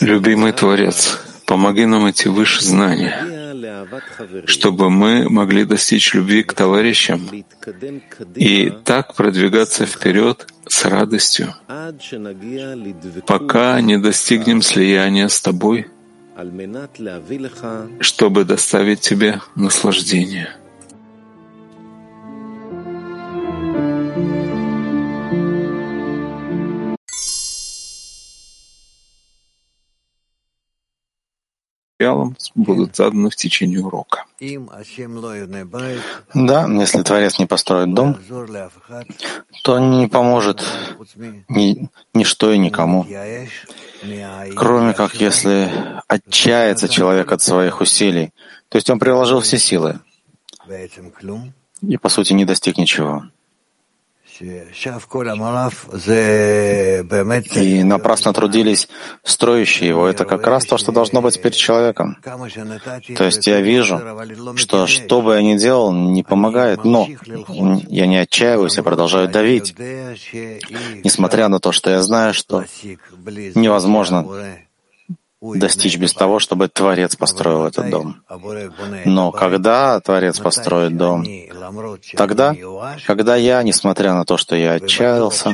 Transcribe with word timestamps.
Любимый 0.00 0.52
Творец, 0.52 1.20
помоги 1.46 1.86
нам 1.86 2.10
идти 2.10 2.28
выше 2.28 2.64
знания, 2.64 3.14
чтобы 4.46 4.90
мы 4.90 5.28
могли 5.28 5.64
достичь 5.64 6.14
любви 6.14 6.42
к 6.42 6.52
товарищам 6.52 7.20
и 8.34 8.72
так 8.84 9.14
продвигаться 9.14 9.86
вперед 9.86 10.46
с 10.68 10.84
радостью, 10.84 11.54
пока 13.26 13.80
не 13.80 13.98
достигнем 13.98 14.62
слияния 14.62 15.28
с 15.28 15.40
Тобой, 15.40 15.86
чтобы 18.00 18.44
доставить 18.44 19.00
Тебе 19.00 19.40
наслаждение. 19.54 20.48
Материалам 32.02 32.36
будут 32.54 32.96
заданы 32.96 33.30
в 33.30 33.36
течение 33.36 33.80
урока. 33.80 34.24
Да, 36.34 36.66
если 36.66 37.02
Творец 37.02 37.38
не 37.38 37.46
построит 37.46 37.94
дом, 37.94 38.16
то 39.62 39.78
не 39.78 40.08
поможет 40.08 40.62
ни, 41.48 41.88
ничто 42.14 42.52
и 42.52 42.58
никому, 42.58 43.06
кроме 44.56 44.94
как 44.94 45.14
если 45.14 45.70
отчается 46.08 46.88
человек 46.88 47.30
от 47.32 47.42
своих 47.42 47.80
усилий, 47.80 48.32
то 48.68 48.76
есть 48.76 48.90
он 48.90 48.98
приложил 48.98 49.40
все 49.40 49.58
силы 49.58 50.00
и, 51.82 51.96
по 51.96 52.08
сути, 52.08 52.32
не 52.32 52.44
достиг 52.44 52.78
ничего. 52.78 53.24
И 57.56 57.82
напрасно 57.84 58.32
трудились 58.32 58.88
строящие 59.22 59.88
его. 59.88 60.06
Это 60.06 60.24
как 60.24 60.46
раз 60.46 60.64
то, 60.66 60.78
что 60.78 60.92
должно 60.92 61.22
быть 61.22 61.40
перед 61.40 61.54
человеком. 61.54 62.16
То 63.16 63.24
есть 63.24 63.46
я 63.46 63.60
вижу, 63.60 64.00
что 64.56 64.86
что 64.86 65.22
бы 65.22 65.34
я 65.34 65.42
ни 65.42 65.56
делал, 65.56 65.92
не 65.92 66.22
помогает, 66.22 66.84
но 66.84 67.08
я 67.88 68.06
не 68.06 68.16
отчаиваюсь, 68.18 68.76
я 68.76 68.82
продолжаю 68.82 69.28
давить, 69.28 69.74
несмотря 71.04 71.48
на 71.48 71.60
то, 71.60 71.72
что 71.72 71.90
я 71.90 72.02
знаю, 72.02 72.34
что 72.34 72.64
невозможно 73.54 74.26
достичь 75.42 75.98
без 75.98 76.12
того, 76.12 76.38
чтобы 76.38 76.68
Творец 76.68 77.16
построил 77.16 77.66
этот 77.66 77.90
дом. 77.90 78.22
Но 79.04 79.32
когда 79.32 79.98
Творец 80.00 80.38
построит 80.38 80.96
дом, 80.96 81.26
тогда, 82.16 82.54
когда 83.06 83.34
я, 83.34 83.62
несмотря 83.64 84.14
на 84.14 84.24
то, 84.24 84.36
что 84.36 84.54
я 84.54 84.74
отчаялся 84.74 85.50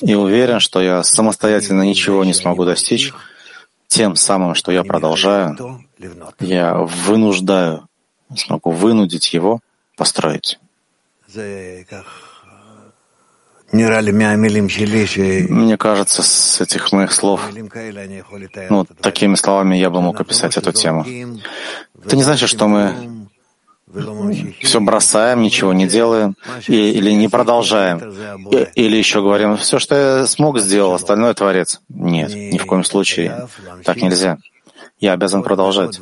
и 0.00 0.14
уверен, 0.14 0.58
что 0.58 0.82
я 0.82 1.04
самостоятельно 1.04 1.82
ничего 1.82 2.24
не 2.24 2.34
смогу 2.34 2.64
достичь, 2.64 3.12
тем 3.86 4.16
самым, 4.16 4.54
что 4.56 4.72
я 4.72 4.82
продолжаю, 4.82 5.84
я 6.40 6.74
вынуждаю, 6.74 7.86
смогу 8.36 8.72
вынудить 8.72 9.32
его 9.32 9.60
построить. 9.96 10.58
Мне 13.72 15.76
кажется, 15.78 16.22
с 16.22 16.60
этих 16.60 16.92
моих 16.92 17.12
слов, 17.12 17.40
ну, 18.70 18.84
такими 19.00 19.34
словами 19.34 19.76
я 19.76 19.90
бы 19.90 20.02
мог 20.02 20.20
описать 20.20 20.56
эту 20.58 20.72
тему. 20.72 21.06
Это 22.04 22.16
не 22.16 22.22
значит, 22.22 22.48
что 22.48 22.68
мы 22.68 22.94
все 24.60 24.80
бросаем, 24.80 25.42
ничего 25.42 25.72
не 25.72 25.86
делаем, 25.86 26.34
и, 26.68 26.92
или 26.92 27.12
не 27.12 27.28
продолжаем, 27.28 27.98
и, 28.50 28.68
или 28.74 28.96
еще 28.96 29.22
говорим, 29.22 29.56
все, 29.56 29.78
что 29.78 29.94
я 29.94 30.26
смог, 30.26 30.58
сделал, 30.58 30.94
остальное 30.94 31.34
Творец. 31.34 31.80
Нет, 31.88 32.34
ни 32.34 32.58
в 32.58 32.66
коем 32.66 32.84
случае. 32.84 33.48
Так 33.84 34.02
нельзя. 34.02 34.38
Я 35.02 35.14
обязан 35.14 35.42
продолжать. 35.42 36.00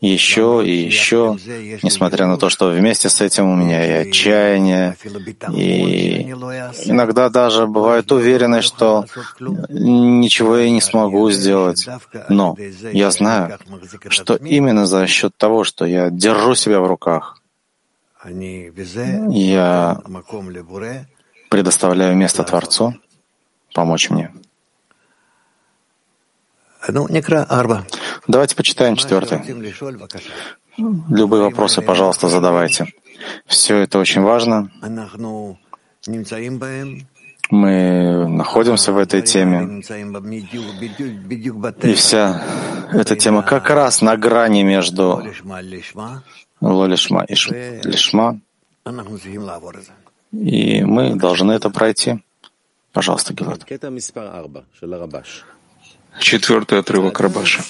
Еще 0.00 0.62
и 0.64 0.72
еще, 0.72 1.36
несмотря 1.82 2.26
на 2.26 2.38
то, 2.38 2.48
что 2.48 2.70
вместе 2.70 3.10
с 3.10 3.20
этим 3.20 3.50
у 3.50 3.54
меня 3.54 3.86
и 3.86 4.08
отчаяние, 4.08 4.96
и 5.52 6.22
иногда 6.86 7.28
даже 7.28 7.66
бывает 7.66 8.10
уверенность, 8.10 8.66
что 8.68 9.04
ничего 9.68 10.56
я 10.56 10.70
не 10.70 10.80
смогу 10.80 11.30
сделать. 11.30 11.86
Но 12.30 12.56
я 12.92 13.10
знаю, 13.10 13.58
что 14.08 14.36
именно 14.36 14.86
за 14.86 15.06
счет 15.06 15.36
того, 15.36 15.64
что 15.64 15.84
я 15.84 16.08
держу 16.08 16.54
себя 16.54 16.80
в 16.80 16.86
руках, 16.86 17.42
я 18.24 20.00
предоставляю 21.50 22.16
место 22.16 22.42
Творцу 22.42 22.94
помочь 23.74 24.08
мне. 24.08 24.32
Ну, 26.88 27.08
Давайте 28.28 28.56
почитаем 28.56 28.96
четвертый. 28.96 29.40
Любые 30.76 31.42
вопросы, 31.42 31.82
пожалуйста, 31.82 32.28
задавайте. 32.28 32.86
Все 33.46 33.78
это 33.78 33.98
очень 33.98 34.22
важно. 34.22 34.70
Мы 37.50 38.26
находимся 38.28 38.92
в 38.92 38.98
этой 38.98 39.22
теме. 39.22 39.82
И 41.82 41.94
вся 41.94 42.42
эта 42.92 43.16
тема 43.16 43.42
как 43.42 43.70
раз 43.70 44.02
на 44.02 44.16
грани 44.16 44.62
между 44.62 45.22
лолишма 46.60 47.24
и 47.24 47.34
лишма. 47.84 48.40
И 50.32 50.82
мы 50.84 51.14
должны 51.14 51.52
это 51.52 51.70
пройти. 51.70 52.22
Пожалуйста, 52.92 53.34
Гилад. 53.34 53.64
Четвертый 56.20 56.78
отрывок 56.78 57.20
Рабаша. 57.20 57.62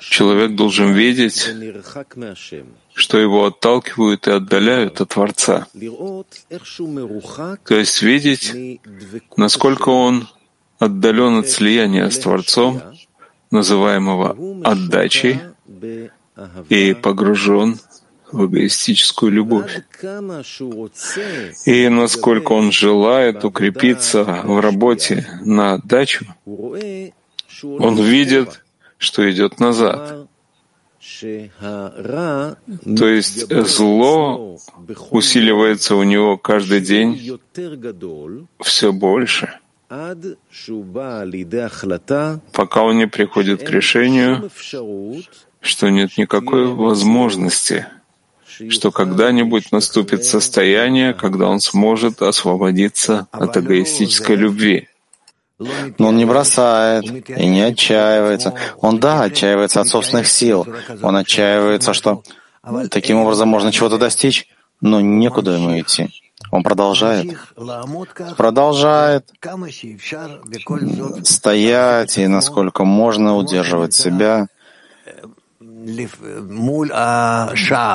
Человек 0.00 0.54
должен 0.54 0.92
видеть, 0.92 1.48
что 2.94 3.18
его 3.18 3.46
отталкивают 3.46 4.28
и 4.28 4.30
отдаляют 4.30 5.00
от 5.00 5.08
Творца. 5.08 5.66
То 5.72 7.76
есть 7.76 8.02
видеть, 8.02 8.80
насколько 9.36 9.88
он 9.88 10.28
отдален 10.78 11.38
от 11.38 11.48
слияния 11.48 12.10
с 12.10 12.18
Творцом, 12.18 12.82
называемого 13.50 14.36
отдачей, 14.64 15.40
и 16.68 16.94
погружен 16.94 17.78
в 18.34 18.46
эгоистическую 18.46 19.30
любовь. 19.32 19.82
И 21.64 21.88
насколько 21.88 22.52
он 22.52 22.72
желает 22.72 23.44
укрепиться 23.44 24.24
в 24.24 24.60
работе 24.60 25.26
на 25.44 25.74
отдачу, 25.74 26.26
он 26.44 27.94
видит, 28.02 28.62
что 28.98 29.30
идет 29.30 29.60
назад. 29.60 30.26
То 33.00 33.06
есть 33.08 33.48
зло 33.66 34.58
усиливается 35.10 35.96
у 35.96 36.02
него 36.02 36.36
каждый 36.36 36.80
день. 36.80 37.38
Все 38.60 38.92
больше, 38.92 39.58
пока 42.52 42.82
он 42.82 42.96
не 42.96 43.06
приходит 43.06 43.62
к 43.62 43.70
решению, 43.70 44.50
что 45.60 45.90
нет 45.90 46.18
никакой 46.18 46.66
возможности 46.66 47.86
что 48.68 48.90
когда-нибудь 48.90 49.72
наступит 49.72 50.24
состояние, 50.24 51.14
когда 51.14 51.46
он 51.48 51.60
сможет 51.60 52.22
освободиться 52.22 53.26
от 53.32 53.56
эгоистической 53.56 54.36
любви. 54.36 54.88
Но 55.58 56.08
он 56.08 56.16
не 56.16 56.24
бросает 56.24 57.04
и 57.30 57.46
не 57.46 57.62
отчаивается. 57.62 58.54
Он, 58.78 58.98
да, 58.98 59.22
отчаивается 59.22 59.80
от 59.80 59.88
собственных 59.88 60.26
сил. 60.26 60.66
Он 61.02 61.16
отчаивается, 61.16 61.94
что 61.94 62.22
таким 62.90 63.18
образом 63.18 63.48
можно 63.48 63.70
чего-то 63.70 63.98
достичь, 63.98 64.48
но 64.80 65.00
некуда 65.00 65.52
ему 65.52 65.78
идти. 65.80 66.10
Он 66.50 66.62
продолжает, 66.62 67.36
продолжает 68.36 69.30
стоять 71.24 72.18
и 72.18 72.26
насколько 72.26 72.84
можно 72.84 73.36
удерживать 73.36 73.94
себя 73.94 74.48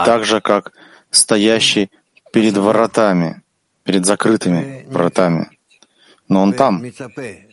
так 0.06 0.26
же, 0.26 0.42
как 0.42 0.74
стоящий 1.12 1.90
перед 2.32 2.58
воротами, 2.58 3.42
перед 3.84 4.06
закрытыми 4.06 4.86
вратами. 4.90 5.50
Но 6.28 6.44
он 6.44 6.54
там 6.54 6.84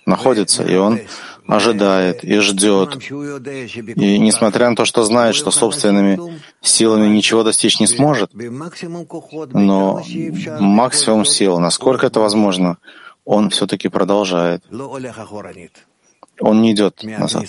находится, 0.05 0.63
и 0.63 0.77
он 0.77 1.01
ожидает 1.49 2.25
и 2.25 2.39
ждет. 2.41 2.97
И 3.03 4.19
несмотря 4.19 4.69
на 4.71 4.77
то, 4.77 4.85
что 4.85 5.05
знает, 5.05 5.35
что 5.35 5.51
собственными 5.51 6.41
силами 6.61 7.07
ничего 7.09 7.43
достичь 7.43 7.81
не 7.81 7.87
сможет, 7.87 8.31
но 9.55 10.03
максимум 10.61 11.25
сил, 11.25 11.59
насколько 11.59 12.07
это 12.07 12.21
возможно, 12.21 12.77
он 13.25 13.49
все-таки 13.51 13.89
продолжает. 13.89 14.63
Он 16.41 16.63
не 16.63 16.73
идет 16.73 17.03
назад. 17.03 17.45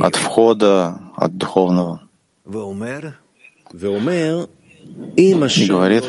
От 0.00 0.16
входа, 0.16 1.00
от 1.16 1.36
духовного. 1.36 2.02
и 5.16 5.34
говорит, 5.34 6.04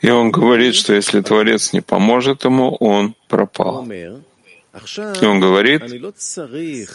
и 0.00 0.10
он 0.10 0.30
говорит, 0.30 0.74
что 0.74 0.94
если 0.94 1.20
Творец 1.20 1.72
не 1.72 1.80
поможет 1.80 2.44
ему, 2.44 2.74
он 2.74 3.14
пропал. 3.28 3.86
И 3.90 5.24
он 5.24 5.40
говорит, 5.40 5.82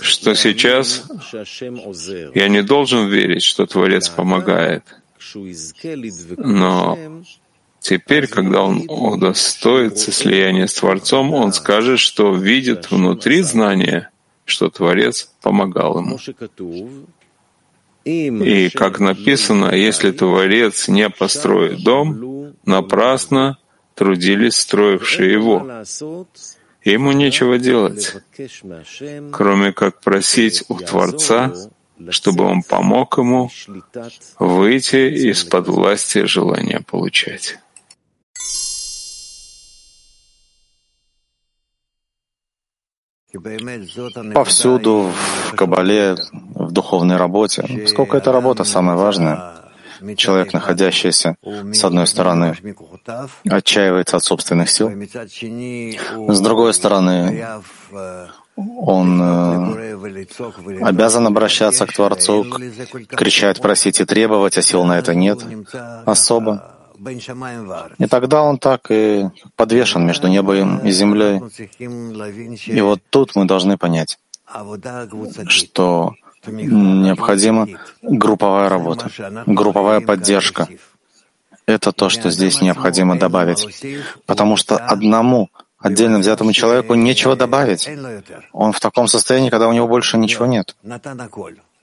что 0.02 0.36
сейчас 0.36 1.04
я 2.36 2.50
не 2.50 2.62
должен 2.62 3.08
верить, 3.08 3.44
что 3.44 3.66
Творец 3.66 4.10
помогает. 4.10 4.84
Но 6.38 6.98
теперь, 7.80 8.28
когда 8.28 8.64
он 8.64 8.86
удостоится 8.88 10.12
слияния 10.12 10.68
с 10.68 10.74
Творцом, 10.74 11.34
он 11.34 11.54
скажет, 11.54 12.00
что 12.00 12.34
видит 12.34 12.92
внутри 12.92 13.42
знания, 13.42 14.10
что 14.46 14.70
Творец 14.70 15.32
помогал 15.42 16.00
ему. 16.00 16.20
И, 18.06 18.70
как 18.70 19.00
написано, 19.00 19.76
если 19.76 20.12
Творец 20.12 20.88
не 20.88 21.10
построит 21.10 21.84
дом, 21.84 22.54
напрасно 22.66 23.58
трудились 23.96 24.56
строившие 24.56 25.32
его. 25.34 25.84
Ему 26.86 27.12
нечего 27.12 27.58
делать, 27.58 28.16
кроме 29.34 29.74
как 29.74 30.00
просить 30.00 30.64
у 30.70 30.76
Творца, 30.76 31.54
чтобы 32.10 32.46
он 32.46 32.64
помог 32.64 33.18
ему 33.18 33.52
выйти 34.40 35.30
из-под 35.30 35.68
власти 35.68 36.26
желания 36.26 36.82
получать. 36.88 37.60
Повсюду, 44.34 45.12
в 45.52 45.56
Кабале, 45.56 46.16
в 46.32 46.72
духовной 46.72 47.18
работе, 47.18 47.86
сколько 47.88 48.18
эта 48.18 48.32
работа 48.32 48.64
самая 48.64 48.98
важная, 48.98 49.54
человек, 50.16 50.54
находящийся, 50.54 51.36
с 51.44 51.84
одной 51.84 52.08
стороны, 52.08 52.58
отчаивается 53.48 54.18
от 54.18 54.24
собственных 54.24 54.70
сил, 54.70 54.90
с 54.90 56.40
другой 56.42 56.74
стороны, 56.74 57.46
он 58.56 59.22
э, 59.22 59.96
обязан 60.82 61.28
обращаться 61.28 61.86
к 61.86 61.94
Творцу, 61.94 62.46
кричать, 63.08 63.62
просить 63.62 64.02
и 64.02 64.06
требовать, 64.06 64.58
а 64.58 64.62
сил 64.62 64.84
на 64.84 64.98
это 65.00 65.16
нет 65.16 65.40
особо. 66.06 66.79
И 67.98 68.06
тогда 68.08 68.44
он 68.44 68.58
так 68.58 68.92
и 68.92 69.30
подвешен 69.56 70.06
между 70.06 70.28
небом 70.28 70.80
и 70.80 70.92
землей. 70.92 71.42
И 72.68 72.82
вот 72.82 73.02
тут 73.10 73.36
мы 73.36 73.46
должны 73.46 73.78
понять, 73.78 74.18
что 75.48 76.14
необходима 76.46 77.68
групповая 78.02 78.70
работа, 78.70 79.10
групповая 79.46 80.02
поддержка. 80.02 80.68
Это 81.66 81.92
то, 81.92 82.10
что 82.10 82.32
здесь 82.32 82.62
необходимо 82.62 83.18
добавить. 83.18 83.68
Потому 84.26 84.58
что 84.58 84.78
одному 84.78 85.50
отдельно 85.78 86.18
взятому 86.20 86.52
человеку 86.52 86.96
нечего 86.96 87.36
добавить. 87.36 87.90
Он 88.52 88.72
в 88.74 88.80
таком 88.80 89.08
состоянии, 89.08 89.50
когда 89.50 89.68
у 89.68 89.74
него 89.74 89.88
больше 89.88 90.18
ничего 90.18 90.46
нет. 90.46 90.76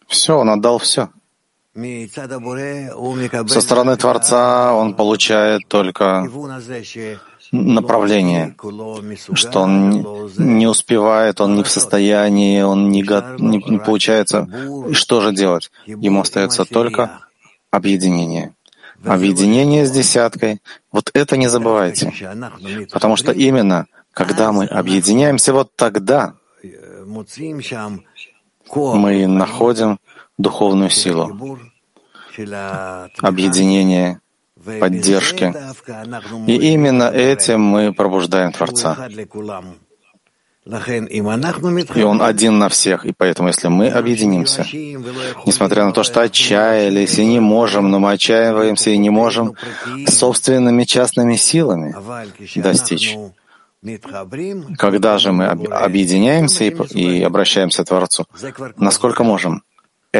Все, 0.08 0.36
он 0.36 0.50
отдал 0.50 0.78
все. 0.78 1.08
Со 3.48 3.60
стороны 3.60 3.96
Творца 3.96 4.74
он 4.74 4.94
получает 4.94 5.68
только 5.68 6.26
направление, 7.52 8.56
что 9.34 9.60
он 9.60 10.30
не 10.38 10.66
успевает, 10.66 11.40
он 11.40 11.56
не 11.56 11.62
в 11.62 11.68
состоянии, 11.68 12.62
он 12.62 12.88
не, 12.88 13.02
не, 13.02 13.58
не 13.70 13.78
получается. 13.78 14.48
И 14.88 14.94
что 14.94 15.20
же 15.20 15.34
делать? 15.34 15.70
Ему 15.86 16.22
остается 16.22 16.64
только 16.64 17.20
объединение. 17.70 18.54
Объединение 19.04 19.84
с 19.84 19.90
десяткой. 19.90 20.62
Вот 20.90 21.10
это 21.12 21.36
не 21.36 21.48
забывайте. 21.48 22.12
Потому 22.90 23.16
что 23.16 23.32
именно 23.32 23.86
когда 24.12 24.50
мы 24.50 24.64
объединяемся, 24.64 25.52
вот 25.52 25.76
тогда 25.76 26.36
мы 28.72 29.26
находим 29.26 29.98
духовную 30.38 30.90
силу, 30.90 31.58
объединение, 33.20 34.20
поддержки. 34.80 35.54
И 36.46 36.54
именно 36.72 37.04
этим 37.04 37.60
мы 37.60 37.92
пробуждаем 37.92 38.52
Творца. 38.52 39.08
И 40.66 42.02
Он 42.02 42.22
один 42.22 42.58
на 42.58 42.68
всех. 42.68 43.06
И 43.06 43.12
поэтому, 43.16 43.48
если 43.48 43.68
мы 43.68 43.88
объединимся, 43.88 44.66
несмотря 45.46 45.84
на 45.84 45.92
то, 45.92 46.02
что 46.02 46.22
отчаялись 46.22 47.18
и 47.18 47.26
не 47.26 47.38
можем, 47.38 47.90
но 47.90 48.00
мы 48.00 48.12
отчаиваемся 48.12 48.90
и 48.90 48.98
не 48.98 49.10
можем 49.10 49.54
собственными 50.08 50.82
частными 50.82 51.36
силами 51.36 51.94
достичь, 52.56 53.16
когда 54.76 55.18
же 55.18 55.30
мы 55.30 55.46
объединяемся 55.46 56.64
и, 56.64 56.70
и 56.70 57.22
обращаемся 57.22 57.84
к 57.84 57.88
Творцу, 57.88 58.26
насколько 58.76 59.22
можем, 59.22 59.62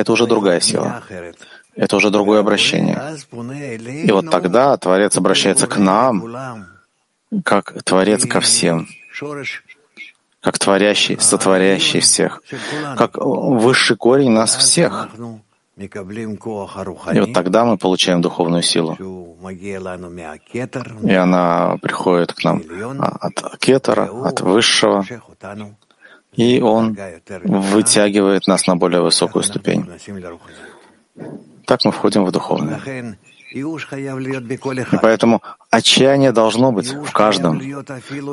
это 0.00 0.12
уже 0.12 0.26
другая 0.26 0.60
сила. 0.60 1.02
Это 1.75 1.96
уже 1.96 2.10
другое 2.10 2.40
обращение. 2.40 2.96
И 4.04 4.12
вот 4.12 4.31
тогда 4.31 4.76
Творец 4.76 5.16
обращается 5.16 5.66
к 5.66 5.76
нам, 5.76 6.66
как 7.44 7.82
Творец 7.84 8.26
ко 8.26 8.40
всем, 8.40 8.88
как 10.40 10.58
творящий, 10.58 11.19
сотворящий 11.19 12.00
всех, 12.00 12.43
как 12.96 13.19
высший 13.19 13.96
корень 13.96 14.31
нас 14.31 14.56
всех. 14.56 15.08
И 15.76 17.20
вот 17.20 17.32
тогда 17.34 17.66
мы 17.66 17.76
получаем 17.76 18.22
духовную 18.22 18.62
силу. 18.62 18.96
И 21.02 21.14
она 21.14 21.76
приходит 21.82 22.32
к 22.32 22.42
нам 22.44 22.62
от 23.00 23.59
кетера, 23.59 24.09
от 24.25 24.40
высшего, 24.40 25.04
и 26.37 26.61
он 26.61 26.97
вытягивает 27.45 28.47
нас 28.47 28.66
на 28.66 28.76
более 28.76 29.02
высокую 29.02 29.43
ступень. 29.43 29.87
Так 31.66 31.85
мы 31.85 31.93
входим 31.93 32.25
в 32.25 32.33
духовное. 32.33 32.81
И 33.52 34.99
поэтому 35.00 35.43
отчаяние 35.71 36.33
должно 36.33 36.73
быть 36.73 36.93
в 36.93 37.11
каждом. 37.12 37.62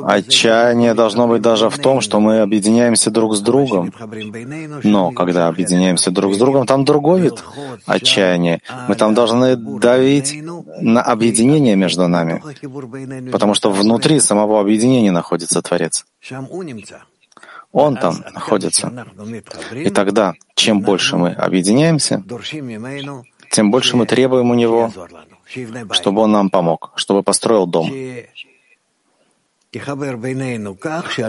Отчаяние 0.04 0.92
должно 0.94 1.26
быть 1.28 1.40
даже 1.40 1.70
в 1.70 1.78
том, 1.78 2.00
что 2.00 2.20
мы 2.20 2.40
объединяемся 2.40 3.10
друг 3.10 3.34
с 3.34 3.40
другом. 3.40 3.92
Но 4.82 5.12
когда 5.12 5.48
объединяемся 5.48 6.10
друг 6.10 6.34
с 6.34 6.38
другом, 6.38 6.66
там 6.66 6.84
другой 6.84 7.22
вид 7.22 7.42
отчаяния. 7.86 8.60
Мы 8.88 8.96
там 8.96 9.14
должны 9.14 9.56
давить 9.56 10.34
на 10.80 11.00
объединение 11.00 11.76
между 11.76 12.06
нами, 12.08 12.42
потому 13.30 13.54
что 13.54 13.70
внутри 13.70 14.20
самого 14.20 14.60
объединения 14.60 15.12
находится 15.12 15.62
Творец. 15.62 16.04
Он 17.74 17.96
там 17.96 18.14
находится. 18.32 18.86
И 19.72 19.90
тогда, 19.90 20.34
чем 20.54 20.80
больше 20.80 21.16
мы 21.16 21.30
объединяемся, 21.32 22.22
тем 23.50 23.70
больше 23.72 23.96
мы 23.96 24.06
требуем 24.06 24.50
у 24.50 24.54
Него, 24.54 24.92
чтобы 25.90 26.22
Он 26.22 26.30
нам 26.30 26.50
помог, 26.50 26.92
чтобы 26.94 27.24
построил 27.24 27.66
дом, 27.66 27.90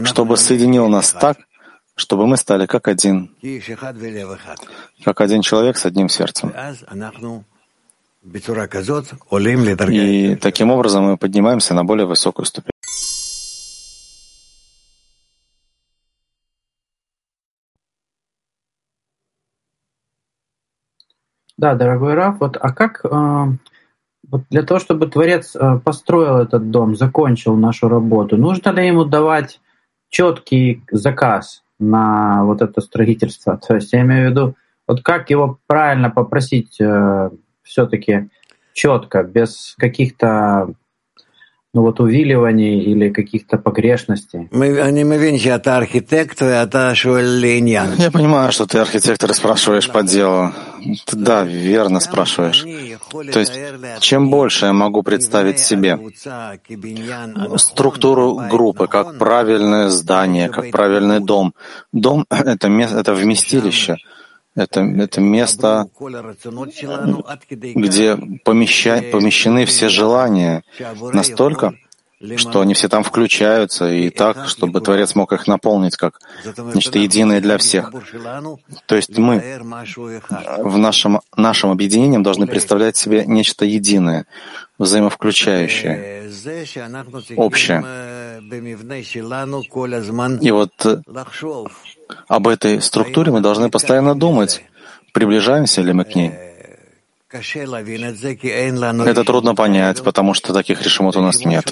чтобы 0.04 0.38
соединил 0.38 0.88
нас 0.88 1.12
так, 1.12 1.40
чтобы 1.96 2.28
мы 2.28 2.38
стали 2.38 2.68
как 2.68 2.88
один, 2.88 3.32
как 5.04 5.22
один 5.22 5.42
человек 5.42 5.78
с 5.78 5.86
одним 5.88 6.10
сердцем. 6.10 6.54
И 9.90 10.36
таким 10.36 10.72
образом 10.72 11.04
мы 11.06 11.18
поднимаемся 11.18 11.74
на 11.74 11.84
более 11.84 12.06
высокую 12.06 12.46
ступень. 12.46 12.75
Да, 21.58 21.76
дорогой 21.76 22.16
Раф, 22.16 22.40
вот, 22.40 22.58
а 22.60 22.74
как 22.74 23.06
э, 23.06 23.46
вот 24.30 24.42
для 24.50 24.64
того, 24.64 24.80
чтобы 24.80 25.08
Творец 25.08 25.56
э, 25.56 25.80
построил 25.84 26.38
этот 26.38 26.70
дом, 26.70 26.96
закончил 26.96 27.56
нашу 27.56 27.88
работу, 27.88 28.38
нужно 28.38 28.70
ли 28.72 28.88
ему 28.88 29.06
давать 29.06 29.62
четкий 30.10 30.84
заказ 30.92 31.64
на 31.80 32.44
вот 32.44 32.62
это 32.62 32.82
строительство? 32.82 33.58
То 33.58 33.76
есть 33.76 33.94
я 33.94 34.02
имею 34.02 34.28
в 34.28 34.32
виду, 34.32 34.56
вот 34.88 35.02
как 35.02 35.30
его 35.30 35.60
правильно 35.68 36.10
попросить 36.10 36.80
э, 36.82 37.30
все-таки 37.64 38.30
четко, 38.74 39.24
без 39.24 39.76
каких-то 39.78 40.74
вот 41.82 42.00
увиливаний 42.00 42.80
или 42.80 43.10
каких-то 43.10 43.58
погрешностей. 43.58 44.48
Я 47.98 48.12
понимаю, 48.12 48.52
что 48.52 48.66
ты 48.66 48.80
архитектор 48.80 49.32
и 49.32 49.34
спрашиваешь 49.34 49.90
по 49.90 50.04
делу. 50.04 50.52
Ты, 51.06 51.16
да, 51.18 51.44
верно 51.44 52.00
спрашиваешь. 52.00 52.64
То 53.34 53.40
есть, 53.40 53.54
чем 54.00 54.30
больше 54.30 54.68
я 54.68 54.74
могу 54.74 55.04
представить 55.04 55.60
себе 55.60 56.00
структуру 57.58 58.42
группы, 58.50 58.88
как 58.88 59.18
правильное 59.18 59.90
здание, 59.90 60.50
как 60.50 60.72
правильный 60.72 61.20
дом. 61.20 61.54
Дом— 61.92 62.26
это, 62.30 62.70
место, 62.70 63.00
это 63.00 63.14
вместилище, 63.14 63.98
это, 64.56 64.82
это 64.82 65.22
место, 65.22 65.90
где 67.60 68.18
помеща, 68.44 69.02
помещены 69.12 69.66
все 69.66 69.90
желания. 69.90 70.64
Настолько, 71.14 71.76
что 72.38 72.62
они 72.62 72.74
все 72.74 72.88
там 72.90 73.04
включаются, 73.04 73.90
и 73.92 74.10
так, 74.10 74.48
чтобы 74.48 74.82
Творец 74.82 75.16
мог 75.16 75.34
их 75.34 75.48
наполнить 75.48 75.96
как 75.96 76.20
нечто 76.74 77.00
единое 77.00 77.42
для 77.42 77.58
всех. 77.58 77.92
То 78.86 78.96
есть 78.96 79.18
мы 79.18 79.42
в 80.60 80.78
нашем, 80.78 81.22
нашем 81.36 81.72
объединении 81.72 82.18
должны 82.20 82.48
представлять 82.48 82.98
себе 82.98 83.26
нечто 83.26 83.66
единое, 83.66 84.26
взаимовключающее, 84.78 86.30
общее. 87.36 87.84
И 90.42 90.52
вот 90.52 90.86
э, 90.86 91.02
об 92.28 92.48
этой 92.48 92.82
структуре 92.82 93.32
мы 93.32 93.40
должны 93.42 93.70
постоянно 93.70 94.14
думать, 94.16 94.64
приближаемся 95.14 95.82
ли 95.82 95.94
мы 95.94 96.04
к 96.04 96.16
ней. 96.16 96.32
Это 97.30 99.24
трудно 99.24 99.56
понять, 99.56 100.04
потому 100.04 100.34
что 100.34 100.54
таких 100.54 100.82
решимот 100.82 101.16
у 101.16 101.22
нас 101.22 101.44
нет. 101.46 101.72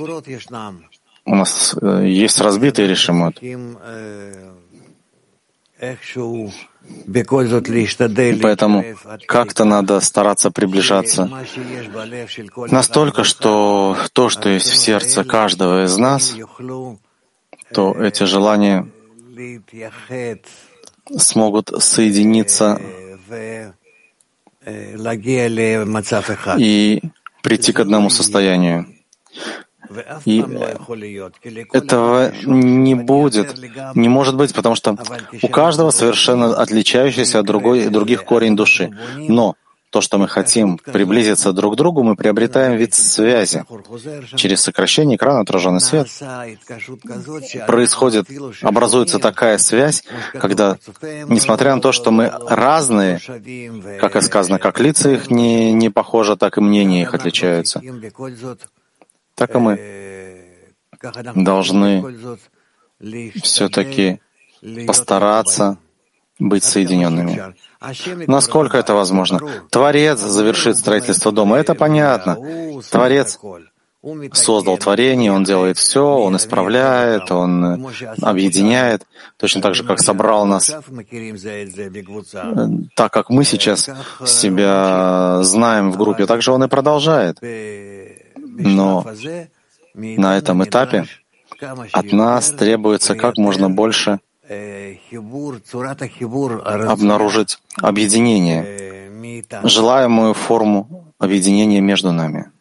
У 1.26 1.36
нас 1.36 1.76
э, 1.82 2.06
есть 2.08 2.42
разбитый 2.42 2.88
решимот. 2.88 3.40
Поэтому 8.42 8.84
как-то 9.26 9.64
надо 9.66 10.00
стараться 10.02 10.52
приближаться 10.52 11.30
настолько, 12.72 13.24
что 13.24 13.98
то, 14.12 14.30
что 14.30 14.50
есть 14.50 14.70
в 14.70 14.76
сердце 14.76 15.24
каждого 15.24 15.86
из 15.86 15.98
нас, 15.98 16.36
то 17.74 17.94
эти 18.02 18.24
желания 18.24 18.88
смогут 21.18 21.72
соединиться 21.80 22.82
и 26.58 27.01
прийти 27.41 27.74
к 27.74 27.79
одному 27.79 28.10
состоянию. 28.10 28.88
И 30.25 30.43
этого 31.74 32.32
не 32.46 32.96
будет, 32.96 33.55
не 33.96 34.10
может 34.10 34.36
быть, 34.36 34.53
потому 34.53 34.75
что 34.75 34.98
у 35.41 35.48
каждого 35.48 35.91
совершенно 35.91 36.55
отличающийся 36.55 37.39
от 37.39 37.46
другой, 37.46 37.89
других 37.89 38.24
корень 38.24 38.55
души. 38.55 38.91
Но 39.17 39.55
то, 39.94 40.02
что 40.02 40.18
мы 40.18 40.28
хотим 40.28 40.80
приблизиться 40.80 41.54
друг 41.54 41.76
к 41.76 41.78
другу, 41.78 42.02
мы 42.02 42.16
приобретаем 42.16 42.76
вид 42.76 42.96
связи. 42.96 43.64
Через 44.36 44.62
сокращение 44.62 45.18
экрана 45.18 45.42
отраженный 45.42 45.82
свет 45.82 46.08
происходит, 47.68 48.26
образуется 48.64 49.20
такая 49.20 49.60
связь, 49.60 50.04
когда, 50.34 50.78
несмотря 51.28 51.76
на 51.76 51.82
то, 51.82 51.92
что 51.92 52.10
мы 52.10 52.32
разные, 52.50 53.20
как 54.00 54.16
и 54.16 54.22
сказано, 54.22 54.58
как 54.58 54.80
лица 54.80 55.12
их 55.12 55.30
не, 55.30 55.72
не 55.72 55.92
похожи, 55.92 56.36
так 56.38 56.58
и 56.58 56.62
мнения 56.62 57.04
их 57.04 57.14
отличаются, 57.14 57.80
так 59.36 59.54
и 59.54 59.60
мы 59.60 59.74
должны 61.36 62.04
все-таки 63.44 64.20
постараться 64.88 65.78
быть 66.50 66.64
соединенными. 66.64 67.56
Насколько 68.28 68.78
это 68.78 68.94
возможно? 68.94 69.40
Творец 69.70 70.20
завершит 70.20 70.78
строительство 70.78 71.32
дома, 71.32 71.58
это 71.58 71.76
понятно. 71.76 72.38
Творец 72.90 73.40
создал 74.34 74.78
творение, 74.78 75.32
он 75.32 75.44
делает 75.46 75.78
все, 75.78 76.04
он 76.04 76.36
исправляет, 76.36 77.32
он 77.32 77.88
объединяет, 78.22 79.08
точно 79.38 79.62
так 79.62 79.76
же, 79.76 79.84
как 79.86 80.00
собрал 80.00 80.46
нас, 80.46 80.76
так 82.96 83.14
как 83.14 83.30
мы 83.30 83.46
сейчас 83.46 83.90
себя 84.26 85.42
знаем 85.44 85.92
в 85.92 85.98
группе, 85.98 86.26
так 86.26 86.42
же 86.42 86.52
он 86.52 86.66
и 86.66 86.68
продолжает. 86.68 87.38
Но 88.42 89.06
на 89.94 90.38
этом 90.38 90.64
этапе 90.66 91.06
от 91.94 92.12
нас 92.12 92.52
требуется 92.52 93.16
как 93.16 93.38
можно 93.38 93.70
больше 93.70 94.20
обнаружить 96.92 97.60
объединение, 97.82 99.10
желаемую 99.64 100.34
форму 100.34 101.14
объединения 101.18 101.82
между 101.82 102.12
нами. 102.12 102.52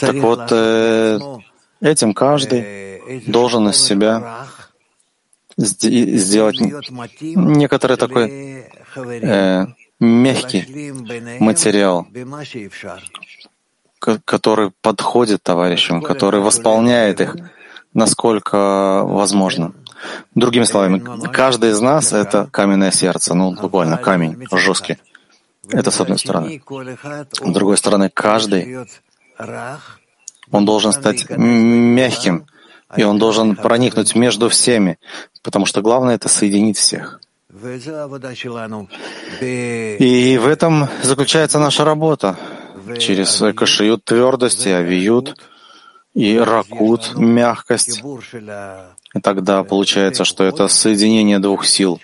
Так 0.00 0.14
вот, 0.16 0.52
э, 0.52 1.18
этим 1.80 2.12
каждый 2.12 3.00
должен 3.26 3.68
из 3.68 3.76
себя 3.82 4.46
сделать 5.56 6.60
некоторый 6.60 7.96
такой 7.96 8.66
э, 8.96 9.66
мягкий 10.00 10.92
материал, 11.40 12.06
который 13.98 14.70
подходит 14.82 15.42
товарищам, 15.42 16.02
который 16.02 16.40
восполняет 16.40 17.20
их 17.20 17.36
насколько 17.94 19.02
возможно. 19.04 19.72
Другими 20.34 20.64
словами, 20.64 21.02
каждый 21.32 21.70
из 21.70 21.80
нас— 21.80 22.12
это 22.12 22.48
каменное 22.50 22.90
сердце, 22.90 23.34
ну, 23.34 23.54
буквально 23.54 23.96
камень, 23.96 24.46
жесткий. 24.52 24.98
Это 25.70 25.90
с 25.90 26.00
одной 26.00 26.18
стороны. 26.18 26.60
С 27.32 27.52
другой 27.52 27.78
стороны, 27.78 28.10
каждый, 28.12 28.86
он 30.50 30.66
должен 30.66 30.92
стать 30.92 31.30
мягким, 31.30 32.46
и 32.96 33.02
он 33.02 33.18
должен 33.18 33.56
проникнуть 33.56 34.14
между 34.14 34.50
всеми, 34.50 34.98
потому 35.42 35.64
что 35.64 35.80
главное— 35.80 36.14
это 36.16 36.28
соединить 36.28 36.76
всех. 36.76 37.20
И 39.40 40.38
в 40.42 40.46
этом 40.46 40.88
заключается 41.02 41.58
наша 41.58 41.84
работа. 41.84 42.36
Через 42.98 43.42
кашиют 43.56 44.04
твердости, 44.04 44.68
авиют— 44.68 45.40
и 46.14 46.38
ракут— 46.38 47.14
мягкость. 47.16 48.02
И 49.14 49.20
тогда 49.20 49.62
получается, 49.64 50.24
что 50.24 50.44
это 50.44 50.68
соединение 50.68 51.38
двух 51.38 51.66
сил, 51.66 52.00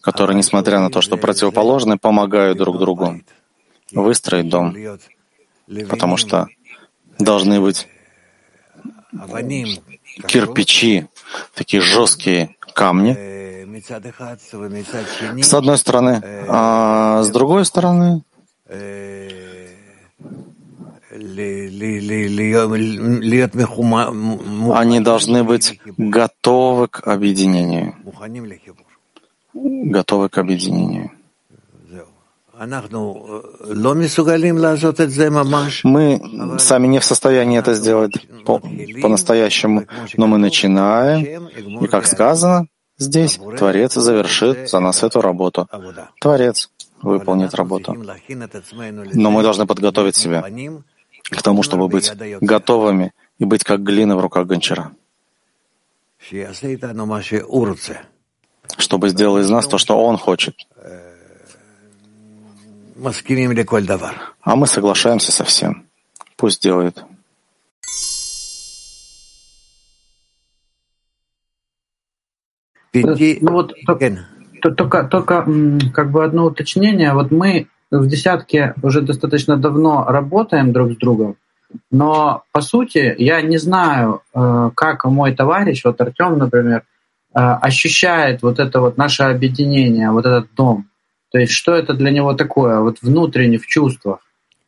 которые, 0.00 0.36
несмотря 0.36 0.80
на 0.80 0.90
то, 0.90 1.00
что 1.00 1.16
противоположны, 1.16 1.98
помогают 1.98 2.58
друг 2.58 2.78
другу 2.78 3.20
выстроить 3.92 4.48
дом, 4.48 4.74
потому 5.88 6.16
что 6.16 6.46
должны 7.18 7.60
быть 7.60 7.88
кирпичи, 10.26 11.06
такие 11.54 11.80
жесткие 11.82 12.56
камни, 12.74 13.16
с 15.42 15.54
одной 15.54 15.78
стороны, 15.78 16.22
а 16.48 17.22
с 17.22 17.30
другой 17.30 17.64
стороны 17.64 18.22
они 24.72 25.00
должны 25.00 25.44
быть 25.44 25.80
готовы 25.96 26.88
к 26.88 27.06
объединению. 27.06 27.94
Готовы 29.54 30.28
к 30.28 30.38
объединению. 30.38 31.10
Мы 35.84 36.58
сами 36.58 36.86
не 36.86 36.98
в 37.00 37.04
состоянии 37.04 37.58
это 37.58 37.74
сделать 37.74 38.14
по- 38.46 38.60
по-настоящему, 39.02 39.84
но 40.16 40.26
мы 40.26 40.38
начинаем, 40.38 41.48
и, 41.82 41.86
как 41.86 42.06
сказано, 42.06 42.66
здесь 42.96 43.38
Творец 43.58 43.94
завершит 43.94 44.70
за 44.70 44.80
нас 44.80 45.02
эту 45.02 45.20
работу. 45.20 45.68
Творец 46.18 46.70
выполнит 47.02 47.54
работу. 47.54 47.94
Но 49.12 49.30
мы 49.30 49.42
должны 49.42 49.66
подготовить 49.66 50.16
себя 50.16 50.42
к 51.30 51.42
тому, 51.42 51.62
чтобы 51.62 51.88
быть 51.88 52.12
готовыми 52.40 53.12
и 53.38 53.44
быть 53.44 53.64
как 53.64 53.82
глина 53.82 54.16
в 54.16 54.20
руках 54.20 54.46
гончара. 54.46 54.92
Чтобы 58.78 59.08
сделал 59.08 59.38
из 59.38 59.50
нас 59.50 59.66
то, 59.66 59.78
что 59.78 60.04
он 60.04 60.16
хочет. 60.16 60.56
А 64.40 64.56
мы 64.56 64.66
соглашаемся 64.66 65.32
со 65.32 65.44
всем. 65.44 65.86
Пусть 66.36 66.62
делает. 66.62 67.04
Ну 72.92 73.52
вот 73.52 73.74
только, 73.86 74.26
только, 74.62 75.04
только 75.04 75.46
как 75.92 76.10
бы 76.10 76.24
одно 76.24 76.46
уточнение. 76.46 77.12
Вот 77.12 77.30
мы 77.30 77.68
в 77.90 78.06
десятке 78.06 78.74
уже 78.82 79.00
достаточно 79.00 79.56
давно 79.56 80.04
работаем 80.06 80.72
друг 80.72 80.92
с 80.92 80.96
другом, 80.96 81.36
но 81.90 82.42
по 82.52 82.60
сути 82.60 83.14
я 83.18 83.40
не 83.42 83.58
знаю, 83.58 84.22
э, 84.34 84.70
как 84.74 85.04
мой 85.04 85.34
товарищ, 85.34 85.84
вот 85.84 86.00
Артем, 86.00 86.38
например, 86.38 86.82
э, 87.34 87.38
ощущает 87.38 88.42
вот 88.42 88.58
это 88.58 88.80
вот 88.80 88.96
наше 88.96 89.24
объединение, 89.24 90.10
вот 90.10 90.26
этот 90.26 90.54
дом. 90.54 90.88
То 91.32 91.38
есть 91.38 91.52
что 91.52 91.74
это 91.74 91.94
для 91.94 92.10
него 92.10 92.34
такое, 92.34 92.80
вот 92.80 92.98
внутренне, 93.02 93.58
в 93.58 93.66
чувствах. 93.66 94.20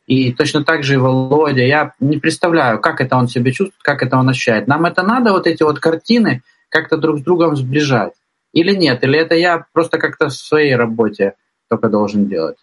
И 0.07 0.33
точно 0.33 0.63
так 0.63 0.83
же 0.83 0.95
и 0.95 0.97
Володя. 0.97 1.63
Я 1.63 1.93
не 1.99 2.17
представляю, 2.17 2.79
как 2.79 2.99
это 2.99 3.15
он 3.15 3.27
себя 3.27 3.51
чувствует, 3.51 3.81
как 3.83 4.01
это 4.01 4.17
он 4.17 4.27
ощущает. 4.27 4.67
Нам 4.67 4.85
это 4.85 5.03
надо, 5.03 5.31
вот 5.31 5.45
эти 5.45 5.63
вот 5.63 5.79
картины, 5.79 6.41
как-то 6.69 6.97
друг 6.97 7.19
с 7.19 7.21
другом 7.21 7.55
сближать. 7.55 8.13
Или 8.51 8.75
нет? 8.75 9.03
Или 9.03 9.19
это 9.19 9.35
я 9.35 9.65
просто 9.71 9.99
как-то 9.99 10.29
в 10.29 10.33
своей 10.33 10.75
работе 10.75 11.33
только 11.69 11.89
должен 11.89 12.27
делать? 12.27 12.57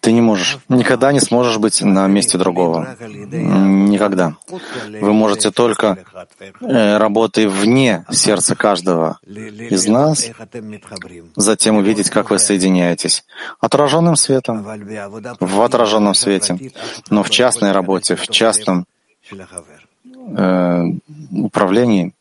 Ты 0.00 0.12
не 0.12 0.20
можешь, 0.20 0.58
никогда 0.68 1.12
не 1.12 1.20
сможешь 1.20 1.56
быть 1.56 1.80
на 1.80 2.06
месте 2.06 2.36
другого. 2.36 2.94
Никогда. 3.00 4.36
Вы 5.00 5.12
можете 5.14 5.50
только 5.50 6.04
э, 6.60 6.98
работая 6.98 7.48
вне 7.48 8.04
сердца 8.10 8.54
каждого 8.54 9.18
из 9.26 9.86
нас, 9.86 10.30
затем 11.36 11.76
увидеть, 11.76 12.10
как 12.10 12.28
вы 12.28 12.38
соединяетесь. 12.38 13.24
Отраженным 13.60 14.16
светом, 14.16 14.62
в 15.40 15.62
отраженном 15.62 16.12
свете, 16.12 16.58
но 17.08 17.22
в 17.22 17.30
частной 17.30 17.72
работе, 17.72 18.14
в 18.14 18.28
частном 18.28 18.84
э, 20.36 20.84
управлении. 21.32 22.12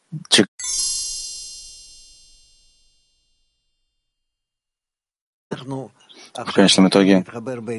В 5.65 6.51
конечном 6.53 6.88
итоге 6.88 7.25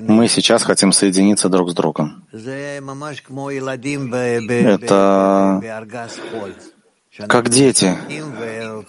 мы 0.09 0.29
сейчас 0.29 0.63
хотим 0.63 0.93
соединиться 0.93 1.49
друг 1.49 1.71
с 1.71 1.75
другом. 1.75 2.27
Это 2.33 2.81
как 7.29 7.49
дети 7.49 7.97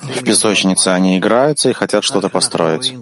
в 0.01 0.23
песочнице. 0.23 0.89
Они 0.89 1.17
играются 1.17 1.69
и 1.69 1.73
хотят 1.73 2.03
что-то 2.03 2.29
построить. 2.29 2.93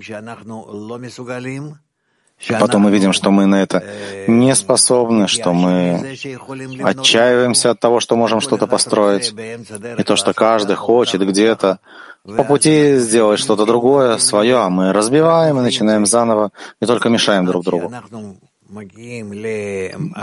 Потом 2.60 2.84
мы 2.84 2.92
видим, 2.92 3.14
что 3.14 3.32
мы 3.32 3.46
на 3.46 3.62
это 3.62 3.84
не 4.28 4.56
способны, 4.56 5.28
что 5.28 5.54
мы 5.54 6.18
отчаиваемся 6.84 7.72
от 7.72 7.80
того, 7.80 8.00
что 8.00 8.16
можем 8.16 8.42
что-то 8.42 8.68
построить. 8.68 9.34
И 9.98 10.04
то, 10.04 10.16
что 10.16 10.34
каждый 10.34 10.76
хочет 10.76 11.22
где-то 11.22 11.80
по 12.24 12.44
пути 12.44 12.98
сделать 12.98 13.40
что-то 13.40 13.66
другое, 13.66 14.18
свое, 14.18 14.58
а 14.58 14.70
мы 14.70 14.94
разбиваем 14.94 15.60
и 15.60 15.62
начинаем 15.62 16.06
заново, 16.06 16.52
и 16.82 16.86
только 16.86 17.10
мешаем 17.10 17.46
друг 17.46 17.64
другу. 17.64 17.92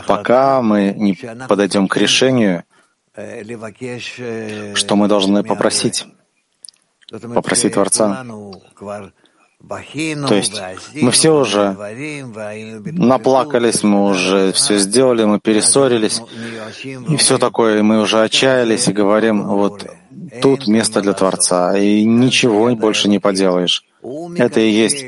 Пока 0.07 0.63
мы 0.63 0.95
не 0.97 1.15
подойдем 1.49 1.89
к 1.89 1.97
решению, 1.97 2.65
что 4.75 4.97
мы 4.97 5.09
должны 5.09 5.45
попросить, 5.45 6.07
попросить 7.11 7.75
Творца. 7.75 8.25
То 9.69 10.35
есть 10.35 10.61
мы 10.95 11.11
все 11.11 11.31
уже 11.31 11.77
наплакались, 12.85 13.83
мы 13.83 14.07
уже 14.07 14.53
все 14.53 14.79
сделали, 14.79 15.25
мы 15.25 15.39
перессорились, 15.39 16.23
и 16.85 17.17
все 17.17 17.39
такое, 17.39 17.83
мы 17.83 18.01
уже 18.01 18.23
отчаялись 18.23 18.89
и 18.89 18.93
говорим, 18.93 19.45
вот 19.45 19.87
тут 20.43 20.67
место 20.67 21.03
для 21.03 21.13
Творца, 21.13 21.77
и 21.77 22.05
ничего 22.05 22.75
больше 22.75 23.09
не 23.09 23.19
поделаешь. 23.19 23.85
Это 24.37 24.61
и 24.61 24.71
есть 24.71 25.05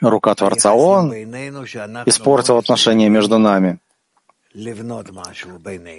рука 0.00 0.34
Творца. 0.34 0.74
Он 0.74 1.12
испортил 2.06 2.58
отношения 2.58 3.08
между 3.08 3.38
нами. 3.38 3.78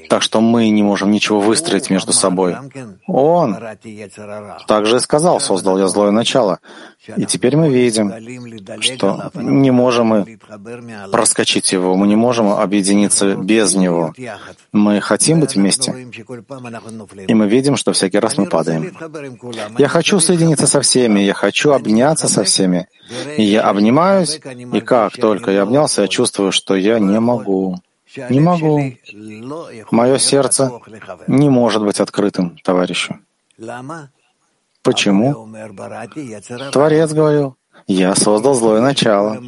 Так 0.08 0.22
что 0.22 0.40
мы 0.40 0.70
не 0.70 0.82
можем 0.82 1.12
ничего 1.12 1.42
выстроить 1.42 1.90
между 1.90 2.14
собой. 2.14 2.56
Он 3.06 3.58
также 4.66 5.00
сказал, 5.02 5.42
создал 5.42 5.78
я 5.78 5.88
злое 5.90 6.12
начало. 6.12 6.60
И 7.18 7.26
теперь 7.26 7.58
мы 7.58 7.70
видим, 7.70 8.14
что 8.80 9.30
не 9.34 9.72
можем 9.72 10.08
мы 10.08 10.40
проскочить 11.12 11.74
его, 11.74 11.96
мы 11.98 12.08
не 12.08 12.16
можем 12.16 12.48
объединиться 12.48 13.36
без 13.36 13.76
него. 13.76 14.14
Мы 14.72 15.02
хотим 15.02 15.42
быть 15.42 15.56
вместе, 15.56 15.92
и 17.28 17.34
мы 17.34 17.50
видим, 17.50 17.76
что 17.76 17.92
всякий 17.92 18.20
раз 18.20 18.38
мы 18.38 18.46
падаем. 18.46 18.96
Я 19.78 19.90
хочу 19.90 20.22
соединиться 20.22 20.66
со 20.66 20.80
всеми, 20.80 21.20
я 21.20 21.34
хочу 21.34 21.72
обняться 21.72 22.30
со 22.30 22.46
всеми. 22.46 22.88
И 23.38 23.44
я 23.44 23.64
обнимаюсь, 23.64 24.40
и 24.74 24.80
как 24.80 25.18
только 25.18 25.52
я 25.52 25.64
обнялся, 25.64 26.04
я 26.04 26.08
чувствую, 26.08 26.52
что 26.54 26.76
я 26.76 27.00
не 27.00 27.20
могу. 27.20 27.80
Не 28.30 28.40
могу. 28.40 28.82
Мое 29.92 30.18
сердце 30.18 30.72
не 31.28 31.50
может 31.50 31.84
быть 31.84 32.00
открытым, 32.00 32.58
товарищу. 32.64 33.20
Почему? 34.84 35.50
Творец 36.72 37.12
говорил, 37.12 37.58
я 37.88 38.16
создал 38.16 38.54
злое 38.54 38.82
начало. 38.82 39.42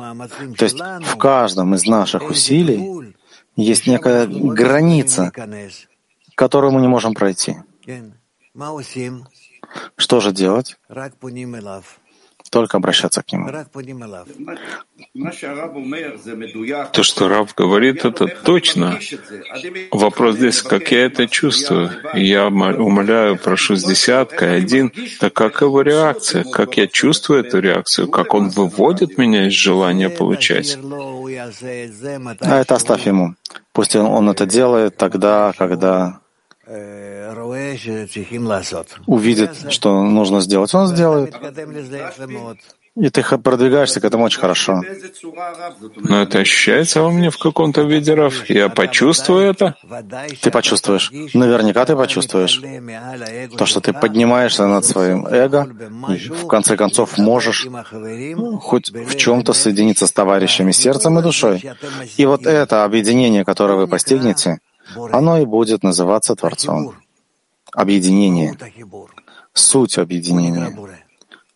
То 0.58 0.66
есть 0.66 0.80
в 0.80 1.18
каждом 1.18 1.76
из 1.76 1.86
наших 1.86 2.30
усилий 2.30 3.16
есть 3.56 3.88
некая 3.88 4.28
граница, 4.28 5.32
которую 6.36 6.72
мы 6.74 6.82
не 6.82 6.88
можем 6.88 7.14
пройти. 7.14 7.58
Что 9.96 10.20
же 10.20 10.32
делать? 10.32 10.78
Только 12.50 12.78
обращаться 12.78 13.24
к 13.24 13.32
нему. 13.32 13.50
То, 16.92 17.04
что 17.04 17.28
Рав 17.28 17.56
говорит, 17.56 18.06
это 18.06 18.28
точно. 18.28 19.00
Вопрос 19.92 20.36
здесь, 20.36 20.62
как 20.62 20.92
я 20.92 21.06
это 21.06 21.28
чувствую. 21.28 21.92
Я 22.14 22.48
умоляю, 22.48 23.38
прошу 23.38 23.76
с 23.76 23.84
десяткой, 23.84 24.58
один, 24.58 24.92
так 25.20 25.34
как 25.34 25.62
его 25.62 25.82
реакция, 25.82 26.44
как 26.44 26.78
я 26.78 26.88
чувствую 26.88 27.42
эту 27.44 27.60
реакцию, 27.60 28.08
как 28.10 28.34
он 28.34 28.50
выводит 28.50 29.18
меня 29.18 29.48
из 29.48 29.54
желания 29.54 30.10
получать. 30.10 30.78
А 32.42 32.62
это 32.62 32.76
оставь 32.76 33.06
ему. 33.06 33.36
Пусть 33.74 33.96
он, 33.96 34.06
он 34.06 34.30
это 34.30 34.46
делает 34.46 34.98
тогда, 34.98 35.54
когда 35.58 36.20
увидит, 39.06 39.72
что 39.72 40.04
нужно 40.04 40.42
сделать, 40.42 40.74
он 40.74 40.88
сделает. 40.88 41.34
И 43.00 43.10
ты 43.12 43.22
продвигаешься 43.22 44.02
к 44.02 44.06
этому 44.06 44.24
очень 44.26 44.40
хорошо. 44.40 44.82
Но 45.98 46.24
это 46.24 46.40
ощущается 46.40 47.04
во 47.04 47.12
мне 47.12 47.30
в 47.30 47.38
каком-то 47.38 47.84
виде, 47.84 48.16
Раф? 48.16 48.50
Я 48.50 48.70
почувствую 48.70 49.46
это? 49.46 49.76
Ты 50.42 50.50
почувствуешь. 50.50 51.12
Наверняка 51.36 51.86
ты 51.86 51.96
почувствуешь. 51.96 52.60
То, 53.56 53.66
что 53.68 53.82
ты 53.82 53.94
поднимаешься 53.94 54.66
над 54.66 54.84
своим 54.84 55.28
эго, 55.28 55.68
в 56.44 56.48
конце 56.48 56.76
концов 56.76 57.20
можешь 57.20 57.68
хоть 58.62 58.90
в 58.92 59.16
чем-то 59.16 59.54
соединиться 59.54 60.08
с 60.08 60.12
товарищами 60.12 60.72
сердцем 60.72 61.20
и 61.20 61.22
душой. 61.22 61.64
И 62.18 62.26
вот 62.26 62.48
это 62.48 62.84
объединение, 62.84 63.46
которое 63.46 63.78
вы 63.78 63.88
постигнете, 63.88 64.58
оно 64.96 65.40
и 65.40 65.46
будет 65.46 65.84
называться 65.84 66.36
Творцом. 66.36 66.96
Объединение, 67.74 68.58
суть 69.54 69.98
объединения 69.98 70.76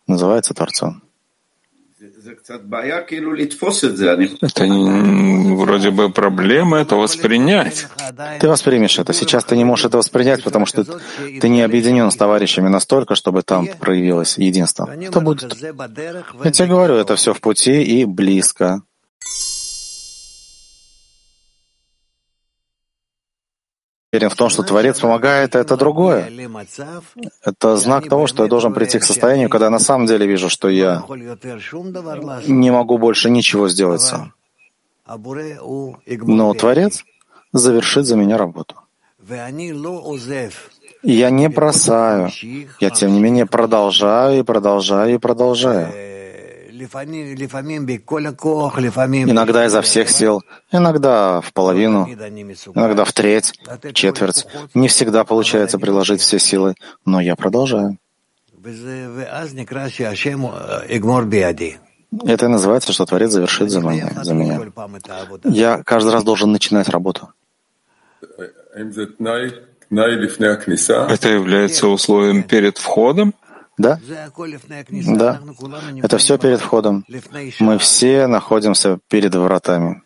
называется 0.06 0.54
Творцом. 0.54 1.02
Это 4.40 4.64
вроде 5.54 5.90
бы 5.90 6.10
проблема 6.10 6.78
это 6.78 6.96
воспринять. 6.96 7.86
Ты 8.40 8.48
воспримешь 8.48 8.98
это. 8.98 9.12
Сейчас 9.12 9.44
ты 9.44 9.56
не 9.56 9.64
можешь 9.64 9.86
это 9.86 9.98
воспринять, 9.98 10.42
потому 10.42 10.66
что 10.66 10.84
ты 10.84 11.48
не 11.48 11.62
объединен 11.62 12.10
с 12.10 12.16
товарищами 12.16 12.68
настолько, 12.68 13.14
чтобы 13.14 13.42
там 13.42 13.68
проявилось 13.78 14.38
единство. 14.38 14.88
Что 15.10 15.20
будет? 15.20 15.56
Я 16.44 16.50
тебе 16.50 16.68
говорю, 16.68 16.94
это 16.94 17.16
все 17.16 17.34
в 17.34 17.40
пути 17.40 17.82
и 17.82 18.04
близко. 18.04 18.82
Уверен 24.12 24.28
в 24.28 24.36
том, 24.36 24.50
что 24.50 24.62
Творец 24.62 25.00
помогает, 25.00 25.54
это 25.54 25.76
другое. 25.76 26.30
Это 27.42 27.76
знак 27.76 28.08
того, 28.08 28.26
что 28.26 28.42
я 28.42 28.48
должен 28.48 28.74
прийти 28.74 28.98
к 28.98 29.04
состоянию, 29.04 29.48
когда 29.48 29.66
я 29.66 29.70
на 29.70 29.78
самом 29.78 30.06
деле 30.06 30.26
вижу, 30.26 30.50
что 30.50 30.68
я 30.68 31.02
не 32.46 32.70
могу 32.70 32.98
больше 32.98 33.30
ничего 33.30 33.68
сделать 33.68 34.02
сам. 34.02 34.34
Но 36.26 36.54
Творец 36.54 37.04
завершит 37.52 38.04
за 38.06 38.16
меня 38.16 38.36
работу. 38.36 38.76
Я 41.02 41.30
не 41.30 41.48
бросаю. 41.48 42.30
Я, 42.80 42.90
тем 42.90 43.12
не 43.14 43.20
менее, 43.20 43.46
продолжаю 43.46 44.40
и 44.40 44.42
продолжаю 44.42 45.14
и 45.14 45.18
продолжаю. 45.18 45.88
Иногда 49.30 49.66
изо 49.66 49.82
всех 49.82 50.10
сил, 50.10 50.42
иногда 50.70 51.40
в 51.40 51.52
половину, 51.52 52.06
иногда 52.08 53.04
в 53.04 53.12
треть, 53.12 53.52
в 53.66 53.92
четверть. 53.92 54.46
Не 54.74 54.88
всегда 54.88 55.24
получается 55.24 55.78
приложить 55.78 56.20
все 56.20 56.38
силы, 56.38 56.74
но 57.04 57.20
я 57.20 57.36
продолжаю. 57.36 57.98
Это 62.24 62.44
и 62.44 62.48
называется, 62.48 62.92
что 62.92 63.06
Творец 63.06 63.30
завершит 63.32 63.70
за 63.70 63.80
меня. 63.80 64.10
За 64.22 64.34
меня. 64.34 64.60
Я 65.44 65.82
каждый 65.82 66.12
раз 66.12 66.24
должен 66.24 66.52
начинать 66.52 66.88
работу. 66.88 67.32
Это 71.10 71.28
является 71.28 71.88
условием 71.88 72.42
перед 72.42 72.78
входом? 72.78 73.34
Да? 73.78 73.98
Да. 75.06 75.40
Это 76.02 76.18
все 76.18 76.38
перед 76.38 76.60
входом. 76.60 77.04
Мы 77.60 77.78
все 77.78 78.26
находимся 78.26 78.98
перед 79.08 79.34
вратами. 79.34 80.02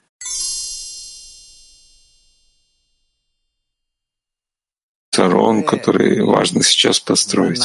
сторон, 5.17 5.63
которые 5.63 6.25
важно 6.25 6.63
сейчас 6.63 7.01
построить. 7.01 7.65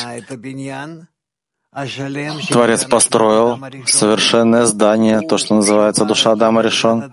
Творец 2.50 2.86
построил 2.86 3.60
совершенное 3.86 4.66
здание, 4.66 5.22
то, 5.22 5.38
что 5.38 5.56
называется 5.56 6.06
душа 6.06 6.32
Адама 6.32 6.62
Решон. 6.62 7.12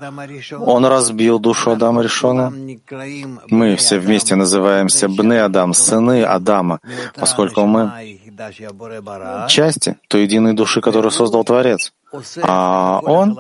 Он 0.61 0.85
разбил 0.87 1.39
душу 1.39 1.73
Адама 1.73 2.03
Решона. 2.03 2.53
Мы 3.51 3.77
все 3.77 3.99
вместе 3.99 4.35
называемся 4.35 5.09
Бны 5.09 5.39
Адам, 5.41 5.75
сыны 5.75 6.25
Адама, 6.25 6.81
поскольку 7.15 7.67
мы 7.67 7.93
части 9.49 9.97
той 10.09 10.23
единой 10.23 10.55
души, 10.55 10.81
которую 10.81 11.11
создал 11.11 11.45
Творец. 11.45 11.93
А 12.43 13.01
он 13.05 13.39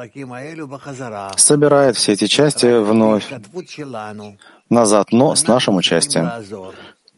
собирает 1.37 1.97
все 1.97 2.13
эти 2.13 2.27
части 2.27 2.67
вновь 2.81 3.27
назад, 4.69 5.13
но 5.13 5.35
с 5.35 5.47
нашим 5.47 5.77
участием. 5.77 6.31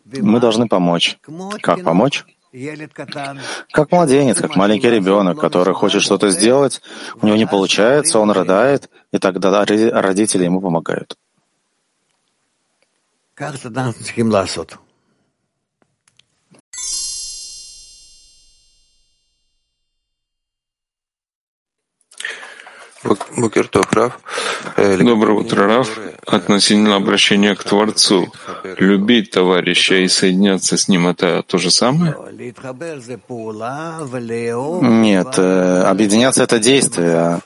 Мы 0.04 0.40
должны 0.40 0.68
помочь. 0.68 1.18
Как 1.60 1.82
помочь? 1.82 2.24
Как 3.72 3.92
младенец, 3.92 4.40
как 4.40 4.56
маленький 4.56 4.90
ребенок, 4.90 5.38
который 5.38 5.72
хочет 5.72 6.02
что-то 6.02 6.30
сделать, 6.30 6.82
у 7.22 7.26
него 7.26 7.36
не 7.36 7.46
получается, 7.46 8.18
он 8.18 8.32
рыдает, 8.32 8.90
и 9.12 9.18
тогда 9.18 9.64
родители 9.64 10.44
ему 10.44 10.60
помогают. 10.60 11.16
Доброе 24.76 25.32
утро, 25.32 25.66
Раф. 25.66 25.98
Относительно 26.26 26.96
обращения 26.96 27.54
к 27.54 27.64
Творцу, 27.64 28.30
любить 28.78 29.30
товарища 29.30 29.94
и 29.96 30.08
соединяться 30.08 30.76
с 30.76 30.86
ним— 30.86 31.06
это 31.08 31.42
то 31.46 31.56
же 31.56 31.70
самое? 31.70 32.14
Нет, 34.82 35.38
э, 35.38 35.82
объединяться— 35.82 36.42
это 36.44 36.58
действие, 36.58 37.40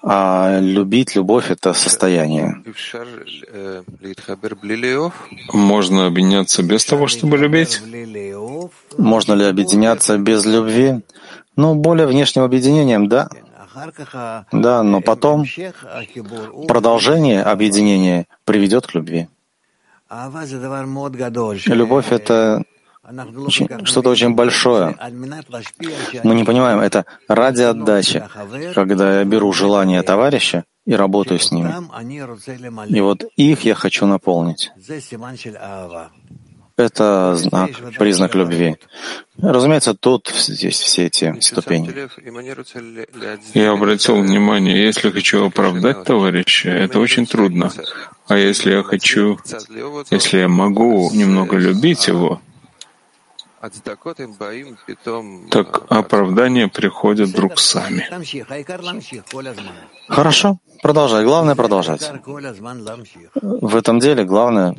а 0.00 0.60
любить, 0.60 1.16
любовь— 1.16 1.46
это 1.50 1.72
состояние. 1.74 2.62
Можно 5.52 6.06
объединяться 6.06 6.62
без 6.62 6.84
того, 6.84 7.08
чтобы 7.08 7.36
любить? 7.36 7.82
Можно 8.96 9.32
ли 9.34 9.44
объединяться 9.44 10.16
без 10.18 10.44
любви? 10.46 11.00
Ну, 11.56 11.74
более 11.74 12.06
внешним 12.06 12.44
объединением, 12.44 13.08
да. 13.08 13.28
Да, 14.52 14.82
но 14.82 15.00
потом 15.00 15.44
продолжение 16.68 17.42
объединения 17.42 18.26
приведет 18.44 18.86
к 18.86 18.94
любви. 18.94 19.28
Любовь— 21.66 22.06
это 22.12 22.64
что-то 23.84 24.10
очень 24.10 24.34
большое. 24.34 24.96
Мы 26.24 26.34
не 26.34 26.44
понимаем, 26.44 26.80
это 26.80 27.06
ради 27.28 27.62
отдачи, 27.62 28.22
когда 28.74 29.18
я 29.18 29.24
беру 29.24 29.52
желание 29.52 30.02
товарища 30.02 30.64
и 30.84 30.94
работаю 30.94 31.38
с 31.40 31.50
ними. 31.52 31.72
И 32.88 33.00
вот 33.00 33.24
их 33.36 33.64
я 33.64 33.74
хочу 33.74 34.06
наполнить. 34.06 34.72
Это 36.80 37.36
знак, 37.36 37.70
признак 37.98 38.34
любви. 38.34 38.76
Разумеется, 39.42 39.94
тут 39.94 40.32
здесь 40.34 40.78
все 40.80 41.06
эти 41.06 41.38
ступени. 41.40 41.92
Я 43.54 43.72
обратил 43.72 44.16
внимание, 44.16 44.82
если 44.82 45.10
хочу 45.10 45.46
оправдать 45.46 46.04
товарища, 46.04 46.70
это 46.70 46.98
очень 46.98 47.26
трудно. 47.26 47.70
А 48.28 48.36
если 48.36 48.72
я 48.72 48.82
хочу, 48.82 49.38
если 50.10 50.38
я 50.38 50.48
могу 50.48 51.10
немного 51.12 51.56
любить 51.58 52.08
его, 52.08 52.40
так 55.50 55.82
оправдания 55.90 56.68
приходят 56.68 57.28
вдруг 57.28 57.58
сами. 57.58 58.08
Хорошо, 60.08 60.58
продолжай. 60.82 61.24
Главное 61.24 61.54
продолжать. 61.54 62.10
В 63.34 63.76
этом 63.76 63.98
деле 63.98 64.24
главное 64.24 64.74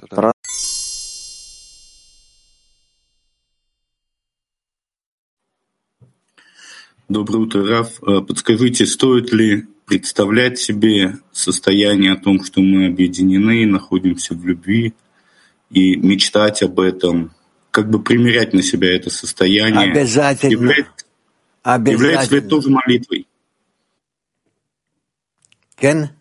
Доброе 7.12 7.40
утро, 7.40 7.68
Раф. 7.68 8.02
Э, 8.04 8.22
подскажите, 8.22 8.86
стоит 8.86 9.34
ли 9.34 9.68
представлять 9.86 10.58
себе 10.58 11.18
состояние 11.34 12.14
о 12.14 12.16
том, 12.16 12.42
что 12.42 12.62
мы 12.62 12.88
объединены, 12.88 13.66
находимся 13.66 14.34
в 14.34 14.46
любви, 14.46 14.94
и 15.70 15.98
мечтать 15.98 16.64
об 16.64 16.80
этом, 16.80 17.34
как 17.70 17.90
бы 17.90 18.02
примерять 18.02 18.54
на 18.54 18.64
себя 18.64 18.96
это 18.96 19.10
состояние? 19.10 19.92
Обязательно. 19.92 20.52
Является, 20.52 21.06
Обязательно. 21.64 22.06
является 22.06 22.32
ли 22.34 22.40
это 22.40 22.48
тоже 22.48 22.70
молитвой? 22.70 23.28
Кен? 25.76 26.12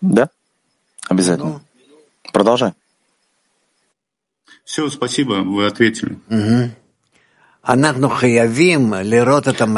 Да, 0.00 0.30
обязательно. 1.08 1.60
Ну. 1.84 1.90
Продолжай. 2.32 2.72
Все, 4.64 4.88
спасибо, 4.90 5.42
вы 5.42 5.66
ответили. 5.66 6.20
Угу. 6.28 6.83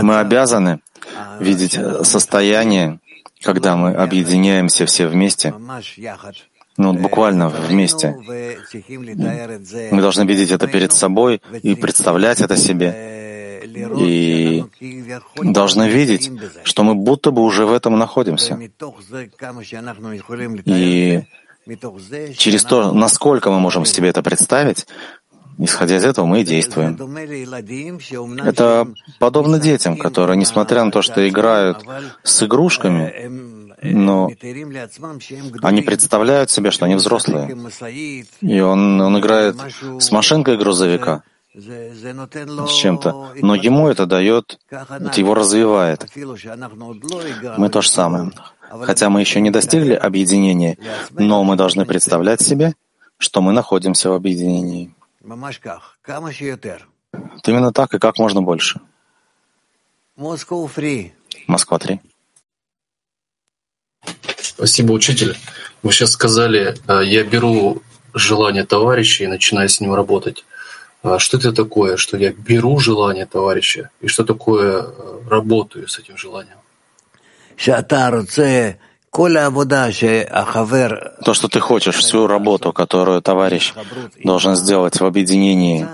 Мы 0.02 0.18
обязаны 0.18 0.80
видеть 1.40 1.78
состояние, 2.02 2.98
когда 3.42 3.76
мы 3.76 3.94
объединяемся 3.94 4.86
все 4.86 5.06
вместе, 5.06 5.54
ну, 6.76 6.92
буквально 6.92 7.48
вместе. 7.48 8.14
Мы 9.90 10.00
должны 10.00 10.24
видеть 10.26 10.50
это 10.50 10.66
перед 10.66 10.92
собой 10.92 11.40
и 11.62 11.74
представлять 11.74 12.40
это 12.40 12.56
себе. 12.56 13.14
И 13.98 14.64
должны 15.42 15.88
видеть, 15.88 16.30
что 16.64 16.82
мы 16.84 16.94
будто 16.94 17.30
бы 17.30 17.42
уже 17.42 17.66
в 17.66 17.72
этом 17.72 17.98
находимся. 17.98 18.58
И 20.64 21.22
через 22.36 22.64
то, 22.64 22.92
насколько 22.92 23.50
мы 23.50 23.58
можем 23.58 23.84
себе 23.84 24.08
это 24.08 24.22
представить, 24.22 24.86
Исходя 25.58 25.96
из 25.96 26.04
этого 26.04 26.26
мы 26.26 26.42
и 26.42 26.44
действуем. 26.44 26.96
Это 28.40 28.88
подобно 29.18 29.58
детям, 29.58 29.96
которые, 29.96 30.36
несмотря 30.36 30.84
на 30.84 30.90
то, 30.90 31.02
что 31.02 31.26
играют 31.26 31.84
с 32.22 32.42
игрушками, 32.42 33.56
но 33.82 34.30
они 35.62 35.82
представляют 35.82 36.50
себе, 36.50 36.70
что 36.70 36.84
они 36.84 36.94
взрослые. 36.94 37.56
И 38.40 38.60
он, 38.60 39.00
он 39.00 39.18
играет 39.18 39.56
с 39.98 40.12
машинкой 40.12 40.56
грузовика, 40.58 41.22
с 41.54 42.72
чем-то. 42.72 43.32
Но 43.36 43.54
ему 43.54 43.88
это 43.88 44.06
дает, 44.06 44.58
это 44.70 45.20
его 45.20 45.34
развивает. 45.34 46.06
Мы 47.56 47.68
то 47.70 47.80
же 47.80 47.88
самое. 47.88 48.30
Хотя 48.82 49.08
мы 49.08 49.20
еще 49.20 49.40
не 49.40 49.50
достигли 49.50 49.94
объединения, 49.94 50.76
но 51.12 51.44
мы 51.44 51.56
должны 51.56 51.86
представлять 51.86 52.42
себе, 52.42 52.74
что 53.18 53.40
мы 53.40 53.52
находимся 53.52 54.10
в 54.10 54.12
объединении. 54.12 54.92
Это 57.12 57.50
именно 57.50 57.72
так 57.72 57.92
и 57.94 57.98
как 57.98 58.18
можно 58.18 58.42
больше. 58.42 58.80
Москва 61.48 61.78
3. 61.78 62.00
Спасибо, 64.40 64.92
учитель. 64.92 65.36
Вы 65.82 65.92
сейчас 65.92 66.12
сказали, 66.12 66.76
э, 66.86 67.04
я 67.04 67.24
беру 67.24 67.82
желание 68.14 68.64
товарища 68.64 69.24
и 69.24 69.26
начинаю 69.26 69.68
с 69.68 69.80
ним 69.80 69.94
работать. 69.94 70.44
А 71.02 71.18
что 71.18 71.38
это 71.38 71.52
такое, 71.52 71.96
что 71.96 72.16
я 72.16 72.32
беру 72.32 72.78
желание 72.78 73.26
товарища, 73.26 73.90
и 74.00 74.06
что 74.06 74.24
такое 74.24 74.82
э, 74.82 75.18
работаю 75.28 75.88
с 75.88 75.98
этим 75.98 76.16
желанием? 76.16 76.58
То, 81.24 81.34
что 81.34 81.48
ты 81.48 81.60
хочешь, 81.60 81.96
всю 81.96 82.26
работу, 82.26 82.72
которую 82.72 83.22
товарищ 83.22 83.74
должен 84.22 84.56
сделать 84.56 85.00
в 85.00 85.04
объединении 85.04 85.88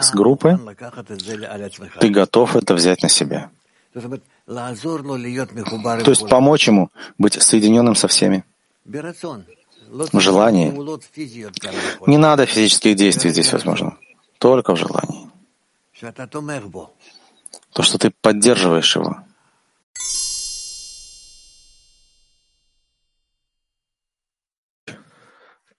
с 0.00 0.10
группой, 0.10 0.58
ты 2.00 2.08
готов 2.08 2.56
это 2.56 2.74
взять 2.74 3.02
на 3.02 3.08
себя. 3.08 3.50
То 3.94 4.00
есть 6.10 6.28
помочь 6.28 6.66
ему 6.66 6.90
быть 7.18 7.40
соединенным 7.40 7.94
со 7.94 8.08
всеми. 8.08 8.44
В 10.12 10.20
желании. 10.20 10.72
Не 12.06 12.16
надо 12.16 12.46
физических 12.46 12.96
действий 12.96 13.30
здесь, 13.30 13.52
возможно. 13.52 13.96
Только 14.38 14.74
в 14.74 14.78
желании. 14.78 15.30
То, 17.72 17.82
что 17.82 17.98
ты 17.98 18.10
поддерживаешь 18.22 18.96
его. 18.96 19.16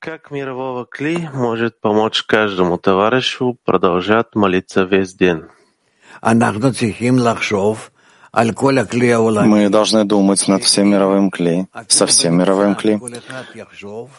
Как 0.02 0.32
мирового 0.32 0.86
кли 0.86 1.30
может 1.32 1.80
помочь 1.80 2.24
каждому 2.24 2.80
товарищу 2.80 3.56
продолжать 3.64 4.34
молиться 4.34 4.82
весь 4.82 5.14
день? 5.14 5.44
Мы 9.46 9.70
должны 9.70 10.04
думать 10.04 10.48
над 10.48 10.64
всем 10.64 10.90
мировым 10.90 11.30
кли, 11.30 11.68
со 11.88 12.08
всем 12.08 12.36
мировым 12.40 12.74
кли. 12.74 13.00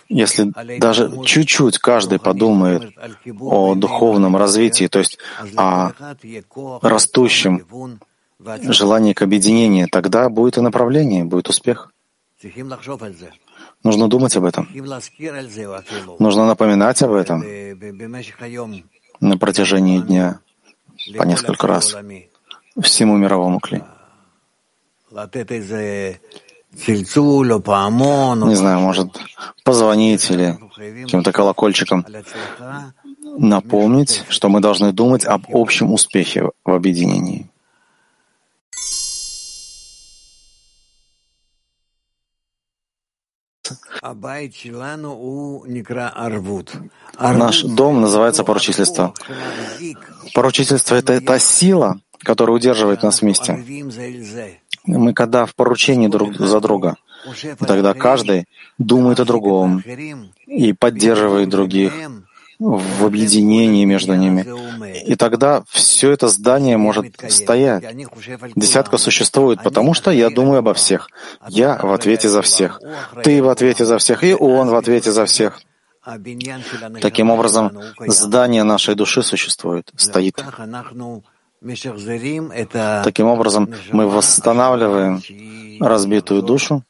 Если 0.09 0.53
даже 0.79 1.11
чуть-чуть 1.25 1.79
каждый 1.79 2.21
подумает 2.21 2.95
о 3.41 3.75
духовном 3.75 4.37
развитии, 4.37 4.87
то 4.87 5.01
есть 5.01 5.19
о 5.57 5.91
растущем 6.81 7.67
желании 8.69 9.15
к 9.15 9.23
объединению, 9.23 9.89
тогда 9.91 10.29
будет 10.29 10.59
и 10.59 10.61
направление, 10.61 11.25
будет 11.25 11.49
успех. 11.49 11.91
Нужно 13.85 14.09
думать 14.09 14.37
об 14.37 14.45
этом. 14.45 14.69
Нужно 16.19 16.47
напоминать 16.47 17.03
об 17.03 17.13
этом 17.13 17.45
на 19.21 19.39
протяжении 19.39 20.01
дня 20.01 20.41
по 21.17 21.25
несколько 21.25 21.67
раз 21.67 21.97
всему 22.81 23.17
мировому 23.17 23.61
кли. 23.61 23.83
Не 28.49 28.55
знаю, 28.55 28.81
может, 28.81 29.09
позвонить 29.63 30.31
или 30.31 30.59
каким-то 31.05 31.33
колокольчиком 31.33 32.07
напомнить, 33.39 34.25
что 34.29 34.49
мы 34.49 34.61
должны 34.61 34.93
думать 34.93 35.25
об 35.27 35.45
общем 35.53 35.93
успехе 35.93 36.51
в 36.65 36.73
объединении. 36.73 37.52
Наш 47.19 47.63
дом 47.63 48.01
называется 48.01 48.45
поручительство. 48.45 49.15
Поручительство— 50.35 50.95
это 50.97 51.21
та 51.21 51.39
сила, 51.39 52.01
которая 52.19 52.57
удерживает 52.57 53.03
нас 53.03 53.23
вместе. 53.23 53.65
Мы 54.85 55.15
когда 55.15 55.47
в 55.47 55.55
поручении 55.55 56.09
друг 56.09 56.35
за 56.37 56.61
друга, 56.61 56.97
тогда 57.59 57.95
каждый 57.95 58.47
думает 58.79 59.21
о 59.21 59.25
другом 59.25 59.83
и 60.47 60.73
поддерживает 60.73 61.49
других, 61.49 61.93
в 62.63 63.05
объединении 63.05 63.85
между 63.85 64.15
ними. 64.15 64.47
И 65.05 65.17
тогда 65.17 65.63
все 65.69 66.11
это 66.11 66.29
здание 66.29 66.77
может 66.77 67.07
стоять. 67.29 67.85
Десятка 68.55 68.99
существует, 68.99 69.63
потому 69.63 69.95
что 69.95 70.11
я 70.11 70.31
думаю 70.31 70.59
обо 70.59 70.75
всех. 70.75 71.09
Я 71.49 71.79
в 71.83 71.93
ответе 71.93 72.29
за 72.29 72.43
всех. 72.43 72.81
Ты 73.25 73.43
в 73.43 73.49
ответе 73.49 73.85
за 73.85 73.99
всех, 73.99 74.23
и 74.25 74.35
он 74.35 74.69
в 74.69 74.75
ответе 74.75 75.11
за 75.11 75.25
всех. 75.25 75.61
Таким 77.01 77.31
образом, 77.31 77.79
здание 78.01 78.65
нашей 78.65 78.95
души 78.95 79.23
существует, 79.23 79.91
стоит. 79.97 80.45
Таким 83.05 83.27
образом, 83.27 83.73
мы 83.93 84.09
восстанавливаем 84.09 85.23
разбитую 85.81 86.43
душу, 86.43 86.83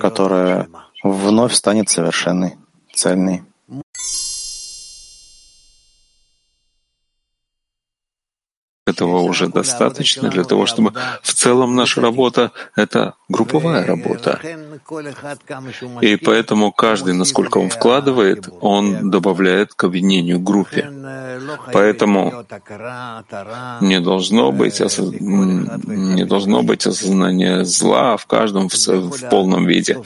которая 0.00 0.68
вновь 1.02 1.54
станет 1.54 1.88
совершенной, 1.88 2.56
цельной. 2.94 3.42
Этого 8.96 9.18
уже 9.18 9.48
достаточно 9.48 10.30
для 10.30 10.44
того, 10.44 10.64
чтобы 10.64 10.94
в 11.22 11.32
целом 11.34 11.76
наша 11.76 12.00
работа— 12.00 12.50
это 12.76 13.12
групповая 13.28 13.84
работа. 13.84 14.40
И 16.00 16.16
поэтому 16.16 16.72
каждый, 16.72 17.12
насколько 17.12 17.58
он 17.58 17.68
вкладывает, 17.68 18.48
он 18.60 19.10
добавляет 19.10 19.74
к 19.74 19.84
объединению 19.84 20.40
группе. 20.40 20.90
Поэтому 21.74 22.46
не 23.82 24.00
должно 24.00 24.50
быть, 24.50 24.80
осоз... 24.80 25.12
не 25.20 26.24
должно 26.24 26.62
быть 26.62 26.86
осознания 26.86 27.64
зла 27.64 28.16
в 28.16 28.24
каждом 28.24 28.70
в, 28.70 28.74
в 28.74 29.28
полном 29.28 29.66
виде. 29.66 30.00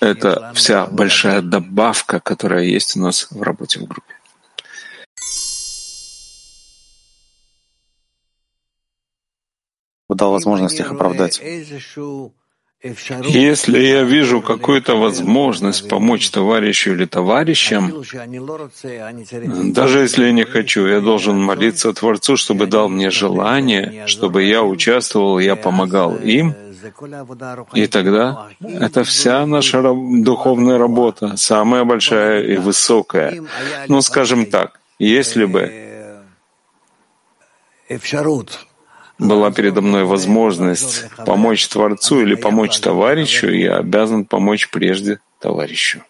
Это 0.00 0.50
вся 0.54 0.86
большая 0.86 1.42
добавка, 1.42 2.20
которая 2.20 2.64
есть 2.64 2.96
у 2.96 3.00
нас 3.00 3.28
в 3.30 3.42
работе 3.42 3.80
в 3.80 3.84
группе. 3.84 4.13
Дал 10.08 10.32
возможность 10.32 10.80
их 10.80 10.92
оправдать. 10.92 11.40
Если 12.84 13.78
я 13.78 14.02
вижу 14.02 14.42
какую-то 14.42 14.96
возможность 14.96 15.88
помочь 15.88 16.28
товарищу 16.28 16.92
или 16.92 17.06
товарищам, 17.06 18.04
даже 19.72 20.00
если 20.00 20.26
я 20.26 20.32
не 20.32 20.44
хочу, 20.44 20.86
я 20.86 21.00
должен 21.00 21.42
молиться 21.42 21.94
Творцу, 21.94 22.36
чтобы 22.36 22.66
дал 22.66 22.90
мне 22.90 23.08
желание, 23.08 24.06
чтобы 24.06 24.44
я 24.44 24.62
участвовал, 24.62 25.38
я 25.38 25.56
помогал 25.56 26.14
им, 26.16 26.54
и 27.72 27.86
тогда 27.86 28.48
это 28.60 29.02
вся 29.04 29.46
наша 29.46 29.80
духовная 29.82 30.76
работа, 30.76 31.38
самая 31.38 31.84
большая 31.84 32.42
и 32.42 32.58
высокая. 32.58 33.42
Ну, 33.88 34.02
скажем 34.02 34.44
так, 34.44 34.78
если 34.98 35.46
бы 35.46 35.72
была 39.18 39.50
передо 39.50 39.80
мной 39.80 40.04
возможность 40.04 41.06
помочь 41.24 41.68
Творцу 41.68 42.22
или 42.22 42.34
помочь 42.34 42.78
товарищу, 42.80 43.48
я 43.50 43.76
обязан 43.76 44.24
помочь 44.24 44.70
прежде 44.70 45.20
товарищу. 45.40 46.02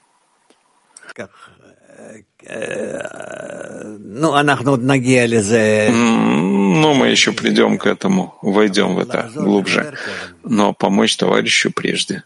Ну, 5.91 6.81
ну, 6.81 6.95
мы 6.95 7.09
еще 7.09 7.33
придем 7.33 7.79
к 7.79 7.87
этому, 7.87 8.37
войдем 8.43 8.95
в 8.95 8.99
это 8.99 9.31
глубже. 9.35 9.95
Но 10.43 10.73
помочь 10.73 11.17
товарищу 11.17 11.73
прежде. 11.73 12.25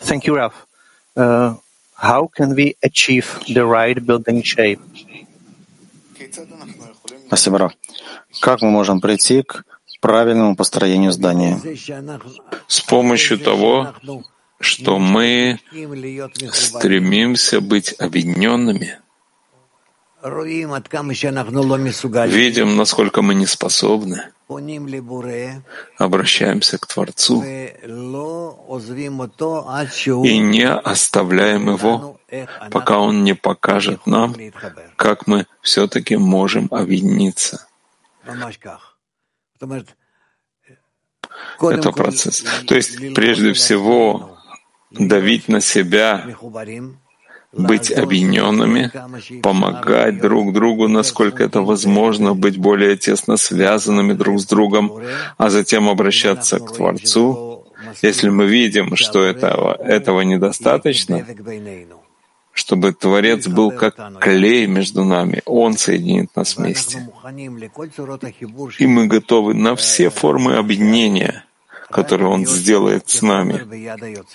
Thank 0.00 0.26
you, 0.26 0.34
Ralph. 0.34 0.66
Uh, 1.16 1.56
how 2.02 2.26
can 2.26 2.54
we 2.54 2.76
achieve 2.82 3.38
the 3.54 3.64
right 3.64 3.98
building 4.04 4.42
shape? 4.42 4.80
Спасибо. 7.26 7.72
Как 8.40 8.60
мы 8.60 8.70
можем 8.70 9.00
прийти 9.00 9.42
к 9.42 9.64
правильному 10.00 10.56
построению 10.56 11.12
здания? 11.12 11.60
С 12.66 12.80
помощью 12.80 13.38
того, 13.38 13.94
что 14.58 14.98
мы 14.98 15.60
стремимся 16.52 17.60
быть 17.60 17.94
объединенными, 17.98 18.98
видим, 22.26 22.76
насколько 22.76 23.22
мы 23.22 23.34
не 23.34 23.46
способны, 23.46 24.28
обращаемся 25.98 26.78
к 26.78 26.86
Творцу 26.86 27.42
и 30.24 30.38
не 30.38 30.68
оставляем 30.68 31.70
Его, 31.70 32.20
пока 32.70 32.98
Он 32.98 33.24
не 33.24 33.34
покажет 33.34 34.06
нам, 34.06 34.34
как 34.96 35.26
мы 35.26 35.46
все-таки 35.60 36.16
можем 36.16 36.68
объединиться. 36.70 37.66
Это 41.60 41.92
процесс. 41.92 42.44
То 42.66 42.74
есть, 42.74 43.14
прежде 43.14 43.52
всего, 43.52 44.38
давить 44.90 45.48
на 45.48 45.60
себя 45.60 46.26
быть 47.52 47.90
объединенными, 47.92 48.90
помогать 49.42 50.20
друг 50.20 50.52
другу, 50.52 50.88
насколько 50.88 51.44
это 51.44 51.60
возможно, 51.60 52.34
быть 52.34 52.56
более 52.56 52.96
тесно 52.96 53.36
связанными 53.36 54.14
друг 54.14 54.40
с 54.40 54.46
другом, 54.46 55.00
а 55.36 55.50
затем 55.50 55.88
обращаться 55.88 56.58
к 56.58 56.72
Творцу. 56.72 57.64
Если 58.00 58.30
мы 58.30 58.46
видим, 58.46 58.96
что 58.96 59.22
этого, 59.22 59.74
этого 59.74 60.22
недостаточно, 60.22 61.26
чтобы 62.52 62.92
Творец 62.92 63.46
был 63.48 63.70
как 63.70 63.96
клей 64.20 64.66
между 64.66 65.04
нами, 65.04 65.42
Он 65.44 65.76
соединит 65.76 66.34
нас 66.36 66.56
вместе. 66.56 67.08
И 68.78 68.86
мы 68.86 69.06
готовы 69.06 69.54
на 69.54 69.74
все 69.76 70.10
формы 70.10 70.56
объединения, 70.56 71.44
которые 71.90 72.28
Он 72.28 72.46
сделает 72.46 73.08
с 73.08 73.20
нами, 73.20 73.66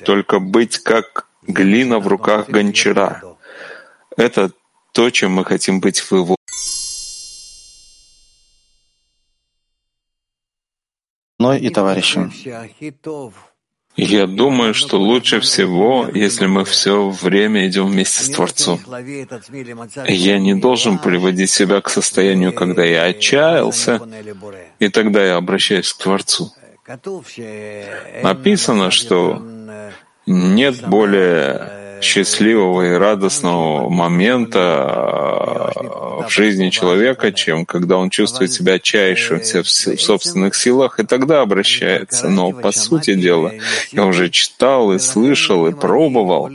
только 0.04 0.40
быть 0.40 0.78
как 0.78 1.27
глина 1.48 2.00
в 2.00 2.08
руках 2.08 2.50
гончара. 2.50 3.24
Это 4.16 4.52
то, 4.94 5.10
чем 5.10 5.34
мы 5.34 5.46
хотим 5.46 5.80
быть 5.80 6.00
в 6.00 6.12
его. 6.14 6.36
Мной 11.40 11.60
и 11.60 11.70
товарищем. 11.70 12.32
Я 13.96 14.28
думаю, 14.28 14.76
что 14.76 15.00
лучше 15.00 15.40
всего, 15.40 16.08
если 16.14 16.46
мы 16.46 16.66
все 16.66 17.10
время 17.10 17.68
идем 17.68 17.88
вместе 17.88 18.24
с 18.24 18.30
Творцом. 18.30 18.80
Я 20.06 20.38
не 20.38 20.54
должен 20.54 21.00
приводить 21.00 21.50
себя 21.50 21.82
к 21.82 21.90
состоянию, 21.90 22.54
когда 22.54 22.84
я 22.84 23.06
отчаялся, 23.06 24.00
и 24.78 24.90
тогда 24.90 25.26
я 25.26 25.36
обращаюсь 25.36 25.92
к 25.94 25.98
Творцу. 25.98 26.54
Написано, 28.22 28.92
что 28.92 29.42
нет 30.28 30.88
более 30.88 31.72
счастливого 32.02 32.94
и 32.94 32.98
радостного 32.98 33.90
момента 33.90 35.72
в 36.28 36.30
жизни 36.30 36.70
человека, 36.70 37.32
чем 37.32 37.66
когда 37.66 37.98
он 37.98 38.10
чувствует 38.10 38.52
себя 38.52 38.74
отчаявшимся 38.74 39.63
в 39.63 39.68
собственных 39.68 40.54
силах 40.54 41.00
и 41.00 41.04
тогда 41.06 41.42
обращается. 41.42 42.30
Но, 42.30 42.52
по 42.52 42.72
сути 42.72 43.16
дела, 43.16 43.54
я 43.92 44.06
уже 44.06 44.30
читал 44.30 44.94
и 44.94 45.00
слышал 45.00 45.66
и 45.68 45.74
пробовал. 45.74 46.52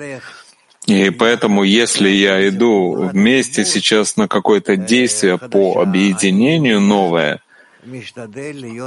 И 0.87 1.11
поэтому, 1.11 1.63
если 1.63 2.09
я 2.09 2.47
иду 2.49 3.09
вместе 3.13 3.65
сейчас 3.65 4.17
на 4.17 4.29
какое-то 4.29 4.77
действие 4.77 5.39
по 5.39 5.81
объединению 5.81 6.81
новое, 6.81 7.41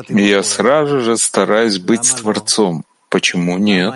я 0.09 0.43
сразу 0.43 1.01
же 1.01 1.17
стараюсь 1.17 1.79
быть 1.79 2.13
Творцом. 2.15 2.85
Почему 3.15 3.57
нет? 3.57 3.93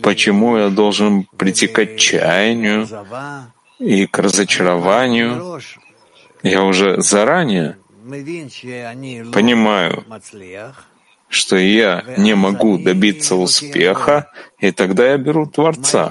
Почему 0.00 0.56
я 0.56 0.68
должен 0.68 1.24
прийти 1.36 1.66
к 1.66 1.80
отчаянию 1.80 2.86
и 3.80 4.06
к 4.06 4.16
разочарованию? 4.20 5.60
Я 6.44 6.62
уже 6.62 7.00
заранее 7.00 7.76
понимаю, 9.32 10.04
что 11.28 11.56
я 11.56 12.04
не 12.16 12.36
могу 12.36 12.78
добиться 12.78 13.34
успеха, 13.34 14.30
и 14.64 14.72
тогда 14.72 15.10
я 15.10 15.18
беру 15.18 15.46
Творца. 15.46 16.10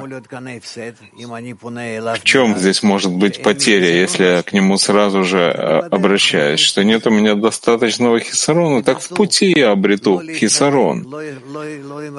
В 1.16 2.24
чем 2.24 2.56
здесь 2.58 2.84
может 2.84 3.12
быть 3.12 3.42
потеря, 3.42 3.90
если 3.90 4.24
я 4.24 4.44
к 4.44 4.54
нему 4.54 4.78
сразу 4.78 5.24
же 5.24 5.40
э, 5.40 5.80
обращаюсь? 5.90 6.60
Что 6.60 6.84
нет 6.84 7.08
у 7.08 7.10
меня 7.10 7.34
достаточного 7.34 8.20
хисарона? 8.20 8.84
Так 8.84 9.00
в 9.00 9.10
пути 9.10 9.54
я 9.56 9.72
обрету 9.72 10.22
хисарон. 10.22 11.08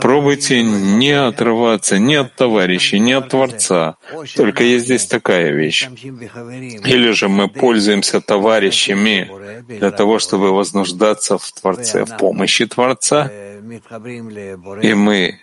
Пробуйте 0.00 0.62
не 0.62 1.12
отрываться 1.12 1.98
ни 1.98 2.14
от 2.14 2.34
товарищей, 2.34 2.98
ни 2.98 3.12
от 3.12 3.28
Творца. 3.28 3.96
Только 4.34 4.64
есть 4.64 4.86
здесь 4.86 5.06
такая 5.06 5.52
вещь. 5.52 5.88
Или 6.84 7.12
же 7.12 7.28
мы 7.28 7.48
пользуемся 7.48 8.20
товарищами 8.20 9.30
для 9.68 9.92
того, 9.92 10.18
чтобы 10.18 10.52
вознуждаться 10.52 11.38
в 11.38 11.52
Творце, 11.52 12.04
в 12.04 12.16
помощи 12.16 12.66
Творца, 12.66 13.30
и 14.82 14.94
мы 14.94 15.40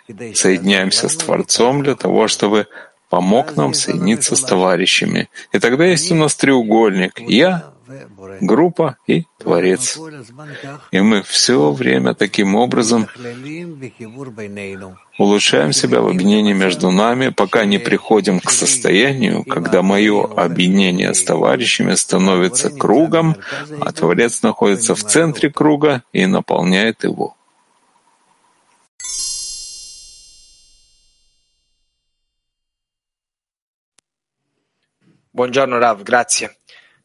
соединяемся 0.90 1.10
с 1.10 1.16
Творцом 1.16 1.84
для 1.84 1.96
того, 1.96 2.28
чтобы 2.28 2.68
помог 3.10 3.56
нам 3.58 3.74
соединиться 3.74 4.36
с 4.36 4.42
товарищами. 4.42 5.30
И 5.54 5.60
тогда 5.60 5.86
есть 5.86 6.12
у 6.12 6.16
нас 6.16 6.36
треугольник— 6.36 7.20
я, 7.28 7.74
группа 8.40 8.96
и 9.06 9.26
Творец. 9.38 10.00
И 10.92 11.02
мы 11.02 11.22
все 11.24 11.72
время 11.72 12.14
таким 12.14 12.56
образом 12.56 13.08
улучшаем 15.20 15.74
себя 15.74 16.00
в 16.02 16.08
объединении 16.08 16.54
между 16.54 16.90
нами, 16.90 17.30
пока 17.30 17.66
не 17.66 17.80
приходим 17.80 18.40
к 18.40 18.50
состоянию, 18.50 19.44
когда 19.44 19.82
мое 19.82 20.24
объединение 20.24 21.14
с 21.14 21.22
товарищами 21.24 21.96
становится 21.96 22.70
кругом, 22.70 23.36
а 23.82 23.92
Творец 23.92 24.42
находится 24.42 24.96
в 24.96 25.04
центре 25.04 25.50
круга 25.50 26.04
и 26.14 26.26
наполняет 26.26 27.04
его. 27.04 27.36
Buongiorno 35.34 35.78
Rav, 35.78 36.02
grazie. 36.04 36.58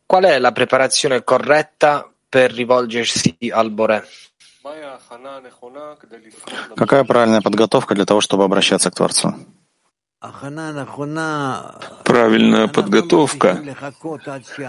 Qual 0.05 0.25
è 0.25 0.41
la 0.41 0.51
preparazione 0.51 1.23
corretta 1.23 2.11
per 2.29 2.53
rivolgersi 2.53 3.37
al 3.51 3.71
Bore? 3.71 4.05
Какая 6.75 7.05
правильная 7.05 7.41
подготовка 7.41 7.95
для 7.95 8.05
того, 8.05 8.21
чтобы 8.21 8.43
обращаться 8.43 8.91
к 8.91 8.95
Творцу? 8.97 9.33
Правильная 12.05 12.67
подготовка. 12.67 13.63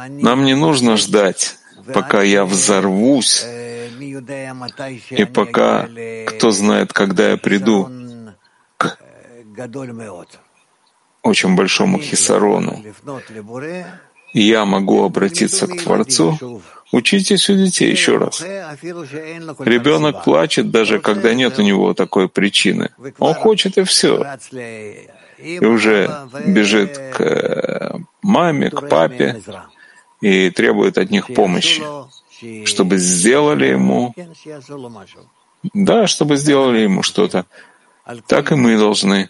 Нам 0.09 0.43
не 0.45 0.53
нужно 0.55 0.97
ждать, 0.97 1.57
пока 1.91 2.21
я 2.21 2.45
взорвусь, 2.45 3.43
и 5.09 5.25
пока 5.25 5.89
кто 6.27 6.51
знает, 6.51 6.93
когда 6.93 7.31
я 7.31 7.37
приду 7.37 7.89
к 8.77 8.99
очень 11.27 11.55
большому 11.55 11.99
хисарону. 11.99 12.83
Я 14.33 14.65
могу 14.65 15.03
обратиться 15.03 15.67
к 15.67 15.81
Творцу. 15.81 16.61
Учитесь 16.91 17.49
у 17.49 17.55
детей 17.55 17.91
еще 17.91 18.17
раз. 18.17 18.41
Ребенок 18.41 20.23
плачет, 20.23 20.71
даже 20.71 20.99
когда 20.99 21.33
нет 21.33 21.59
у 21.59 21.61
него 21.61 21.93
такой 21.93 22.29
причины. 22.29 22.89
Он 23.19 23.33
хочет 23.33 23.77
и 23.77 23.83
все. 23.83 24.25
И 25.37 25.65
уже 25.65 26.09
бежит 26.47 26.97
к 26.97 27.21
э, 27.21 27.99
маме, 28.23 28.71
к 28.71 28.89
папе 28.89 29.41
и 30.19 30.49
требует 30.49 30.97
от 30.97 31.11
них 31.11 31.27
помощи, 31.27 31.83
чтобы 32.65 32.97
сделали 32.97 33.67
ему, 33.67 34.15
да, 35.75 36.07
чтобы 36.07 36.37
сделали 36.37 36.79
ему 36.79 37.03
что-то 37.03 37.45
так 38.27 38.51
и 38.51 38.55
мы 38.55 38.77
должны 38.77 39.29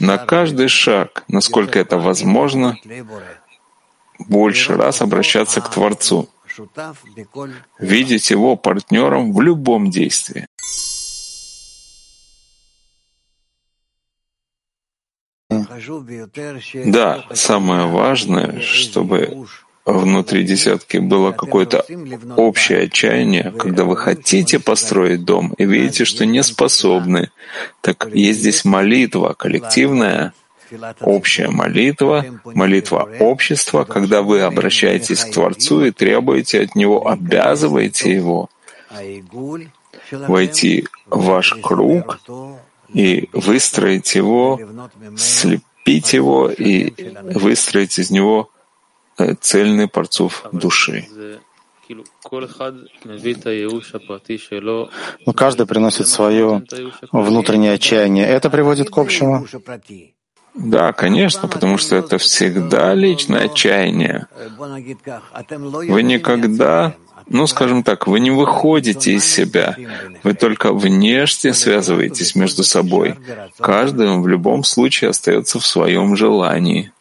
на 0.00 0.18
каждый 0.18 0.68
шаг, 0.68 1.24
насколько 1.28 1.78
это 1.78 1.98
возможно, 1.98 2.78
больше 4.18 4.76
раз 4.76 5.02
обращаться 5.02 5.60
к 5.60 5.70
Творцу, 5.70 6.28
видеть 7.78 8.30
его 8.30 8.56
партнером 8.56 9.32
в 9.32 9.40
любом 9.40 9.90
действии. 9.90 10.46
Да, 16.84 17.24
самое 17.34 17.86
важное, 17.86 18.60
чтобы 18.60 19.46
внутри 19.92 20.44
десятки 20.44 20.98
было 20.98 21.32
какое-то 21.32 21.84
общее 22.36 22.84
отчаяние, 22.84 23.52
когда 23.58 23.84
вы 23.84 23.96
хотите 23.96 24.58
построить 24.58 25.24
дом 25.24 25.54
и 25.56 25.64
видите, 25.64 26.04
что 26.04 26.26
не 26.26 26.42
способны. 26.42 27.30
Так 27.80 28.08
есть 28.12 28.40
здесь 28.40 28.64
молитва 28.64 29.34
коллективная, 29.34 30.34
общая 31.00 31.48
молитва, 31.48 32.26
молитва 32.44 33.08
общества, 33.18 33.84
когда 33.84 34.22
вы 34.22 34.42
обращаетесь 34.42 35.24
к 35.24 35.32
Творцу 35.32 35.86
и 35.86 35.90
требуете 35.90 36.60
от 36.62 36.74
Него, 36.74 37.08
обязываете 37.08 38.12
Его 38.12 38.50
войти 40.12 40.86
в 41.06 41.24
ваш 41.24 41.54
круг 41.62 42.20
и 42.92 43.28
выстроить 43.32 44.14
его, 44.14 44.60
слепить 45.16 46.12
его 46.12 46.50
и 46.50 46.92
выстроить 47.34 47.98
из 47.98 48.10
него 48.10 48.50
цельный 49.40 49.88
парцов 49.88 50.44
души. 50.52 51.06
Но 55.26 55.32
каждый 55.32 55.66
приносит 55.66 56.08
свое 56.08 56.62
внутреннее 57.12 57.72
отчаяние. 57.72 58.26
Это 58.26 58.50
приводит 58.50 58.90
к 58.90 58.98
общему. 58.98 59.46
Да, 60.54 60.92
конечно, 60.92 61.48
потому 61.48 61.78
что 61.78 61.96
это 61.96 62.18
всегда 62.18 62.92
личное 62.94 63.44
отчаяние. 63.44 64.26
Вы 64.58 66.02
никогда, 66.02 66.94
ну, 67.26 67.46
скажем 67.46 67.82
так, 67.84 68.06
вы 68.06 68.18
не 68.20 68.30
выходите 68.32 69.12
из 69.12 69.24
себя. 69.24 69.76
Вы 70.24 70.34
только 70.34 70.72
внешне 70.72 71.54
связываетесь 71.54 72.34
между 72.34 72.64
собой. 72.64 73.14
Каждый 73.58 74.18
в 74.18 74.26
любом 74.26 74.64
случае 74.64 75.10
остается 75.10 75.60
в 75.60 75.66
своем 75.66 76.16
желании. 76.16 76.92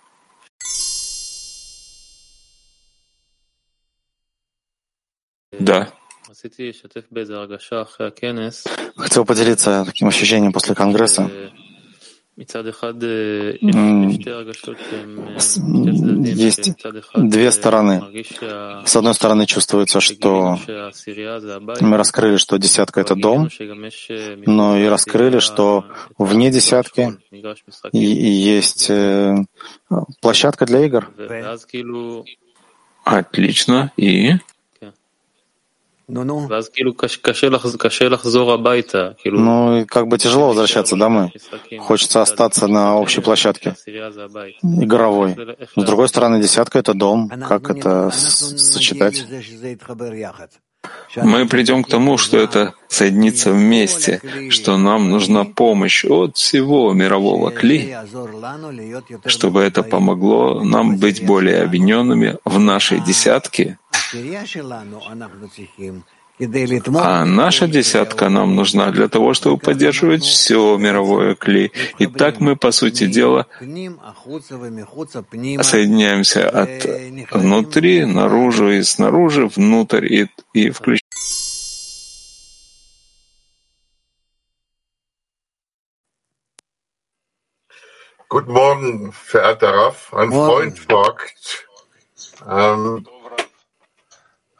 Да. 5.68 5.90
Хотел 8.96 9.26
поделиться 9.26 9.84
таким 9.86 10.08
ощущением 10.08 10.54
после 10.54 10.76
конгресса. 10.76 11.30
Есть 16.36 16.74
две 17.16 17.52
стороны. 17.52 18.04
С 18.86 18.96
одной 18.96 19.14
стороны, 19.16 19.46
чувствуется, 19.48 20.00
что 20.00 20.60
мы 21.82 21.98
раскрыли, 21.98 22.38
что 22.38 22.58
десятка— 22.58 23.02
это 23.02 23.16
дом, 23.16 23.50
но 24.46 24.78
и 24.78 24.86
раскрыли, 24.86 25.40
что 25.40 25.86
вне 26.20 26.52
десятки 26.52 27.18
есть 27.92 28.90
э, 28.92 29.36
площадка 30.22 30.66
для 30.68 30.86
игр. 30.86 31.10
Отлично. 33.04 33.92
И? 33.98 34.34
Ну, 36.08 36.24
ну, 36.24 36.48
как 39.86 40.08
бы 40.08 40.18
тяжело 40.18 40.48
возвращаться 40.48 40.96
домой. 40.96 41.34
Хочется 41.80 42.22
остаться 42.22 42.68
на 42.68 42.98
общей 42.98 43.20
площадке, 43.20 43.76
игровой. 44.64 45.36
С 45.76 45.84
другой 45.84 46.08
стороны, 46.08 46.42
десятка— 46.42 46.80
это 46.82 46.94
дом. 46.94 47.30
Как 47.30 47.70
это 47.70 48.10
сочетать? 48.12 49.26
Мы 51.16 51.48
придем 51.48 51.84
к 51.84 51.90
тому, 51.90 52.18
что 52.18 52.38
это 52.38 52.74
соединится 52.88 53.52
вместе, 53.52 54.22
что 54.50 54.78
нам 54.78 55.10
нужна 55.10 55.46
помощь 55.46 56.06
от 56.06 56.38
всего 56.38 56.94
мирового 56.94 57.52
кли, 57.52 57.96
чтобы 59.26 59.62
это 59.62 59.84
помогло 59.84 60.64
нам 60.64 60.98
быть 60.98 61.26
более 61.26 61.64
объединенными 61.64 62.38
в 62.46 62.60
нашей 62.60 63.00
десятке, 63.02 63.78
а 66.40 67.26
наша 67.26 67.68
десятка 67.68 68.30
нам 68.30 68.56
нужна 68.56 68.92
для 68.92 69.08
того, 69.08 69.34
чтобы 69.34 69.58
поддерживать 69.58 70.24
все 70.24 70.78
мировое 70.78 71.34
кли. 71.34 71.72
И 71.98 72.06
так 72.06 72.40
мы, 72.40 72.56
по 72.56 72.70
сути 72.72 73.08
дела, 73.08 73.48
соединяемся 73.60 76.48
от 76.48 76.86
внутри, 77.32 78.06
наружу 78.06 78.70
и 78.70 78.84
снаружи, 78.84 79.48
внутрь 79.48 80.06
и, 80.06 80.28
и 80.54 80.70
включаем. 80.70 81.02
Guten 88.30 88.52
Morgen, 88.52 89.14
verehrter 89.14 89.74
Raff. 89.74 90.14
Ein 90.14 90.32
Freund 90.32 90.78
fragt, 90.78 91.66
ähm, 92.46 93.08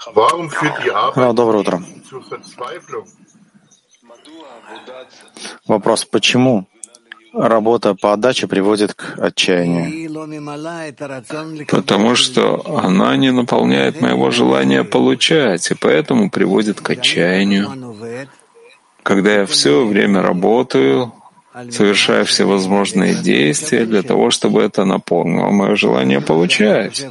Доброе 0.06 1.60
утро. 1.60 1.82
Вопрос, 5.68 6.06
почему 6.06 6.68
работа 7.34 7.96
по 7.96 8.14
отдаче 8.14 8.48
приводит 8.48 8.94
к 8.94 9.18
отчаянию? 9.20 10.10
Потому 11.70 12.16
что 12.16 12.64
она 12.78 13.16
не 13.18 13.32
наполняет 13.32 14.02
моего 14.02 14.32
желания 14.32 14.84
получать, 14.84 15.72
и 15.72 15.76
поэтому 15.76 16.30
приводит 16.30 16.80
к 16.82 16.90
отчаянию. 16.92 17.96
Когда 19.04 19.34
я 19.40 19.46
все 19.46 19.86
время 19.86 20.22
работаю, 20.22 21.14
совершая 21.72 22.24
всевозможные 22.24 23.16
действия 23.16 23.86
для 23.86 24.04
того, 24.04 24.30
чтобы 24.30 24.62
это 24.62 24.86
наполнило 24.86 25.50
мое 25.50 25.76
желание 25.76 26.22
получать. 26.22 27.06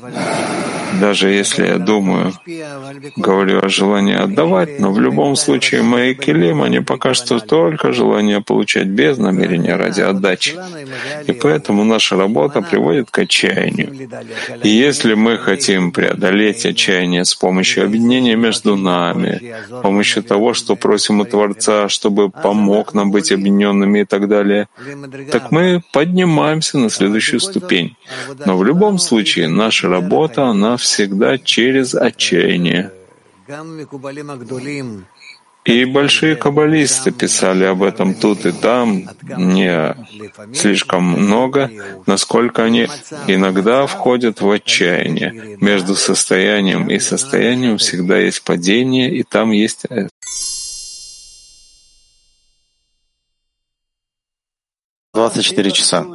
Даже 1.00 1.30
если 1.30 1.66
я 1.66 1.78
думаю, 1.78 2.32
говорю 3.16 3.60
о 3.60 3.68
желании 3.68 4.14
отдавать, 4.14 4.80
но 4.80 4.92
в 4.92 5.00
любом 5.00 5.36
случае 5.36 5.82
мои 5.82 6.14
килим, 6.14 6.62
они 6.62 6.80
пока 6.80 7.14
что 7.14 7.38
только 7.38 7.92
желание 7.92 8.40
получать 8.40 8.86
без 8.86 9.18
намерения 9.18 9.76
ради 9.76 10.00
отдачи. 10.00 10.58
И 11.26 11.32
поэтому 11.32 11.84
наша 11.84 12.16
работа 12.16 12.62
приводит 12.62 13.10
к 13.10 13.18
отчаянию. 13.18 14.08
И 14.62 14.68
если 14.68 15.14
мы 15.14 15.38
хотим 15.38 15.92
преодолеть 15.92 16.66
отчаяние 16.66 17.24
с 17.24 17.34
помощью 17.34 17.84
объединения 17.84 18.36
между 18.36 18.76
нами, 18.76 19.54
с 19.68 19.82
помощью 19.82 20.22
того, 20.22 20.54
что 20.54 20.76
просим 20.76 21.20
у 21.20 21.24
Творца, 21.24 21.88
чтобы 21.88 22.30
помог 22.30 22.94
нам 22.94 23.10
быть 23.10 23.32
объединенными 23.32 24.00
и 24.00 24.04
так 24.04 24.28
далее, 24.28 24.68
так 25.30 25.50
мы 25.50 25.82
поднимаемся 25.92 26.78
на 26.78 26.90
следующую 26.90 27.40
ступень. 27.40 27.96
Но 28.44 28.56
в 28.56 28.64
любом 28.64 28.98
случае 28.98 29.48
наша 29.48 29.88
работа, 29.88 30.52
всегда 30.76 31.38
через 31.38 31.94
отчаяние. 31.94 32.92
И 35.66 35.84
большие 35.84 36.36
каббалисты 36.36 37.10
писали 37.10 37.64
об 37.64 37.82
этом 37.82 38.14
тут 38.14 38.46
и 38.46 38.52
там, 38.52 39.08
не 39.36 39.96
слишком 40.54 41.02
много, 41.02 41.70
насколько 42.06 42.62
они 42.62 42.86
иногда 43.26 43.84
входят 43.86 44.40
в 44.40 44.48
отчаяние. 44.48 45.56
Между 45.60 45.96
состоянием 45.96 46.88
и 46.88 47.00
состоянием 47.00 47.78
всегда 47.78 48.18
есть 48.18 48.44
падение, 48.44 49.12
и 49.12 49.24
там 49.24 49.50
есть 49.50 49.86
24 55.16 55.70
часа. 55.70 56.06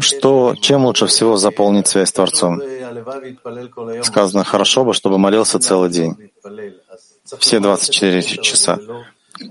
Что, 0.00 0.54
чем 0.60 0.86
лучше 0.86 1.06
всего 1.06 1.36
заполнить 1.36 1.86
связь 1.86 2.08
с 2.08 2.12
Творцом? 2.12 2.60
Сказано, 4.02 4.42
хорошо 4.42 4.84
бы, 4.84 4.94
чтобы 4.94 5.18
молился 5.18 5.58
целый 5.58 5.90
день. 5.90 6.16
Все 7.38 7.60
24 7.60 8.22
часа. 8.38 8.78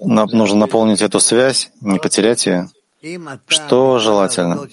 Нам 0.02 0.28
нужно 0.32 0.58
наполнить 0.58 1.02
эту 1.02 1.20
связь, 1.20 1.72
не 1.82 2.00
потерять 2.00 2.48
ее. 2.48 2.70
Что 3.48 4.00
желательно? 4.00 4.68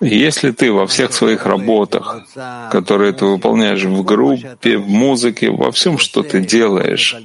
Если 0.00 0.50
ты 0.50 0.72
во 0.72 0.86
всех 0.86 1.12
своих 1.12 1.44
работах, 1.44 2.22
которые 2.70 3.12
ты 3.12 3.26
выполняешь 3.26 3.84
в 3.84 4.02
группе, 4.02 4.78
в 4.78 4.88
музыке, 4.88 5.50
во 5.50 5.70
всем, 5.72 5.98
что 5.98 6.22
ты 6.22 6.40
делаешь, 6.40 7.16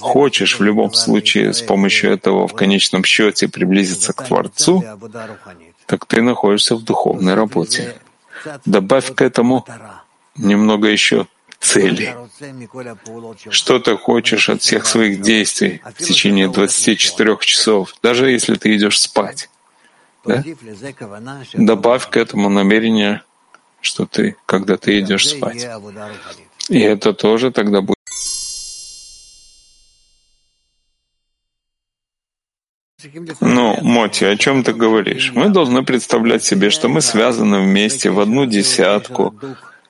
хочешь 0.00 0.58
в 0.58 0.62
любом 0.62 0.94
случае 0.94 1.52
с 1.52 1.60
помощью 1.60 2.12
этого 2.12 2.46
в 2.46 2.54
конечном 2.54 3.02
счете 3.04 3.48
приблизиться 3.48 4.12
к 4.12 4.24
Творцу, 4.24 4.84
так 5.86 6.06
ты 6.06 6.22
находишься 6.22 6.76
в 6.76 6.84
духовной 6.84 7.34
работе. 7.34 7.96
Добавь 8.64 9.12
к 9.12 9.22
этому 9.22 9.66
немного 10.36 10.86
еще 10.86 11.26
цели. 11.58 12.16
Что 13.50 13.80
ты 13.80 13.96
хочешь 13.96 14.48
от 14.48 14.62
всех 14.62 14.86
своих 14.86 15.20
действий 15.20 15.82
в 15.98 16.04
течение 16.04 16.48
24 16.48 17.36
часов, 17.40 17.94
даже 18.02 18.30
если 18.30 18.54
ты 18.54 18.76
идешь 18.76 19.00
спать. 19.00 19.48
Да? 20.24 20.44
Добавь 21.54 22.08
к 22.10 22.16
этому 22.16 22.48
намерение, 22.48 23.22
что 23.80 24.06
ты, 24.06 24.36
когда 24.46 24.76
ты 24.76 25.00
идешь 25.00 25.28
спать. 25.28 25.66
И 26.68 26.78
это 26.78 27.12
тоже 27.12 27.50
тогда 27.50 27.80
будет. 27.80 27.96
Ну, 33.40 33.78
Моти, 33.80 34.24
о 34.24 34.36
чем 34.36 34.62
ты 34.62 34.74
говоришь? 34.74 35.32
Мы 35.34 35.48
должны 35.48 35.82
представлять 35.82 36.44
себе, 36.44 36.70
что 36.70 36.88
мы 36.88 37.00
связаны 37.00 37.60
вместе 37.60 38.10
в 38.10 38.20
одну 38.20 38.44
десятку, 38.46 39.34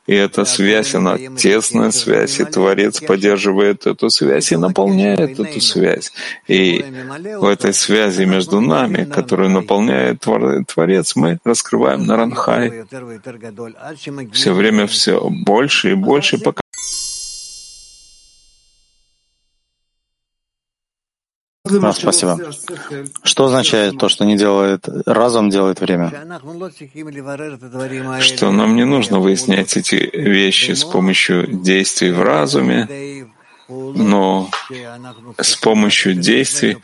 и 0.07 0.15
эта 0.15 0.45
связь, 0.45 0.95
она 0.95 1.19
тесная 1.37 1.91
связь, 1.91 2.41
и 2.41 2.45
Творец 2.45 3.01
поддерживает 3.01 3.87
эту 3.87 4.11
связь 4.11 4.53
и 4.53 4.57
наполняет 4.57 5.39
эту 5.39 5.61
связь. 5.61 6.13
И 6.49 6.85
в 7.39 7.45
этой 7.45 7.73
связи 7.73 8.25
между 8.25 8.61
нами, 8.61 9.05
которую 9.05 9.51
наполняет 9.51 10.21
Творец, 10.21 11.15
мы 11.17 11.39
раскрываем 11.45 12.07
Наранхай. 12.07 12.85
все 14.33 14.53
время 14.53 14.87
все 14.87 15.29
больше 15.31 15.93
и 15.93 15.95
больше, 15.95 16.39
пока 16.39 16.60
А, 21.83 21.93
спасибо. 21.93 22.39
Что 23.23 23.47
означает 23.47 23.99
то, 23.99 24.09
что 24.09 24.25
не 24.25 24.37
делает 24.37 24.89
разум, 25.07 25.51
делает 25.51 25.81
время? 25.81 26.13
Что 28.21 28.51
нам 28.51 28.77
не 28.77 28.85
нужно 28.85 29.21
выяснять 29.21 29.77
эти 29.77 30.11
вещи 30.17 30.73
с 30.73 30.85
помощью 30.85 31.47
действий 31.47 32.13
в 32.13 32.23
разуме, 32.23 33.29
но 33.69 34.51
с 35.39 35.57
помощью 35.57 36.15
действий, 36.15 36.79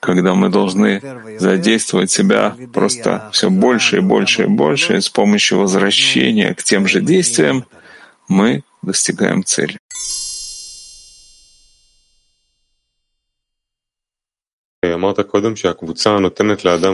когда 0.00 0.34
мы 0.34 0.50
должны 0.50 1.00
задействовать 1.38 2.10
себя 2.10 2.54
просто 2.72 3.30
все 3.32 3.48
больше 3.50 3.98
и 3.98 4.00
больше 4.00 4.42
и 4.42 4.46
больше, 4.46 4.96
и 4.96 5.00
с 5.00 5.08
помощью 5.08 5.58
возвращения 5.60 6.54
к 6.54 6.62
тем 6.62 6.86
же 6.86 7.00
действиям, 7.00 7.64
мы 8.28 8.62
достигаем 8.82 9.42
цели. 9.42 9.78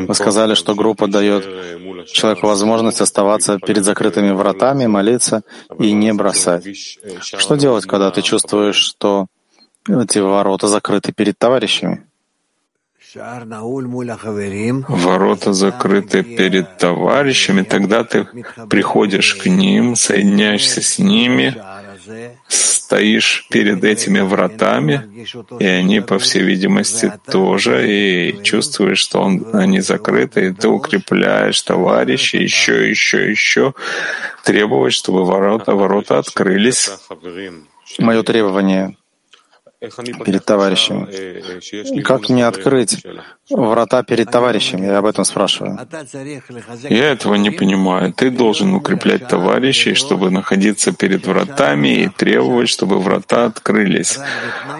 Вы 0.07 0.15
сказали, 0.15 0.55
что 0.55 0.75
группа 0.75 1.07
дает 1.07 1.45
человеку 2.07 2.47
возможность 2.47 3.03
оставаться 3.03 3.59
перед 3.59 3.85
закрытыми 3.85 4.31
вратами, 4.31 4.87
молиться 4.87 5.43
и 5.79 5.93
не 5.93 6.15
бросать. 6.15 6.65
Что 7.21 7.57
делать, 7.57 7.85
когда 7.85 8.11
ты 8.11 8.23
чувствуешь, 8.23 8.77
что 8.77 9.27
эти 9.87 10.19
ворота 10.19 10.67
закрыты 10.67 11.13
перед 11.13 11.39
товарищами? 11.39 12.07
Ворота 14.89 15.53
закрыты 15.53 16.23
перед 16.23 16.79
товарищами, 16.79 17.63
тогда 17.63 18.03
ты 18.05 18.27
приходишь 18.69 19.35
к 19.35 19.47
ним, 19.47 19.97
соединяешься 19.97 20.83
с 20.83 20.99
ними, 20.99 21.55
стоишь 22.49 23.47
перед 23.51 23.85
этими 23.85 24.21
вратами, 24.21 25.27
и 25.59 25.67
они, 25.67 26.01
по 26.01 26.19
всей 26.19 26.43
видимости, 26.43 27.13
тоже, 27.31 27.89
и 27.89 28.43
чувствуешь, 28.43 28.99
что 28.99 29.21
он, 29.21 29.47
они 29.53 29.81
закрыты, 29.81 30.49
и 30.49 30.53
ты 30.53 30.69
укрепляешь 30.69 31.61
товарища 31.63 32.39
еще, 32.39 32.89
еще, 32.91 33.31
еще, 33.31 33.75
требовать, 34.45 34.93
чтобы 34.93 35.25
ворота, 35.25 35.75
ворота 35.75 36.19
открылись. 36.19 36.91
Мое 37.99 38.23
требование 38.23 38.97
перед 40.25 40.45
товарищами. 40.45 42.03
Как 42.03 42.29
мне 42.29 42.47
открыть 42.47 43.03
врата 43.51 44.03
перед 44.03 44.31
товарищами? 44.31 44.87
Я 44.87 44.99
об 44.99 45.07
этом 45.07 45.25
спрашиваю. 45.25 45.79
Я 46.89 47.13
этого 47.13 47.35
не 47.35 47.51
понимаю. 47.51 48.13
Ты 48.13 48.31
должен 48.31 48.75
укреплять 48.75 49.29
товарищей, 49.29 49.95
чтобы 49.95 50.31
находиться 50.31 50.93
перед 50.93 51.27
вратами 51.27 52.05
и 52.05 52.09
требовать, 52.09 52.69
чтобы 52.69 53.01
врата 53.01 53.47
открылись. 53.47 54.19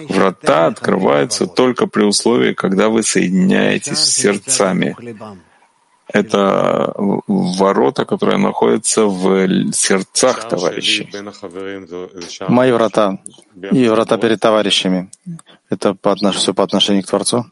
Врата 0.09 0.67
открываются 0.67 1.47
только 1.47 1.87
при 1.87 2.03
условии, 2.03 2.53
когда 2.53 2.89
вы 2.89 3.03
соединяетесь 3.03 3.99
с 3.99 4.15
сердцами 4.15 4.95
это 6.07 6.93
ворота, 7.27 8.05
которые 8.05 8.37
находятся 8.37 9.05
в 9.05 9.71
сердцах 9.73 10.47
товарищей. 10.47 11.09
Мои 12.47 12.71
врата 12.71 13.17
и 13.71 13.89
врата 13.89 14.17
перед 14.17 14.39
товарищами. 14.39 15.09
Это 15.69 15.93
по 15.93 16.11
отнош... 16.11 16.35
все 16.37 16.53
по 16.53 16.63
отношению 16.63 17.03
к 17.03 17.07
Творцу? 17.07 17.45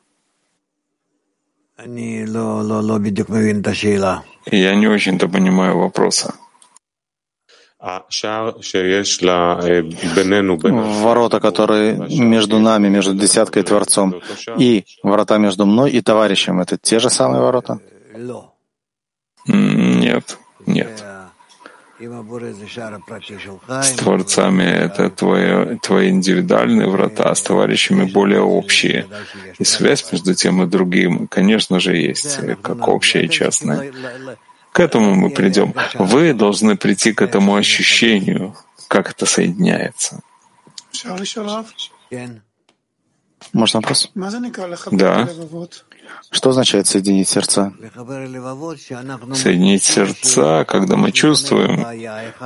Я 4.51 4.76
не 4.76 4.88
очень-то 4.88 5.28
понимаю 5.28 5.78
вопроса. 5.78 6.34
Ворота, 11.01 11.39
которые 11.41 11.95
между 12.18 12.60
нами, 12.60 12.88
между 12.88 13.14
десяткой 13.14 13.64
и 13.64 13.66
Творцом, 13.66 14.22
и 14.58 14.86
врата 15.04 15.38
между 15.38 15.66
мной 15.66 15.91
и 15.91 16.01
товарищем, 16.01 16.62
это 16.62 16.78
те 16.78 16.99
же 16.99 17.10
самые 17.10 17.41
ворота? 17.41 17.80
Нет, 19.45 20.38
нет. 20.66 21.03
С 23.82 23.91
творцами 23.91 24.64
это 24.64 25.09
твои, 25.09 25.78
твои 25.78 26.09
индивидуальные 26.09 26.88
врата, 26.89 27.30
а 27.30 27.36
с 27.36 27.41
товарищами 27.41 28.11
более 28.11 28.41
общие. 28.41 29.07
И 29.59 29.64
связь 29.64 30.11
между 30.11 30.34
тем 30.34 30.64
и 30.64 30.66
другим, 30.68 31.28
конечно 31.28 31.80
же, 31.80 31.95
есть, 31.95 32.39
как 32.61 32.88
общая 32.88 33.26
и 33.26 33.30
частная. 33.30 33.93
К 34.72 34.80
этому 34.80 35.16
мы 35.16 35.30
придем. 35.30 35.74
Вы 35.93 36.34
должны 36.34 36.76
прийти 36.76 37.14
к 37.14 37.22
этому 37.22 37.55
ощущению, 37.55 38.55
как 38.88 39.11
это 39.11 39.26
соединяется. 39.26 40.22
Можно 43.53 43.82
вопрос? 43.82 44.09
Да. 44.91 45.30
Что 46.30 46.49
означает 46.49 46.88
соединить 46.88 47.30
сердца? 47.30 47.74
Соединить 49.34 49.84
сердца, 49.84 50.66
когда 50.68 50.95
мы 50.95 51.11
чувствуем, 51.11 51.86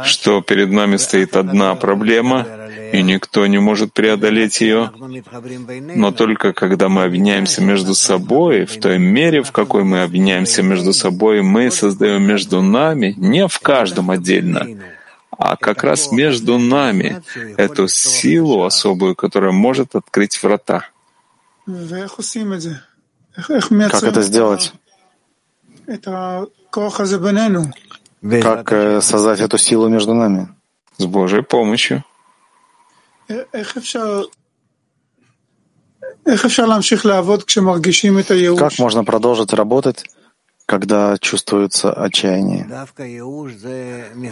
что 0.03 0.41
перед 0.41 0.71
нами 0.71 0.97
стоит 0.97 1.35
одна 1.37 1.73
проблема, 1.75 2.45
и 2.91 3.01
никто 3.01 3.47
не 3.47 3.59
может 3.59 3.93
преодолеть 3.93 4.61
ее, 4.61 4.91
но 5.95 6.11
только 6.11 6.53
когда 6.53 6.89
мы 6.89 7.03
объединяемся 7.03 7.61
между 7.61 7.93
собой, 7.93 8.65
в 8.65 8.79
той 8.79 8.97
мере, 8.97 9.41
в 9.41 9.51
какой 9.51 9.83
мы 9.83 10.03
объединяемся 10.03 10.63
между 10.63 10.93
собой, 10.93 11.41
мы 11.41 11.71
создаем 11.71 12.23
между 12.23 12.61
нами, 12.61 13.13
не 13.17 13.47
в 13.47 13.59
каждом 13.59 14.11
отдельно, 14.11 14.67
а 15.31 15.55
как 15.55 15.83
раз 15.83 16.11
между 16.11 16.57
нами 16.57 17.21
эту 17.57 17.87
силу 17.87 18.63
особую, 18.63 19.15
которая 19.15 19.51
может 19.51 19.95
открыть 19.95 20.41
врата. 20.43 20.89
Как 23.91 24.03
это 24.03 24.21
сделать? 24.21 24.73
Как 28.41 28.71
э, 28.73 29.01
создать 29.01 29.39
эту 29.39 29.57
силу 29.57 29.87
между 29.89 30.13
нами? 30.13 30.49
С 30.97 31.05
Божьей 31.05 31.43
помощью. 31.43 32.03
Как 38.57 38.79
можно 38.79 39.03
продолжить 39.05 39.53
работать, 39.53 40.03
когда 40.65 41.17
чувствуется 41.19 41.93
отчаяние? 41.93 42.67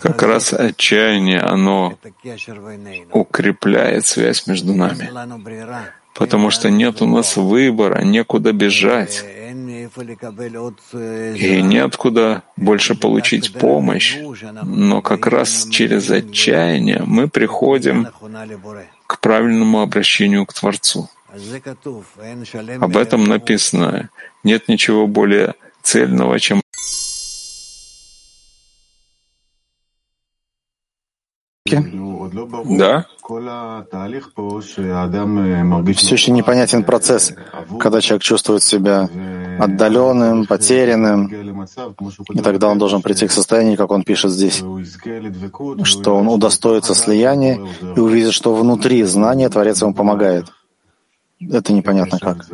Как 0.02 0.22
раз 0.24 0.52
отчаяние, 0.54 1.40
оно 1.40 1.98
укрепляет 3.12 4.06
связь 4.06 4.48
между 4.48 4.74
нами 4.74 5.10
потому 6.16 6.50
что 6.50 6.70
нет 6.70 7.02
у 7.02 7.06
нас 7.06 7.38
выбора, 7.38 8.02
некуда 8.04 8.54
бежать. 8.54 9.24
И 11.36 11.62
неоткуда 11.62 12.44
больше 12.58 12.96
получить 12.96 13.54
помощь. 13.54 14.18
Но 14.64 15.02
как 15.02 15.28
раз 15.28 15.68
через 15.70 16.10
отчаяние 16.10 17.04
мы 17.06 17.28
приходим 17.28 18.08
к 19.08 19.20
правильному 19.20 19.82
обращению 19.82 20.46
к 20.46 20.54
Творцу. 20.54 21.10
Об 22.80 22.98
этом 22.98 23.26
написано. 23.26 24.10
Нет 24.44 24.68
ничего 24.68 25.08
более 25.08 25.54
цельного, 25.82 26.40
чем 26.40 26.62
Да? 32.78 33.06
Все 35.94 36.16
еще 36.16 36.32
непонятен 36.32 36.84
процесс, 36.84 37.34
когда 37.80 38.02
человек 38.02 38.24
чувствует 38.24 38.64
себя 38.64 39.10
отдаленным, 39.60 40.46
потерянным, 40.46 41.28
и 42.34 42.40
тогда 42.42 42.68
он 42.70 42.78
должен 42.78 43.02
прийти 43.02 43.28
к 43.28 43.32
состоянию, 43.32 43.78
как 43.78 43.92
он 43.92 44.04
пишет 44.04 44.32
здесь, 44.32 44.64
что 45.84 46.16
он 46.16 46.28
удостоится 46.28 46.94
слияния 46.94 47.60
и 47.96 48.00
увидит, 48.00 48.34
что 48.34 48.54
внутри 48.54 49.04
знания 49.04 49.50
Творец 49.50 49.82
ему 49.82 49.94
помогает. 49.94 50.46
Это 51.40 51.74
непонятно 51.74 52.20
как. 52.20 52.46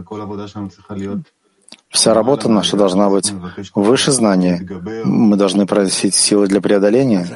Вся 1.91 2.13
работа 2.13 2.47
наша 2.49 2.77
должна 2.77 3.09
быть 3.09 3.33
выше 3.75 4.11
знания. 4.11 4.65
Мы 5.03 5.35
должны 5.35 5.65
просить 5.65 6.15
силы 6.15 6.47
для 6.47 6.61
преодоления. 6.61 7.27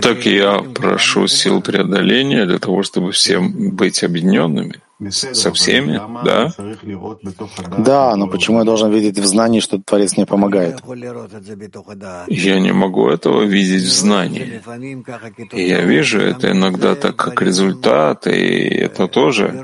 Так 0.00 0.24
я 0.24 0.64
прошу 0.74 1.26
сил 1.26 1.60
преодоления 1.60 2.46
для 2.46 2.58
того, 2.58 2.82
чтобы 2.82 3.12
всем 3.12 3.76
быть 3.76 4.02
объединенными. 4.02 4.80
Со 5.10 5.52
всеми, 5.52 6.00
да? 6.24 6.52
Да, 7.76 8.16
но 8.16 8.28
почему 8.28 8.60
я 8.60 8.64
должен 8.64 8.90
видеть 8.90 9.18
в 9.18 9.26
знании, 9.26 9.60
что 9.60 9.78
Творец 9.78 10.16
мне 10.16 10.24
помогает? 10.24 10.80
Я 12.28 12.60
не 12.60 12.72
могу 12.72 13.08
этого 13.10 13.42
видеть 13.42 13.82
в 13.82 13.92
знании. 13.92 14.62
И 15.52 15.68
я 15.68 15.82
вижу 15.82 16.20
это 16.20 16.50
иногда 16.52 16.94
так 16.94 17.16
как 17.16 17.42
результат, 17.42 18.26
и 18.26 18.68
это 18.86 19.06
тоже 19.06 19.54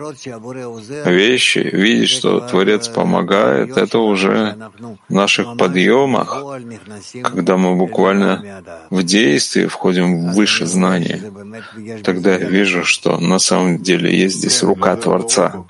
вещи. 1.07 1.61
Видеть, 1.61 2.11
что 2.11 2.41
Творец 2.41 2.89
помогает, 2.89 3.79
это 3.79 4.01
уже 4.01 4.55
в 5.09 5.15
наших 5.15 5.57
подъемах, 5.57 6.45
когда 7.23 7.57
мы 7.57 7.75
буквально 7.77 8.63
в 8.91 9.03
действии 9.03 9.65
входим 9.65 10.29
в 10.29 10.35
высшее 10.35 10.69
знание. 10.69 11.33
Тогда 12.05 12.33
я 12.33 12.47
вижу, 12.47 12.85
что 12.85 13.19
на 13.19 13.39
самом 13.39 13.79
деле 13.83 14.15
есть 14.15 14.37
здесь 14.37 14.63
рука 14.63 14.95
Творца, 14.97 15.22
Творца. 15.23 15.65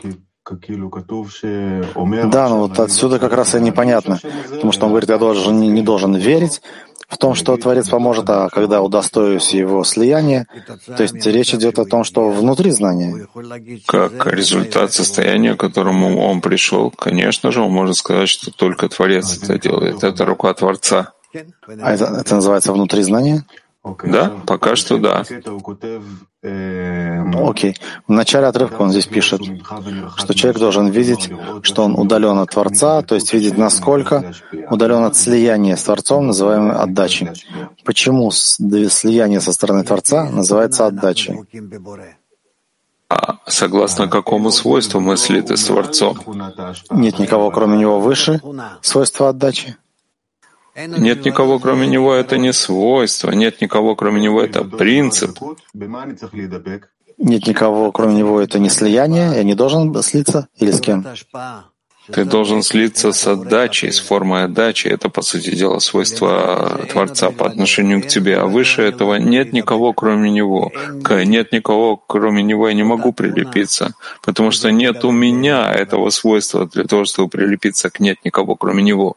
Да, 2.30 2.48
но 2.48 2.58
вот 2.58 2.78
отсюда 2.80 3.18
как 3.18 3.32
раз 3.32 3.54
и 3.54 3.60
непонятно, 3.60 4.18
потому 4.50 4.72
что 4.72 4.86
он 4.86 4.92
говорит, 4.92 5.10
я 5.10 5.18
должен, 5.18 5.60
не 5.60 5.82
должен 5.82 6.14
верить 6.16 6.60
в 7.12 7.18
том, 7.18 7.34
что 7.34 7.56
Творец 7.58 7.88
поможет, 7.90 8.28
а 8.30 8.48
когда 8.48 8.80
удостоюсь 8.80 9.52
его 9.52 9.84
слияния, 9.84 10.46
то 10.86 11.02
есть 11.02 11.26
речь 11.26 11.54
идет 11.54 11.78
о 11.78 11.84
том, 11.84 12.04
что 12.04 12.30
внутри 12.30 12.70
знания. 12.70 13.28
Как 13.86 14.26
результат 14.26 14.92
состояния, 14.92 15.54
к 15.54 15.60
которому 15.60 16.18
он 16.20 16.40
пришел, 16.40 16.90
конечно 16.90 17.52
же, 17.52 17.60
он 17.60 17.70
может 17.70 17.96
сказать, 17.96 18.30
что 18.30 18.50
только 18.50 18.88
Творец 18.88 19.38
это 19.42 19.58
делает. 19.58 20.02
Это 20.02 20.24
рука 20.24 20.54
Творца. 20.54 21.12
А 21.34 21.92
это, 21.92 22.04
это 22.04 22.34
называется 22.34 22.72
внутри 22.72 23.02
знания? 23.02 23.44
Да, 24.04 24.32
пока 24.46 24.74
что 24.76 24.98
да. 24.98 25.24
Окей. 26.42 27.76
В 28.08 28.12
начале 28.12 28.46
отрывка 28.48 28.82
он 28.82 28.90
здесь 28.90 29.06
пишет, 29.06 29.42
что 30.16 30.34
человек 30.34 30.58
должен 30.58 30.88
видеть, 30.88 31.30
что 31.62 31.84
он 31.84 31.98
удален 31.98 32.38
от 32.38 32.50
Творца, 32.50 33.02
то 33.02 33.14
есть 33.14 33.32
видеть, 33.32 33.56
насколько 33.56 34.34
удален 34.68 35.04
от 35.04 35.16
слияния 35.16 35.76
с 35.76 35.84
Творцом, 35.84 36.26
называемой 36.26 36.76
отдачей. 36.76 37.28
Почему 37.84 38.30
слияние 38.32 39.40
со 39.40 39.52
стороны 39.52 39.84
Творца 39.84 40.28
называется 40.30 40.86
отдачей? 40.86 41.38
А 43.08 43.38
согласно 43.46 44.08
какому 44.08 44.50
свойству 44.50 44.98
мы 44.98 45.16
слиты 45.16 45.56
с 45.56 45.64
Творцом? 45.64 46.18
Нет 46.90 47.18
никого, 47.18 47.50
кроме 47.50 47.76
него, 47.76 48.00
выше 48.00 48.40
свойства 48.80 49.28
отдачи? 49.28 49.76
Нет 50.74 51.24
никого, 51.24 51.58
кроме 51.58 51.86
него, 51.86 52.14
это 52.14 52.38
не 52.38 52.52
свойство. 52.52 53.30
Нет 53.30 53.60
никого, 53.60 53.94
кроме 53.94 54.20
него, 54.20 54.42
это 54.42 54.64
принцип. 54.64 55.38
Нет 57.18 57.46
никого, 57.46 57.92
кроме 57.92 58.14
него, 58.14 58.40
это 58.40 58.58
не 58.58 58.70
слияние. 58.70 59.32
Я 59.34 59.42
не 59.42 59.54
должен 59.54 60.02
слиться 60.02 60.48
или 60.56 60.70
с 60.70 60.80
кем? 60.80 61.06
Ты 62.10 62.24
должен 62.24 62.62
слиться 62.62 63.12
с 63.12 63.26
отдачей, 63.28 63.92
с 63.92 64.00
формой 64.00 64.44
отдачи. 64.44 64.88
Это, 64.88 65.08
по 65.08 65.22
сути 65.22 65.54
дела, 65.54 65.78
свойство 65.78 66.80
Творца 66.90 67.30
по 67.30 67.46
отношению 67.46 68.02
к 68.02 68.08
тебе. 68.08 68.38
А 68.38 68.46
выше 68.46 68.82
этого 68.82 69.14
нет 69.16 69.52
никого, 69.52 69.92
кроме 69.92 70.30
Него. 70.30 70.72
К 71.04 71.24
нет 71.24 71.52
никого, 71.52 71.96
кроме 71.96 72.42
Него 72.42 72.68
я 72.68 72.74
не 72.74 72.82
могу 72.82 73.12
прилепиться, 73.12 73.94
потому 74.24 74.50
что 74.50 74.72
нет 74.72 75.04
у 75.04 75.12
меня 75.12 75.72
этого 75.72 76.10
свойства 76.10 76.66
для 76.66 76.84
того, 76.84 77.04
чтобы 77.04 77.28
прилепиться 77.28 77.88
к 77.88 78.00
нет 78.00 78.18
никого, 78.24 78.56
кроме 78.56 78.82
Него. 78.82 79.16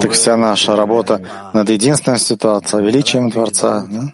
Так 0.00 0.12
вся 0.12 0.36
наша 0.36 0.76
работа 0.76 1.20
над 1.52 1.68
единственной 1.68 2.18
ситуацией, 2.18 2.84
величием 2.84 3.30
Творца. 3.30 3.86
Да? 3.90 4.12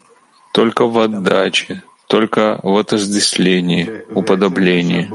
Только 0.52 0.86
в 0.86 0.98
отдаче, 0.98 1.82
только 2.08 2.58
в 2.62 2.76
отождествлении, 2.76 4.02
уподоблении. 4.14 5.08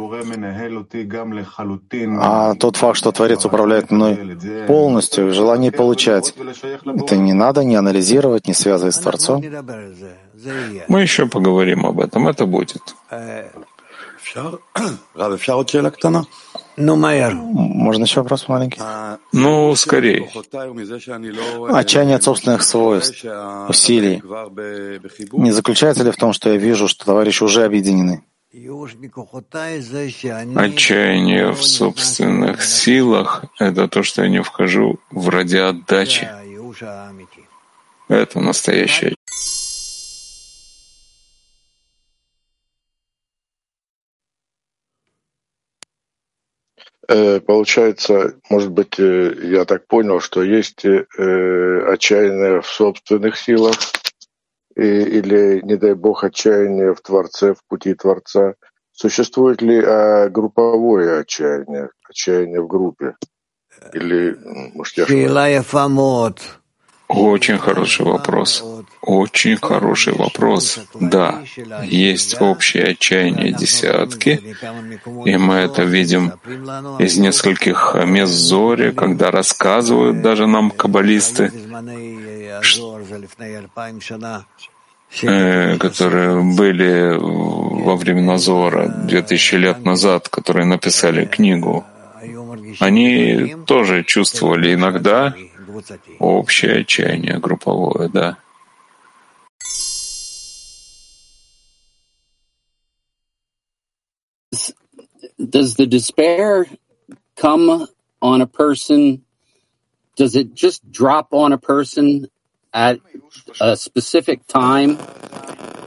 А 2.19 2.53
тот 2.55 2.77
факт, 2.77 2.97
что 2.97 3.11
Творец 3.11 3.45
управляет 3.45 3.91
мной 3.91 4.37
полностью, 4.67 5.33
желание 5.33 5.71
получать, 5.71 6.33
это 6.85 7.17
не 7.17 7.33
надо 7.33 7.63
не 7.63 7.75
анализировать, 7.75 8.47
не 8.47 8.53
связывать 8.53 8.93
с 8.95 8.99
Творцом. 8.99 9.43
Мы 10.87 11.01
еще 11.01 11.25
поговорим 11.25 11.85
об 11.85 11.99
этом, 11.99 12.27
это 12.27 12.45
будет. 12.45 12.95
Можно 17.33 18.03
еще 18.03 18.21
вопрос 18.21 18.47
маленький? 18.47 18.81
Ну, 19.31 19.75
скорее. 19.75 20.29
Отчаяние 21.69 22.15
от 22.15 22.23
собственных 22.23 22.63
свойств, 22.63 23.23
усилий. 23.69 24.21
Не 25.33 25.51
заключается 25.51 26.03
ли 26.03 26.11
в 26.11 26.17
том, 26.17 26.33
что 26.33 26.49
я 26.49 26.57
вижу, 26.57 26.87
что 26.87 27.05
товарищи 27.05 27.43
уже 27.43 27.63
объединены? 27.63 28.23
Отчаяние 30.55 31.51
в 31.51 31.63
собственных 31.63 32.63
силах— 32.63 33.45
это 33.59 33.87
то, 33.87 34.01
что 34.03 34.23
я 34.23 34.29
не 34.29 34.41
вхожу 34.41 34.99
в 35.11 35.29
ради 35.29 35.57
отдачи. 35.57 36.29
Это 38.07 38.39
настоящее 38.39 39.15
получается, 47.39 48.35
может 48.49 48.71
быть, 48.71 48.99
э, 48.99 49.33
я 49.43 49.65
так 49.65 49.87
понял, 49.87 50.19
что 50.19 50.43
есть 50.43 50.85
э, 50.85 51.05
отчаяние 51.87 52.61
в 52.61 52.67
собственных 52.67 53.37
силах 53.37 53.75
или, 54.75 55.61
не 55.63 55.77
дай 55.77 55.93
бог, 55.93 56.23
отчаяние 56.23 56.93
в 56.93 57.01
Творце, 57.01 57.53
в 57.53 57.63
пути 57.67 57.93
Творца. 57.93 58.55
Существует 58.91 59.61
ли 59.61 59.81
а, 59.81 60.29
групповое 60.29 61.19
отчаяние, 61.19 61.89
отчаяние 62.09 62.61
в 62.61 62.67
группе? 62.67 63.15
Или, 63.93 64.37
может, 64.73 64.97
я 64.97 65.05
очень 67.07 67.57
хороший 67.57 68.05
вопрос. 68.05 68.63
Очень 69.05 69.57
хороший 69.57 70.13
вопрос. 70.13 70.79
Да, 70.99 71.41
есть 71.83 72.41
общее 72.41 72.91
отчаяние 72.91 73.51
десятки, 73.51 74.41
и 75.25 75.37
мы 75.37 75.55
это 75.55 75.83
видим 75.83 76.33
из 76.99 77.17
нескольких 77.17 77.95
мест 78.05 78.33
Зори, 78.33 78.91
когда 78.91 79.29
рассказывают 79.31 80.21
даже 80.21 80.47
нам 80.47 80.71
каббалисты, 80.71 81.51
э, 85.21 85.77
которые 85.77 86.41
были 86.55 87.17
во 87.19 87.95
времена 87.95 88.37
Зора, 88.37 88.87
2000 88.87 89.55
лет 89.55 89.85
назад, 89.85 90.29
которые 90.29 90.65
написали 90.65 91.25
книгу. 91.25 91.85
Они 92.79 93.55
тоже 93.67 94.03
чувствовали 94.03 94.73
иногда 94.73 95.35
общее 96.19 96.81
отчаяние 96.81 97.37
групповое, 97.37 98.09
да. 98.09 98.37
Does 105.55 105.75
the 105.75 105.87
despair 105.87 106.67
come 107.37 107.87
on 108.21 108.41
a 108.41 108.45
person? 108.45 109.23
Does 110.17 110.35
it 110.35 110.53
just 110.53 110.91
drop 110.91 111.33
on 111.33 111.53
a 111.53 111.57
person 111.57 112.27
at 112.73 112.99
a 113.61 113.77
specific 113.77 114.45
time? 114.47 114.97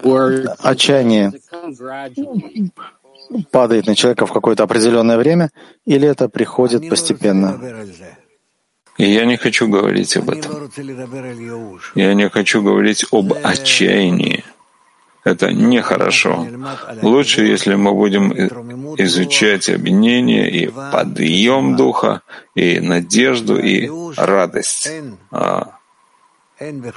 Or 0.02 0.56
Отчаяние 0.62 1.32
падает 3.52 3.86
на 3.86 3.94
человека 3.94 4.24
в 4.24 4.32
какое-то 4.32 4.62
определенное 4.62 5.18
время, 5.18 5.50
или 5.84 6.08
это 6.08 6.30
приходит 6.30 6.88
постепенно? 6.88 7.60
И 8.96 9.04
я 9.04 9.26
не 9.26 9.36
хочу 9.36 9.68
говорить 9.68 10.16
об 10.16 10.30
этом. 10.30 10.70
Я 11.94 12.14
не 12.14 12.30
хочу 12.30 12.62
говорить 12.62 13.04
об 13.12 13.34
отчаянии. 13.34 14.44
Это 15.28 15.52
нехорошо. 15.52 16.46
Лучше, 17.02 17.44
если 17.44 17.74
мы 17.74 17.92
будем 17.92 18.32
изучать 18.96 19.68
объединение 19.68 20.50
и 20.50 20.70
подъем 20.92 21.76
духа, 21.76 22.22
и 22.54 22.80
надежду, 22.80 23.58
и 23.58 23.90
радость. 24.16 24.90
А 25.30 25.78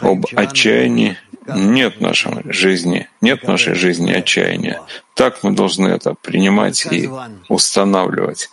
об 0.02 0.26
отчаянии 0.36 1.18
нет 1.48 1.98
в 1.98 2.02
нашей 2.02 2.32
жизни, 2.46 3.10
нет 3.20 3.44
в 3.44 3.48
нашей 3.48 3.76
жизни 3.76 4.12
отчаяния. 4.14 4.82
Так 5.14 5.44
мы 5.44 5.52
должны 5.52 5.88
это 5.88 6.16
принимать 6.16 6.86
и 6.86 7.10
устанавливать. 7.50 8.50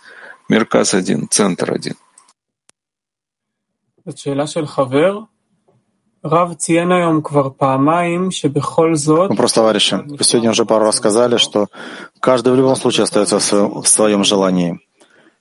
Меркас 0.49 0.93
один, 0.93 1.29
центр 1.29 1.71
один. 1.71 1.95
Вопрос 9.29 9.53
товарища. 9.53 10.03
Вы 10.05 10.23
сегодня 10.23 10.51
уже 10.51 10.65
пару 10.65 10.85
раз 10.85 10.97
сказали, 10.97 11.37
что 11.37 11.67
каждый 12.19 12.51
в 12.51 12.55
любом 12.57 12.75
случае 12.75 13.03
остается 13.03 13.39
в 13.39 13.43
своем, 13.43 13.81
в 13.81 13.87
своем 13.87 14.23
желании. 14.23 14.79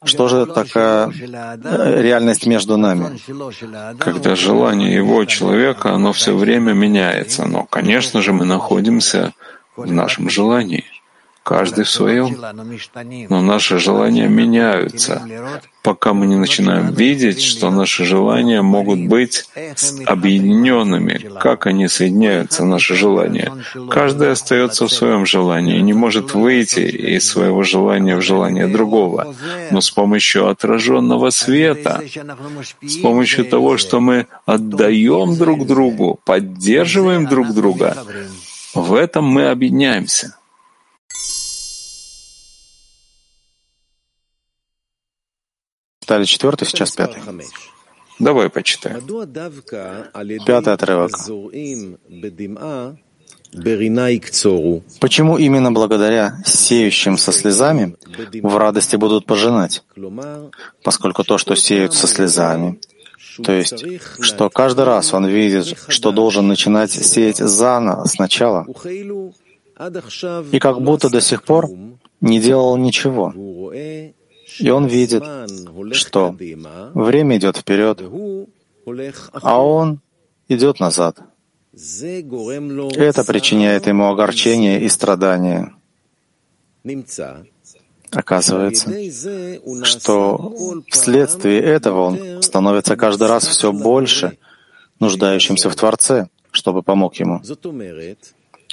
Что 0.04 0.28
же 0.28 0.46
такая 0.46 1.10
э, 1.10 2.02
реальность 2.02 2.46
между 2.46 2.76
нами? 2.76 3.18
Когда 3.98 4.36
желание 4.36 4.94
его 4.94 5.24
человека, 5.24 5.92
оно 5.92 6.12
все 6.12 6.36
время 6.36 6.72
меняется. 6.72 7.46
Но, 7.46 7.64
конечно 7.64 8.22
же, 8.22 8.32
мы 8.32 8.44
находимся 8.44 9.32
в 9.76 9.90
нашем 9.90 10.30
желании 10.30 10.84
каждый 11.48 11.84
в 11.84 11.90
своем. 11.90 12.36
Но 13.30 13.40
наши 13.40 13.78
желания 13.78 14.28
меняются, 14.28 15.22
пока 15.82 16.12
мы 16.12 16.26
не 16.26 16.36
начинаем 16.36 16.92
видеть, 16.92 17.40
что 17.42 17.70
наши 17.70 18.04
желания 18.04 18.60
могут 18.60 19.00
быть 19.06 19.48
объединенными, 20.04 21.30
как 21.40 21.66
они 21.66 21.88
соединяются, 21.88 22.66
наши 22.66 22.94
желания. 22.94 23.50
Каждый 23.88 24.30
остается 24.30 24.84
в 24.84 24.92
своем 24.92 25.24
желании 25.24 25.80
не 25.80 25.94
может 25.94 26.34
выйти 26.34 26.80
из 27.16 27.26
своего 27.26 27.62
желания 27.62 28.16
в 28.16 28.22
желание 28.22 28.66
другого. 28.66 29.34
Но 29.70 29.80
с 29.80 29.90
помощью 29.90 30.48
отраженного 30.48 31.30
света, 31.30 32.02
с 32.82 32.96
помощью 32.98 33.46
того, 33.46 33.78
что 33.78 34.00
мы 34.00 34.26
отдаем 34.44 35.34
друг 35.38 35.66
другу, 35.66 36.20
поддерживаем 36.26 37.26
друг 37.26 37.54
друга, 37.54 37.96
в 38.74 38.92
этом 38.92 39.24
мы 39.24 39.48
объединяемся. 39.48 40.34
Читали 46.08 46.24
четвертый, 46.24 46.66
сейчас 46.66 46.92
пятый. 46.92 47.20
Давай 48.18 48.48
почитаем. 48.48 49.02
Пятый 50.46 50.72
отрывок. 50.72 51.10
Почему 55.00 55.36
именно 55.36 55.70
благодаря 55.70 56.42
сеющим 56.46 57.18
со 57.18 57.30
слезами 57.30 57.94
в 58.40 58.56
радости 58.56 58.96
будут 58.96 59.26
пожинать? 59.26 59.84
Поскольку 60.82 61.24
то, 61.24 61.36
что 61.36 61.54
сеют 61.54 61.92
со 61.92 62.06
слезами, 62.06 62.80
то 63.44 63.52
есть, 63.52 63.84
что 64.20 64.48
каждый 64.48 64.86
раз 64.86 65.12
он 65.12 65.26
видит, 65.26 65.76
что 65.88 66.10
должен 66.10 66.48
начинать 66.48 66.90
сеять 66.90 67.36
заново, 67.36 68.06
сначала, 68.06 68.64
и 70.52 70.58
как 70.58 70.80
будто 70.80 71.10
до 71.10 71.20
сих 71.20 71.42
пор 71.42 71.68
не 72.22 72.40
делал 72.40 72.78
ничего. 72.78 73.34
И 74.58 74.70
он 74.70 74.86
видит, 74.86 75.22
что 75.92 76.34
время 76.94 77.36
идет 77.36 77.56
вперед, 77.56 78.00
а 79.32 79.62
он 79.62 80.00
идет 80.48 80.80
назад. 80.80 81.18
Это 81.72 83.24
причиняет 83.24 83.86
ему 83.86 84.08
огорчение 84.10 84.82
и 84.82 84.88
страдания. 84.88 85.74
Оказывается, 88.10 88.90
что 89.84 90.82
вследствие 90.90 91.60
этого 91.60 92.00
он 92.00 92.42
становится 92.42 92.96
каждый 92.96 93.28
раз 93.28 93.46
все 93.46 93.72
больше 93.72 94.38
нуждающимся 94.98 95.68
в 95.70 95.76
Творце, 95.76 96.28
чтобы 96.50 96.82
помог 96.82 97.14
ему. 97.16 97.42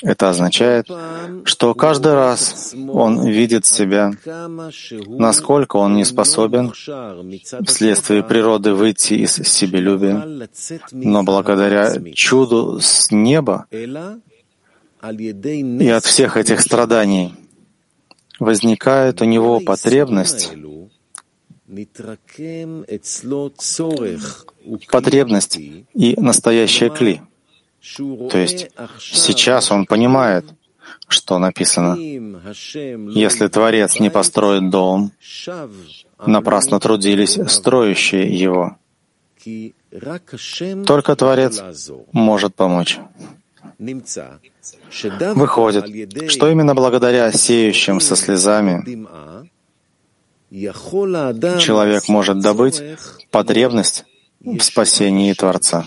Это 0.03 0.29
означает, 0.29 0.89
что 1.45 1.73
каждый 1.73 2.13
раз 2.13 2.75
он 2.89 3.25
видит 3.27 3.65
себя, 3.65 4.11
насколько 5.07 5.77
он 5.77 5.95
не 5.95 6.03
способен 6.03 6.73
вследствие 7.65 8.21
природы 8.23 8.73
выйти 8.73 9.13
из 9.13 9.35
себелюбия, 9.35 10.49
но 10.91 11.23
благодаря 11.23 11.95
чуду 12.13 12.81
с 12.81 13.09
неба 13.11 13.67
и 13.71 13.87
от 15.89 16.03
всех 16.03 16.35
этих 16.35 16.59
страданий 16.59 17.33
возникает 18.39 19.21
у 19.21 19.25
него 19.25 19.61
потребность 19.61 20.51
потребность 24.91 25.57
и 25.57 25.85
настоящее 26.17 26.89
кли— 26.89 27.21
то 27.97 28.37
есть 28.37 28.69
сейчас 28.99 29.71
он 29.71 29.85
понимает, 29.85 30.45
что 31.07 31.39
написано. 31.39 31.95
Если 31.95 33.47
Творец 33.47 33.99
не 33.99 34.09
построит 34.09 34.69
дом, 34.69 35.11
напрасно 36.25 36.79
трудились 36.79 37.39
строящие 37.47 38.27
его. 38.37 38.77
Только 40.85 41.15
Творец 41.15 41.61
может 42.11 42.55
помочь. 42.55 42.99
Выходит, 45.35 46.31
что 46.31 46.49
именно 46.49 46.73
благодаря 46.75 47.31
сеющим 47.31 47.99
со 47.99 48.15
слезами 48.15 48.83
человек 51.59 52.07
может 52.07 52.39
добыть 52.39 52.81
потребность 53.31 54.05
в 54.39 54.61
спасении 54.61 55.33
Творца 55.33 55.85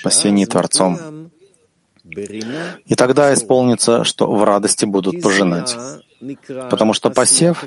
спасении 0.00 0.44
Творцом. 0.46 1.30
И 2.86 2.94
тогда 2.94 3.34
исполнится, 3.34 4.04
что 4.04 4.30
в 4.30 4.44
радости 4.44 4.84
будут 4.84 5.22
пожинать. 5.22 5.76
Потому 6.70 6.94
что 6.94 7.10
посев 7.10 7.64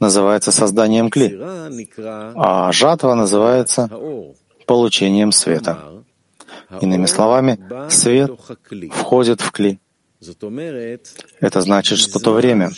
называется 0.00 0.52
созданием 0.52 1.10
кли, 1.10 1.38
а 2.34 2.72
жатва 2.72 3.14
называется 3.14 3.88
получением 4.66 5.32
света. 5.32 6.04
Иными 6.80 7.06
словами, 7.06 7.58
свет 7.90 8.30
входит 8.92 9.40
в 9.40 9.50
кли. 9.52 9.78
Это 11.40 11.60
значит, 11.60 11.98
что 11.98 12.18
то 12.18 12.32
время, 12.32 12.70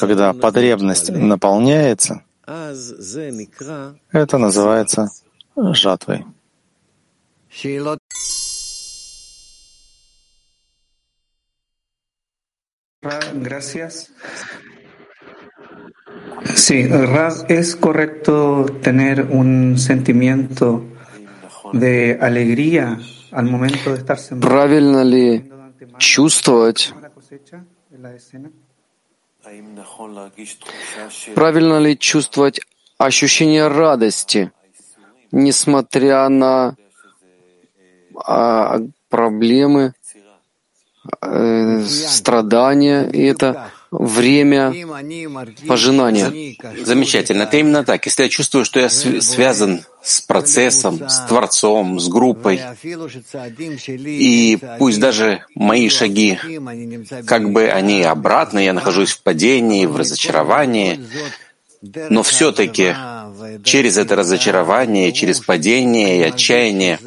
когда 0.00 0.32
потребность 0.32 1.10
наполняется, 1.10 2.22
это 4.12 4.38
называется 4.38 5.10
жатвой. 5.56 6.24
Gracias. 13.00 14.10
Sí, 16.54 16.88
es 17.48 17.76
correcto 17.76 18.66
tener 18.82 19.22
un 19.22 19.78
sentimiento 19.78 20.84
de 21.72 22.18
alegría 22.20 22.98
al 23.32 23.44
momento 23.44 23.92
de 23.92 23.98
estar 23.98 24.18
Правильно 24.40 25.04
ли 25.04 25.48
чувствовать? 25.98 26.92
Правильно 31.34 31.78
ли 31.78 31.98
чувствовать 31.98 32.60
ощущение 32.98 33.68
радости, 33.68 34.50
несмотря 35.30 36.28
на 36.28 36.76
а, 38.26 38.80
проблемы, 39.08 39.94
э, 41.20 41.84
страдания, 41.86 43.08
и 43.08 43.22
это 43.22 43.70
время 43.90 44.74
пожинания. 45.66 46.56
Замечательно. 46.84 47.44
Это 47.44 47.56
именно 47.56 47.84
так. 47.84 48.04
Если 48.04 48.22
я 48.22 48.28
чувствую, 48.28 48.64
что 48.64 48.80
я 48.80 48.88
связан 48.88 49.84
с 50.02 50.20
процессом, 50.20 51.08
с 51.08 51.26
Творцом, 51.26 51.98
с 51.98 52.08
группой, 52.08 52.60
и 53.96 54.58
пусть 54.78 55.00
даже 55.00 55.44
мои 55.54 55.88
шаги, 55.88 56.38
как 57.26 57.50
бы 57.50 57.68
они 57.68 58.02
обратно, 58.02 58.58
я 58.58 58.72
нахожусь 58.72 59.12
в 59.12 59.22
падении, 59.22 59.86
в 59.86 59.96
разочаровании, 59.96 61.00
но 61.80 62.22
все-таки 62.22 62.94
через 63.64 63.96
это 63.96 64.16
разочарование, 64.16 65.12
через 65.12 65.40
падение 65.40 66.20
и 66.20 66.22
отчаяние 66.22 66.98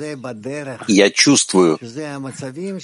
я 0.87 1.09
чувствую, 1.09 1.77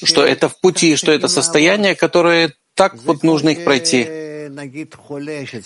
что 0.04 0.26
это 0.26 0.50
в 0.50 0.60
пути, 0.60 0.96
что 0.96 1.12
это 1.12 1.28
состояние, 1.28 1.96
которое 1.96 2.54
так 2.74 2.96
вот 3.04 3.24
нужно 3.24 3.50
их 3.50 3.64
пройти. 3.64 4.02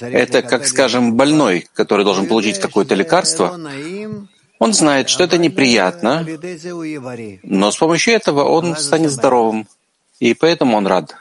Это, 0.01 0.41
как, 0.41 0.65
скажем, 0.65 1.15
больной, 1.15 1.67
который 1.73 2.03
должен 2.05 2.27
получить 2.27 2.59
какое-то 2.59 2.95
лекарство. 2.95 3.59
Он 4.59 4.73
знает, 4.73 5.09
что 5.09 5.23
это 5.23 5.37
неприятно, 5.37 6.25
но 7.43 7.71
с 7.71 7.77
помощью 7.77 8.13
этого 8.13 8.43
он 8.43 8.75
станет 8.75 9.11
здоровым, 9.11 9.67
и 10.19 10.33
поэтому 10.33 10.77
он 10.77 10.87
рад. 10.87 11.15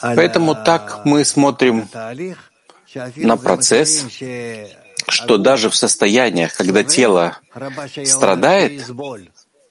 Поэтому 0.00 0.54
так 0.54 1.02
мы 1.04 1.24
смотрим 1.24 1.88
на 3.16 3.36
процесс, 3.36 4.06
что 5.08 5.38
даже 5.38 5.70
в 5.70 5.76
состояниях, 5.76 6.54
когда 6.54 6.82
тело 6.84 7.38
страдает, 8.04 8.84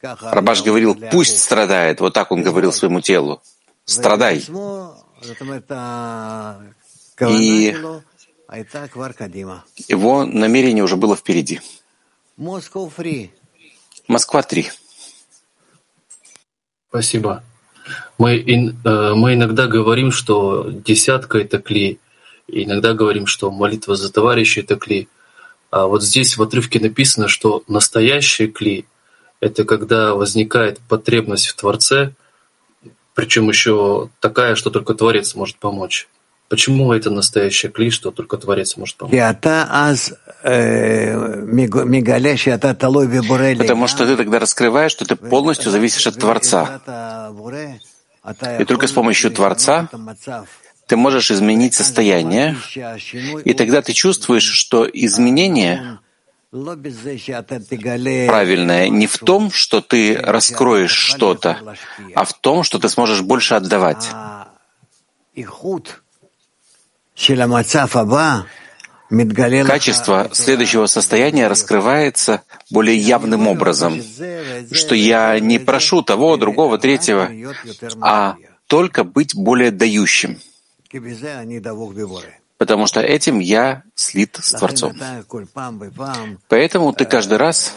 Рабаш 0.01 0.63
говорил, 0.63 0.95
пусть 1.11 1.39
страдает, 1.39 1.99
вот 1.99 2.13
так 2.13 2.32
он 2.32 2.43
говорил 2.43 2.71
своему 2.71 3.01
телу, 3.01 3.41
страдай. 3.86 4.45
И 7.21 7.76
его 9.88 10.26
намерение 10.26 10.84
уже 10.84 10.95
было 10.97 11.15
впереди. 11.15 11.61
Москва 14.07 14.43
3. 14.43 14.71
Спасибо. 16.89 17.43
Мы, 18.18 18.40
э, 18.40 19.14
мы 19.14 19.34
иногда 19.34 19.68
говорим, 19.68 20.12
что 20.12 20.70
десятка— 20.70 21.38
это 21.40 21.60
клей. 21.60 22.00
Иногда 22.48 22.94
говорим, 22.94 23.26
что 23.28 23.52
молитва 23.52 23.96
за 23.96 24.12
товарищей— 24.12 24.62
это 24.62 24.76
клей. 24.76 25.08
А 25.72 25.88
вот 25.88 26.04
здесь 26.04 26.38
в 26.38 26.44
отрывке 26.44 26.80
написано, 26.80 27.28
что 27.28 27.64
настоящий 27.68 28.48
клей— 28.48 28.86
это 29.40 29.66
когда 29.66 30.16
возникает 30.16 30.80
потребность 30.88 31.48
в 31.48 31.56
Творце, 31.56 32.14
причем 33.14 33.50
еще 33.50 34.10
такая, 34.20 34.56
что 34.56 34.70
только 34.70 34.94
Творец 34.94 35.36
может 35.36 35.58
помочь. 35.58 36.08
Почему 36.48 36.93
это 36.93 37.10
настоящий 37.10 37.70
клей, 37.70 37.89
что 37.89 38.12
только 38.12 38.38
Творец 38.38 38.78
может 38.78 38.98
помочь? 38.98 39.14
Потому 43.64 43.88
что 43.88 44.06
ты 44.06 44.16
тогда 44.16 44.39
раскрываешь, 44.39 44.91
что 44.91 45.06
ты 45.06 45.16
полностью 45.16 45.72
зависишь 45.72 46.06
от 46.08 46.20
Творца. 46.20 46.82
И 48.60 48.66
только 48.66 48.88
с 48.88 48.91
помощью 48.91 49.32
Творца 49.32 49.89
ты 50.88 50.98
можешь 50.98 51.32
изменить 51.32 51.74
состояние, 51.74 52.56
и 53.43 53.54
тогда 53.54 53.82
ты 53.82 53.93
чувствуешь, 53.93 54.43
что 54.43 54.86
изменение 54.86 56.00
правильное 58.28 58.88
не 58.89 59.08
в 59.08 59.18
том, 59.18 59.52
что 59.52 59.82
ты 59.82 60.16
раскроешь 60.16 60.91
что-то, 60.91 61.76
а 62.14 62.24
в 62.24 62.34
том, 62.34 62.64
что 62.64 62.78
ты 62.80 62.88
сможешь 62.88 63.22
больше 63.22 63.56
отдавать. 63.56 64.10
Качество 69.66 70.30
следующего 70.34 70.88
состояния 70.88 71.47
раскрывается 71.47 72.41
более 72.72 72.97
явным 72.97 73.47
образом, 73.47 74.01
что 74.72 74.95
я 74.95 75.39
не 75.39 75.59
прошу 75.59 76.01
того, 76.01 76.38
другого, 76.38 76.78
третьего, 76.78 77.30
а 78.01 78.36
только 78.68 79.03
быть 79.03 79.36
более 79.36 79.72
дающим, 79.72 80.39
потому 82.57 82.88
что 82.88 82.99
этим 82.99 83.39
я 83.39 83.84
слит 83.93 84.38
с 84.41 84.51
Творцом. 84.51 84.93
Поэтому 86.49 86.93
ты 86.93 87.05
каждый 87.05 87.38
раз 87.38 87.74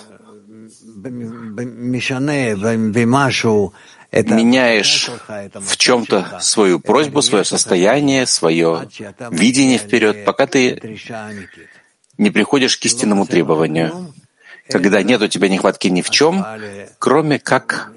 меняешь 4.12 5.10
в 5.54 5.76
чем-то 5.76 6.38
свою 6.40 6.80
просьбу, 6.80 7.22
свое 7.22 7.44
состояние, 7.44 8.26
свое 8.26 8.88
видение 9.30 9.78
вперед, 9.78 10.24
пока 10.24 10.46
ты 10.46 10.98
не 12.16 12.30
приходишь 12.30 12.78
к 12.78 12.84
истинному 12.84 13.26
требованию, 13.26 14.12
когда 14.68 15.02
нет 15.02 15.22
у 15.22 15.28
тебя 15.28 15.48
нехватки 15.48 15.88
ни 15.88 16.02
в 16.02 16.10
чем, 16.10 16.44
кроме 16.98 17.38
как 17.38 17.92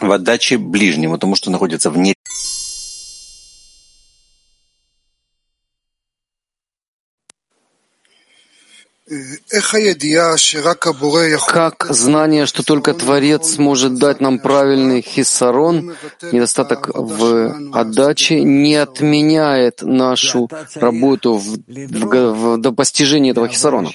в 0.00 0.10
отдаче 0.10 0.58
ближнему, 0.58 1.18
тому, 1.18 1.36
что 1.36 1.50
находится 1.50 1.90
вне 1.90 2.14
Как 11.46 11.86
знание, 11.90 12.46
что 12.46 12.64
только 12.64 12.92
Творец 12.92 13.56
может 13.56 13.94
дать 13.94 14.20
нам 14.20 14.40
правильный 14.40 15.00
хиссарон, 15.00 15.94
недостаток 16.32 16.90
в 16.92 17.54
отдаче, 17.72 18.42
не 18.42 18.74
отменяет 18.74 19.82
нашу 19.82 20.50
работу 20.74 21.34
в, 21.34 21.58
в, 21.68 22.32
в, 22.32 22.58
до 22.58 22.72
постижения 22.72 23.30
этого 23.30 23.46
хиссарона? 23.48 23.90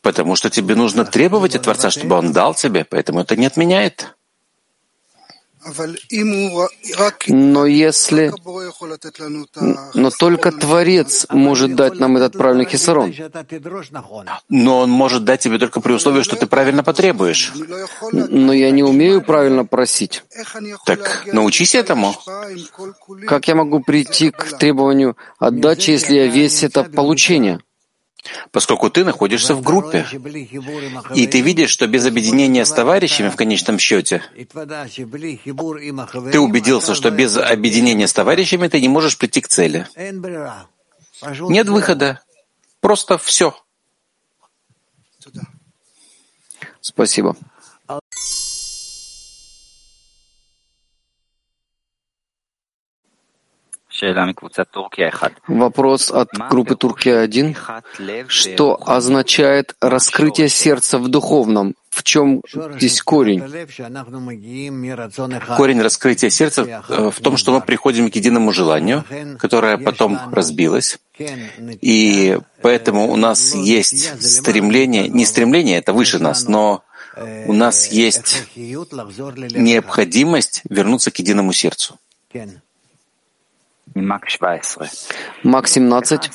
Потому 0.00 0.36
что 0.36 0.48
тебе 0.48 0.76
нужно 0.76 1.04
требовать 1.04 1.56
от 1.56 1.62
Творца, 1.62 1.90
чтобы 1.90 2.14
Он 2.14 2.32
дал 2.32 2.54
тебе, 2.54 2.84
поэтому 2.84 3.20
это 3.20 3.34
не 3.34 3.46
отменяет. 3.46 4.14
Но 7.28 7.66
если... 7.66 8.32
Но 9.94 10.10
только 10.10 10.52
Творец 10.52 11.26
может 11.30 11.74
дать 11.74 11.98
нам 11.98 12.16
этот 12.16 12.32
правильный 12.32 12.66
хисарон. 12.66 13.14
Но 14.48 14.78
он 14.78 14.90
может 14.90 15.24
дать 15.24 15.40
тебе 15.40 15.58
только 15.58 15.80
при 15.80 15.92
условии, 15.92 16.22
что 16.22 16.36
ты 16.36 16.46
правильно 16.46 16.82
потребуешь. 16.82 17.52
Но 18.12 18.52
я 18.52 18.70
не 18.70 18.82
умею 18.82 19.22
правильно 19.22 19.64
просить. 19.64 20.22
Так 20.86 21.26
научись 21.26 21.74
этому. 21.74 22.14
Как 23.26 23.48
я 23.48 23.54
могу 23.54 23.80
прийти 23.80 24.30
к 24.30 24.58
требованию 24.58 25.16
отдачи, 25.38 25.90
если 25.90 26.14
я 26.14 26.26
весь 26.26 26.62
это 26.62 26.84
получение? 26.84 27.60
Поскольку 28.50 28.90
ты 28.90 29.04
находишься 29.04 29.54
в 29.54 29.62
группе. 29.62 30.06
И 31.14 31.26
ты 31.26 31.40
видишь, 31.40 31.70
что 31.70 31.86
без 31.86 32.06
объединения 32.06 32.64
с 32.64 32.70
товарищами 32.70 33.28
в 33.28 33.36
конечном 33.36 33.78
счете, 33.78 34.22
ты 34.34 36.40
убедился, 36.40 36.94
что 36.94 37.10
без 37.10 37.36
объединения 37.36 38.06
с 38.06 38.12
товарищами 38.12 38.68
ты 38.68 38.80
не 38.80 38.88
можешь 38.88 39.18
прийти 39.18 39.40
к 39.40 39.48
цели. 39.48 39.86
Нет 41.40 41.68
выхода. 41.68 42.20
Просто 42.80 43.18
все. 43.18 43.56
Спасибо. 46.80 47.36
Вопрос 55.46 56.10
от 56.10 56.28
группы 56.50 56.74
Туркия-1. 56.74 58.26
Что 58.28 58.76
означает 58.84 59.76
раскрытие 59.80 60.48
сердца 60.48 60.98
в 60.98 61.06
духовном? 61.08 61.76
В 61.90 62.02
чем 62.02 62.42
здесь 62.76 63.00
корень? 63.02 63.40
Корень 65.56 65.80
раскрытия 65.80 66.28
сердца 66.28 66.82
э, 66.88 67.10
в 67.10 67.20
том, 67.20 67.36
что 67.36 67.52
мы 67.52 67.60
приходим 67.60 68.10
к 68.10 68.16
единому 68.16 68.52
желанию, 68.52 69.04
которое 69.38 69.78
потом 69.78 70.18
разбилось. 70.32 70.98
И 71.80 72.36
поэтому 72.62 73.12
у 73.12 73.16
нас 73.16 73.54
есть 73.54 74.20
стремление, 74.20 75.08
не 75.08 75.24
стремление, 75.24 75.78
это 75.78 75.92
выше 75.92 76.18
нас, 76.18 76.48
но 76.48 76.82
у 77.46 77.52
нас 77.52 77.92
есть 77.92 78.48
необходимость 78.56 80.62
вернуться 80.68 81.12
к 81.12 81.18
единому 81.20 81.52
сердцу. 81.52 81.96
Мак 85.42 85.68
17. 85.68 86.30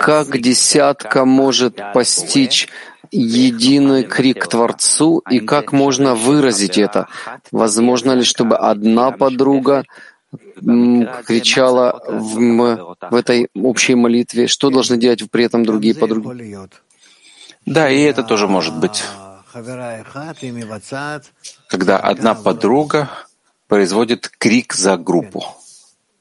Как 0.00 0.38
десятка 0.40 1.24
может 1.24 1.80
постичь 1.94 2.68
единый 3.10 4.04
крик 4.04 4.46
Творцу, 4.46 5.22
и 5.30 5.40
как 5.40 5.72
можно 5.72 6.14
выразить 6.14 6.78
это? 6.78 7.08
Возможно 7.50 8.12
ли, 8.12 8.22
чтобы 8.22 8.56
одна 8.56 9.10
подруга 9.10 9.84
кричала 11.26 12.00
в, 12.06 12.98
в 13.10 13.14
этой 13.14 13.48
общей 13.54 13.94
молитве? 13.94 14.46
Что 14.46 14.70
должны 14.70 14.96
делать 14.96 15.28
при 15.30 15.44
этом 15.44 15.64
другие 15.64 15.94
подруги? 15.94 16.58
Да, 17.66 17.90
и 17.90 18.00
это 18.00 18.22
тоже 18.22 18.46
может 18.46 18.78
быть. 18.78 19.02
Когда 21.68 21.98
одна 21.98 22.34
подруга 22.34 23.10
производит 23.66 24.28
крик 24.28 24.74
за 24.74 24.96
группу. 24.96 25.44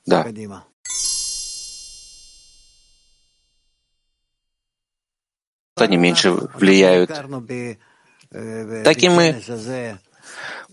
Да. 0.10 0.26
Они 5.76 5.98
меньше 5.98 6.32
влияют. 6.32 7.10
Так 7.10 8.98
и 9.04 9.10
мы. 9.10 9.40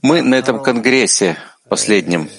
Мы 0.02 0.22
на 0.22 0.36
этом 0.36 0.62
конгрессе 0.62 1.36
последнем 1.68 2.30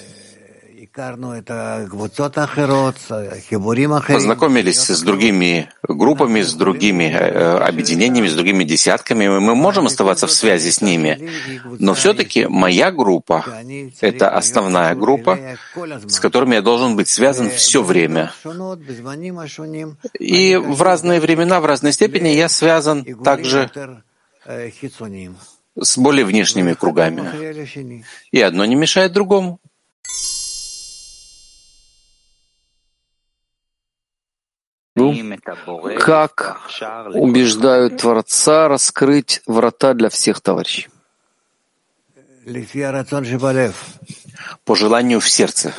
познакомились 4.14 4.90
с 4.90 5.02
другими 5.02 5.68
группами, 5.86 6.40
с 6.40 6.54
другими 6.54 7.04
э, 7.04 7.58
объединениями, 7.58 8.26
с 8.26 8.34
другими 8.34 8.64
десятками. 8.64 9.28
Мы 9.28 9.54
можем 9.54 9.86
оставаться 9.86 10.26
в 10.26 10.32
связи 10.32 10.70
с 10.70 10.80
ними, 10.82 11.30
но 11.78 11.94
все-таки 11.94 12.46
моя 12.46 12.90
группа— 12.90 13.44
это 14.00 14.30
основная 14.30 14.96
группа, 14.96 15.38
с 16.08 16.18
которыми 16.18 16.56
я 16.56 16.62
должен 16.62 16.96
быть 16.96 17.08
связан 17.08 17.50
все 17.50 17.82
время. 17.82 18.32
И 20.18 20.56
в 20.56 20.82
разные 20.82 21.20
времена, 21.20 21.60
в 21.60 21.66
разной 21.66 21.92
степени 21.92 22.28
я 22.28 22.48
связан 22.48 23.04
также 23.22 23.70
с 25.80 25.96
более 25.96 26.24
внешними 26.24 26.72
кругами. 26.74 27.22
И 28.32 28.40
одно 28.40 28.64
не 28.64 28.74
мешает 28.74 29.12
другому. 29.12 29.60
Как 35.98 36.60
убеждают 37.14 37.98
Творца 37.98 38.68
раскрыть 38.68 39.42
врата 39.46 39.94
для 39.94 40.08
всех 40.08 40.40
товарищей? 40.40 40.88
По 44.64 44.74
желанию 44.74 45.20
в 45.20 45.28
сердце. 45.28 45.74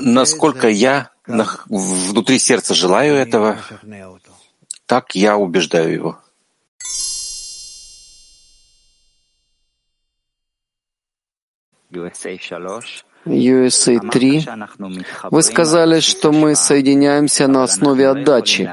Насколько 0.00 0.68
я 0.68 1.10
внутри 1.26 2.38
сердца 2.38 2.74
желаю 2.74 3.14
этого, 3.14 3.58
так 4.86 5.14
я 5.14 5.36
убеждаю 5.36 5.92
его. 5.92 6.18
USA 11.90 12.36
3. 12.36 13.05
Вы 15.30 15.42
сказали, 15.42 16.00
что 16.00 16.32
мы 16.32 16.54
соединяемся 16.54 17.48
на 17.48 17.64
основе 17.64 18.08
отдачи, 18.08 18.70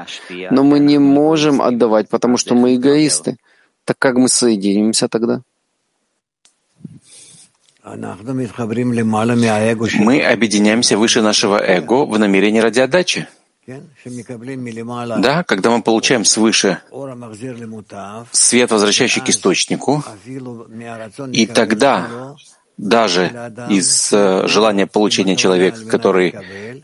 но 0.50 0.62
мы 0.62 0.78
не 0.78 0.98
можем 0.98 1.60
отдавать, 1.60 2.08
потому 2.08 2.36
что 2.36 2.54
мы 2.54 2.76
эгоисты. 2.76 3.36
Так 3.84 3.98
как 3.98 4.14
мы 4.16 4.28
соединимся 4.28 5.08
тогда? 5.08 5.42
Мы 9.98 10.22
объединяемся 10.24 10.96
выше 10.96 11.20
нашего 11.20 11.58
эго 11.62 12.06
в 12.06 12.18
намерении 12.18 12.60
ради 12.60 12.80
отдачи. 12.80 13.26
Да, 13.66 15.42
когда 15.42 15.70
мы 15.70 15.82
получаем 15.82 16.24
свыше 16.24 16.80
свет, 18.32 18.70
возвращающий 18.70 19.20
к 19.22 19.28
источнику, 19.30 20.04
и 21.32 21.46
тогда 21.46 22.36
даже 22.76 23.52
из 23.70 24.12
э, 24.12 24.46
желания 24.48 24.86
получения 24.86 25.36
человека, 25.36 25.84
который 25.86 26.34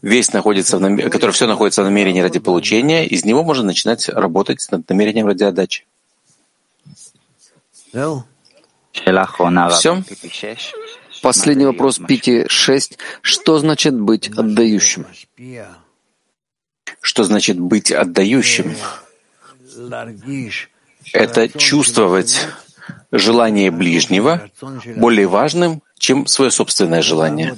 весь 0.02 0.32
находится 0.32 0.76
в 0.76 0.80
нам... 0.80 0.96
который 0.96 1.32
все 1.32 1.46
находится 1.46 1.82
в 1.82 1.86
намерении 1.86 2.20
ради 2.20 2.38
получения, 2.38 3.06
из 3.06 3.24
него 3.24 3.42
можно 3.42 3.64
начинать 3.64 4.08
работать 4.08 4.66
над 4.70 4.88
намерением 4.88 5.26
ради 5.26 5.44
отдачи. 5.44 5.86
Все? 9.70 10.02
Последний 11.22 11.66
вопрос 11.66 11.98
Пяти 11.98 12.46
шесть. 12.48 12.98
Что 13.20 13.58
значит 13.58 13.98
быть 13.98 14.28
отдающим? 14.28 15.06
Что 17.00 17.24
значит 17.24 17.58
быть 17.58 17.90
отдающим? 17.92 18.74
Это 21.12 21.48
чувствовать 21.48 22.48
желание 23.12 23.70
ближнего 23.70 24.48
более 24.96 25.26
важным, 25.26 25.82
чем 25.98 26.26
свое 26.26 26.50
собственное 26.50 27.02
желание, 27.02 27.54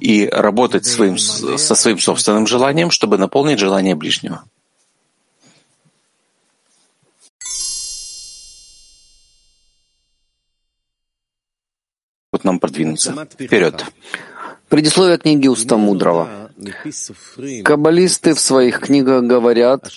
и 0.00 0.28
работать 0.28 0.86
своим, 0.86 1.18
со 1.18 1.74
своим 1.74 1.98
собственным 1.98 2.46
желанием, 2.46 2.90
чтобы 2.90 3.18
наполнить 3.18 3.58
желание 3.58 3.94
ближнего. 3.94 4.44
Вот 12.30 12.44
нам 12.44 12.60
продвинуться. 12.60 13.26
Вперед. 13.32 13.84
Предисловие 14.68 15.18
книги 15.18 15.48
Уста 15.48 15.76
Мудрого. 15.76 16.50
Каббалисты 17.64 18.34
в 18.34 18.40
своих 18.40 18.80
книгах 18.80 19.24
говорят 19.24 19.90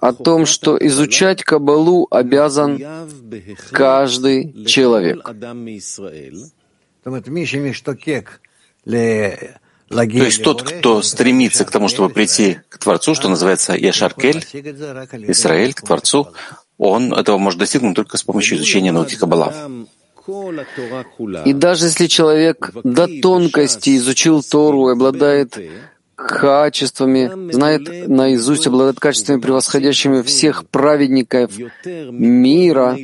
о 0.00 0.12
том, 0.12 0.46
что 0.46 0.76
изучать 0.86 1.44
Каббалу 1.44 2.08
обязан 2.10 2.82
каждый 3.70 4.64
человек. 4.64 5.22
То 8.84 10.24
есть 10.24 10.42
тот, 10.42 10.62
кто 10.62 11.02
стремится 11.02 11.64
к 11.64 11.70
тому, 11.70 11.88
чтобы 11.88 12.12
прийти 12.12 12.58
к 12.68 12.78
Творцу, 12.78 13.14
что 13.14 13.28
называется 13.28 13.74
Яшаркель, 13.74 14.44
Израиль, 15.28 15.74
к 15.74 15.82
Творцу, 15.82 16.32
он 16.76 17.12
этого 17.12 17.38
может 17.38 17.60
достигнуть 17.60 17.94
только 17.94 18.16
с 18.16 18.24
помощью 18.24 18.58
изучения 18.58 18.90
науки 18.90 19.14
Каббала. 19.14 19.54
И 21.44 21.52
даже 21.52 21.86
если 21.86 22.06
человек 22.06 22.70
до 22.84 23.06
тонкости 23.20 23.96
изучил 23.96 24.42
Тору 24.42 24.88
и 24.88 24.92
обладает 24.92 25.58
качествами, 26.16 27.52
знает 27.52 28.08
наизусть, 28.08 28.66
обладает 28.66 28.98
качествами, 28.98 29.40
превосходящими 29.40 30.22
всех 30.22 30.66
праведников 30.68 31.52
мира, 31.84 32.96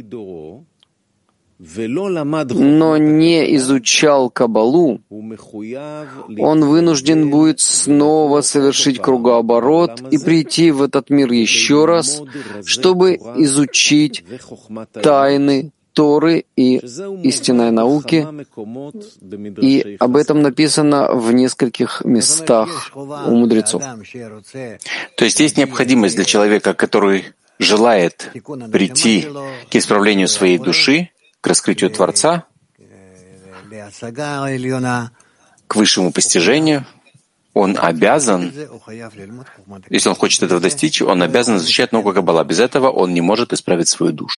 но 1.58 2.96
не 2.96 3.54
изучал 3.56 4.30
Кабалу, 4.30 5.00
он 5.10 6.64
вынужден 6.64 7.30
будет 7.30 7.60
снова 7.60 8.40
совершить 8.40 8.98
кругооборот 9.00 10.02
и 10.10 10.18
прийти 10.18 10.72
в 10.72 10.82
этот 10.82 11.10
мир 11.10 11.30
еще 11.30 11.84
раз, 11.84 12.20
чтобы 12.64 13.14
изучить 13.36 14.24
тайны 14.92 15.70
Торы 15.92 16.44
и 16.56 16.76
истинной 16.76 17.70
науки, 17.70 18.26
и 19.60 19.96
об 20.00 20.16
этом 20.16 20.42
написано 20.42 21.12
в 21.12 21.32
нескольких 21.32 22.02
местах 22.04 22.92
у 22.94 23.30
мудрецов. 23.30 23.82
То 25.16 25.24
есть 25.24 25.40
есть 25.40 25.56
необходимость 25.56 26.16
для 26.16 26.24
человека, 26.24 26.74
который 26.74 27.32
желает 27.58 28.30
прийти 28.72 29.28
к 29.70 29.76
исправлению 29.76 30.28
своей 30.28 30.58
души, 30.58 31.10
к 31.40 31.46
раскрытию 31.46 31.90
Творца, 31.90 32.44
к 35.66 35.76
высшему 35.76 36.12
постижению, 36.12 36.86
он 37.54 37.76
обязан, 37.78 38.52
если 39.90 40.08
он 40.08 40.14
хочет 40.14 40.42
этого 40.42 40.60
достичь, 40.60 41.02
он 41.02 41.22
обязан 41.22 41.56
изучать 41.56 41.92
науку 41.92 42.12
Каббала. 42.12 42.44
Без 42.44 42.60
этого 42.60 42.88
он 42.90 43.12
не 43.12 43.20
может 43.20 43.52
исправить 43.52 43.88
свою 43.88 44.12
душу. 44.12 44.36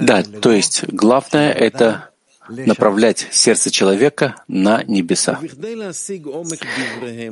Да, 0.00 0.22
то 0.22 0.52
есть 0.52 0.84
главное— 0.88 1.52
это 1.52 2.10
направлять 2.48 3.26
сердце 3.30 3.70
человека 3.70 4.36
на 4.48 4.82
небеса. 4.84 5.38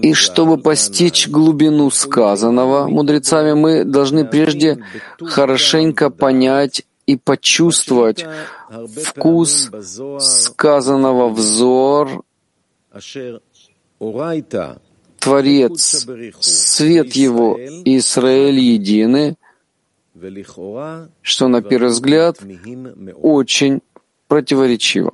И 0.03 0.14
чтобы 0.14 0.59
постичь 0.59 1.28
глубину 1.28 1.91
сказанного 1.91 2.89
мудрецами, 2.89 3.55
мы 3.55 3.84
должны 3.84 4.24
прежде 4.24 4.84
хорошенько 5.18 6.11
понять 6.11 6.84
и 7.07 7.16
почувствовать 7.16 8.26
вкус 9.05 9.70
сказанного 10.20 11.28
взор, 11.30 12.22
Творец, 15.18 16.07
свет 16.41 17.12
его 17.14 17.59
Израиль 17.84 18.61
едины, 18.61 19.37
что 21.23 21.49
на 21.49 21.62
первый 21.62 21.91
взгляд 21.91 22.39
очень 23.14 23.81
противоречиво. 24.29 25.12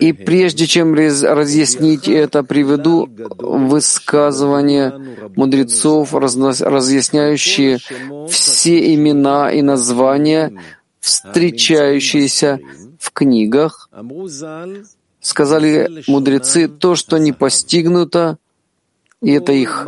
И 0.00 0.12
прежде 0.12 0.66
чем 0.66 0.94
разъяснить 0.94 2.08
это, 2.08 2.42
приведу 2.42 3.08
высказывания 3.38 4.92
мудрецов, 5.36 6.12
разъясняющие 6.14 7.78
все 8.28 8.94
имена 8.94 9.50
и 9.50 9.62
названия, 9.62 10.52
встречающиеся 11.00 12.60
в 12.98 13.10
книгах. 13.12 13.88
Сказали 15.20 16.02
мудрецы, 16.06 16.68
то, 16.68 16.94
что 16.94 17.16
не 17.16 17.32
постигнуто, 17.32 18.36
и 19.24 19.32
это 19.32 19.52
их, 19.52 19.86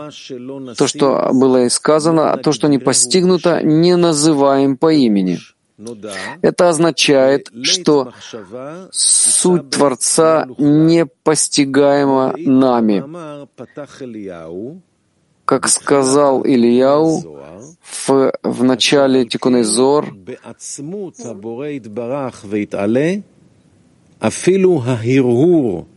то, 0.76 0.86
что 0.86 1.30
было 1.32 1.68
сказано, 1.68 2.32
а 2.32 2.36
то, 2.36 2.52
что 2.52 2.68
не 2.68 2.78
постигнуто, 2.78 3.62
не 3.62 3.96
называем 3.96 4.76
по 4.76 4.92
имени. 4.92 5.38
Это 6.42 6.70
означает, 6.70 7.50
что 7.62 8.12
суть 8.90 9.70
Творца 9.70 10.46
не 10.58 11.06
постигаема 11.06 12.34
нами. 12.36 13.04
Как 15.44 15.68
сказал 15.68 16.44
Ильяу 16.44 17.38
в, 17.82 18.32
в 18.42 18.64
начале 18.64 19.26
Тикуны 19.26 19.62
Зор, 19.64 20.16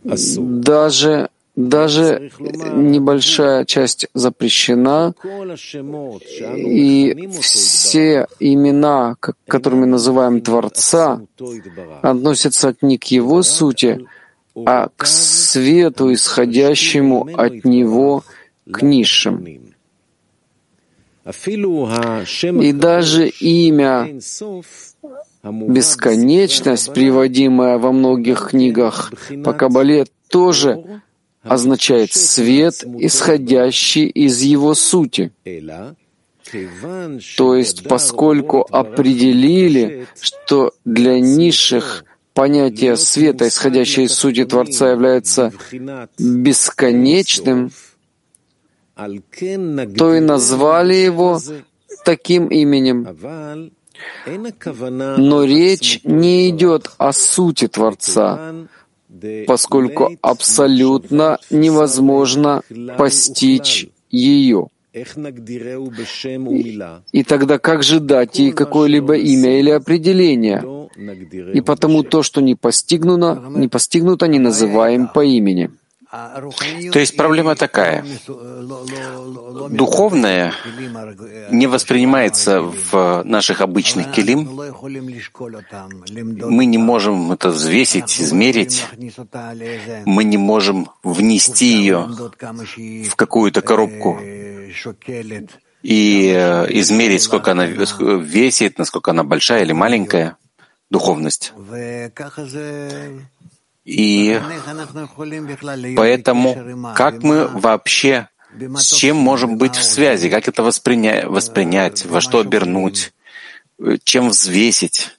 даже 0.04 1.30
даже 1.68 2.30
небольшая 2.40 3.64
часть 3.64 4.06
запрещена, 4.14 5.14
и 6.56 7.28
все 7.40 8.26
имена, 8.38 9.16
которыми 9.46 9.84
называем 9.84 10.40
Творца, 10.40 11.22
относятся 12.02 12.74
не 12.80 12.98
к 12.98 13.04
Его 13.04 13.42
сути, 13.42 14.06
а 14.54 14.88
к 14.96 15.06
свету, 15.06 16.12
исходящему 16.12 17.28
от 17.36 17.64
Него, 17.64 18.24
к 18.70 18.82
низшим. 18.82 19.46
И 22.60 22.72
даже 22.72 23.28
имя 23.28 24.20
бесконечность, 25.42 26.92
приводимая 26.92 27.78
во 27.78 27.92
многих 27.92 28.48
книгах 28.50 29.12
по 29.44 29.52
Кабале, 29.52 30.06
тоже 30.28 31.02
означает 31.42 32.12
свет, 32.12 32.84
исходящий 32.98 34.06
из 34.06 34.42
его 34.42 34.74
сути. 34.74 35.32
То 37.36 37.54
есть, 37.54 37.88
поскольку 37.88 38.66
определили, 38.70 40.06
что 40.20 40.72
для 40.84 41.20
низших 41.20 42.04
понятие 42.34 42.96
света, 42.96 43.48
исходящее 43.48 44.06
из 44.06 44.12
сути 44.12 44.44
Творца, 44.44 44.90
является 44.90 45.52
бесконечным, 46.18 47.70
то 49.96 50.14
и 50.14 50.20
назвали 50.20 50.94
его 50.94 51.40
таким 52.04 52.48
именем. 52.48 53.06
Но 54.26 55.44
речь 55.44 56.00
не 56.04 56.48
идет 56.50 56.90
о 56.98 57.12
сути 57.12 57.68
Творца, 57.68 58.54
поскольку 59.46 60.10
абсолютно 60.22 61.38
невозможно 61.50 62.62
постичь 62.98 63.88
ее. 64.10 64.68
И 67.12 67.22
тогда 67.22 67.58
как 67.58 67.82
же 67.82 68.00
дать 68.00 68.38
ей 68.38 68.52
какое-либо 68.52 69.16
имя 69.16 69.60
или 69.60 69.70
определение? 69.70 70.88
И 71.54 71.60
потому 71.60 72.02
то, 72.02 72.22
что 72.22 72.40
не 72.40 72.56
постигнуто, 72.56 73.42
не 73.50 73.68
постигнуто, 73.68 74.26
не 74.26 74.38
называем 74.40 75.08
по 75.08 75.24
имени. 75.24 75.70
То 76.10 76.98
есть 76.98 77.16
проблема 77.16 77.54
такая. 77.54 78.04
Духовное 79.70 80.52
не 81.50 81.68
воспринимается 81.68 82.60
в 82.62 83.22
наших 83.24 83.60
обычных 83.60 84.10
келим. 84.10 84.48
Мы 86.50 86.66
не 86.66 86.78
можем 86.78 87.30
это 87.30 87.50
взвесить, 87.50 88.20
измерить. 88.20 88.86
Мы 90.04 90.24
не 90.24 90.36
можем 90.36 90.90
внести 91.04 91.66
ее 91.66 92.08
в 93.08 93.14
какую-то 93.14 93.62
коробку 93.62 94.18
и 95.82 96.32
э, 96.36 96.66
измерить, 96.80 97.22
сколько 97.22 97.52
она 97.52 97.66
весит, 97.66 98.78
насколько 98.78 99.12
она 99.12 99.24
большая 99.24 99.62
или 99.62 99.72
маленькая 99.72 100.36
духовность. 100.90 101.52
И 103.84 104.40
поэтому 105.96 106.94
как 106.94 107.22
мы 107.22 107.48
вообще 107.48 108.28
с 108.76 108.92
чем 108.92 109.16
можем 109.16 109.58
быть 109.58 109.76
в 109.76 109.84
связи, 109.84 110.28
как 110.28 110.48
это 110.48 110.62
восприня... 110.62 111.28
воспринять, 111.28 112.04
во 112.04 112.20
что 112.20 112.40
обернуть, 112.40 113.12
чем 114.04 114.30
взвесить? 114.30 115.16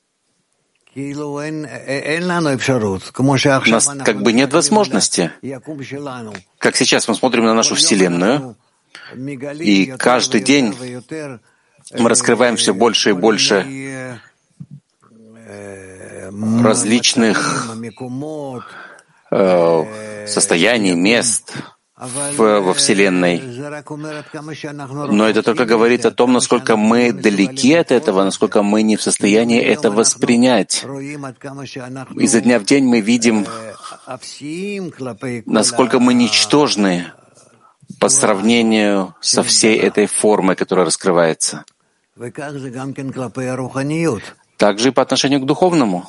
У 0.94 0.94
нас 3.72 3.90
как 4.04 4.22
бы 4.22 4.34
нет 4.34 4.54
возможности. 4.54 5.32
Как 6.58 6.76
сейчас 6.76 7.08
мы 7.08 7.16
смотрим 7.16 7.46
на 7.46 7.54
нашу 7.54 7.76
Вселенную, 7.76 8.58
и 9.60 9.86
каждый 9.98 10.42
день 10.42 10.76
мы 11.98 12.10
раскрываем 12.10 12.58
все 12.58 12.74
больше 12.74 13.12
и 13.12 13.14
больше 13.14 14.20
различных 16.64 17.68
э, 19.32 20.28
состояний, 20.28 20.94
мест, 20.94 21.54
в, 22.02 22.62
во 22.62 22.74
Вселенной. 22.74 23.42
Но 25.12 25.30
это 25.30 25.44
только 25.44 25.66
говорит 25.66 26.06
о 26.06 26.12
том, 26.12 26.34
насколько 26.34 26.76
мы 26.76 27.14
далеки 27.14 27.74
от 27.76 27.92
этого, 27.92 28.24
насколько 28.24 28.64
мы 28.64 28.82
не 28.82 28.98
в 28.98 29.04
состоянии 29.04 29.62
это 29.62 29.92
воспринять. 29.92 30.84
Изо 32.16 32.42
дня 32.42 32.60
в 32.60 32.66
день 32.66 32.86
мы 32.86 33.02
видим, 33.02 33.46
насколько 35.46 36.00
мы 36.00 36.14
ничтожны 36.16 37.12
по 38.00 38.10
сравнению 38.10 39.14
со 39.22 39.44
всей 39.44 39.78
этой 39.78 40.08
формой, 40.08 40.56
которая 40.56 40.88
раскрывается. 40.88 41.66
Также 44.62 44.90
и 44.90 44.92
по 44.92 45.02
отношению 45.02 45.40
к 45.40 45.46
духовному. 45.48 46.06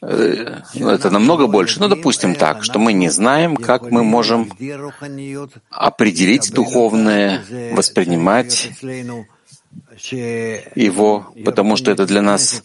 Э, 0.00 0.60
это 0.96 1.10
намного 1.10 1.46
больше. 1.46 1.78
Но 1.78 1.88
допустим 1.88 2.34
так, 2.34 2.64
что 2.64 2.78
мы 2.78 2.94
не 2.94 3.10
знаем, 3.10 3.54
как 3.54 3.90
мы 3.90 4.02
можем 4.02 4.50
определить 5.68 6.50
духовное, 6.54 7.44
воспринимать 7.72 8.70
его, 10.74 11.26
потому 11.44 11.76
что 11.76 11.90
это 11.90 12.06
для 12.06 12.22
нас 12.22 12.62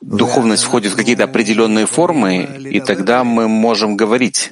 духовность 0.00 0.64
входит 0.64 0.92
в 0.92 0.96
какие-то 0.96 1.24
определенные 1.24 1.84
формы, 1.84 2.48
и 2.70 2.80
тогда 2.80 3.22
мы 3.22 3.48
можем 3.48 3.98
говорить 3.98 4.50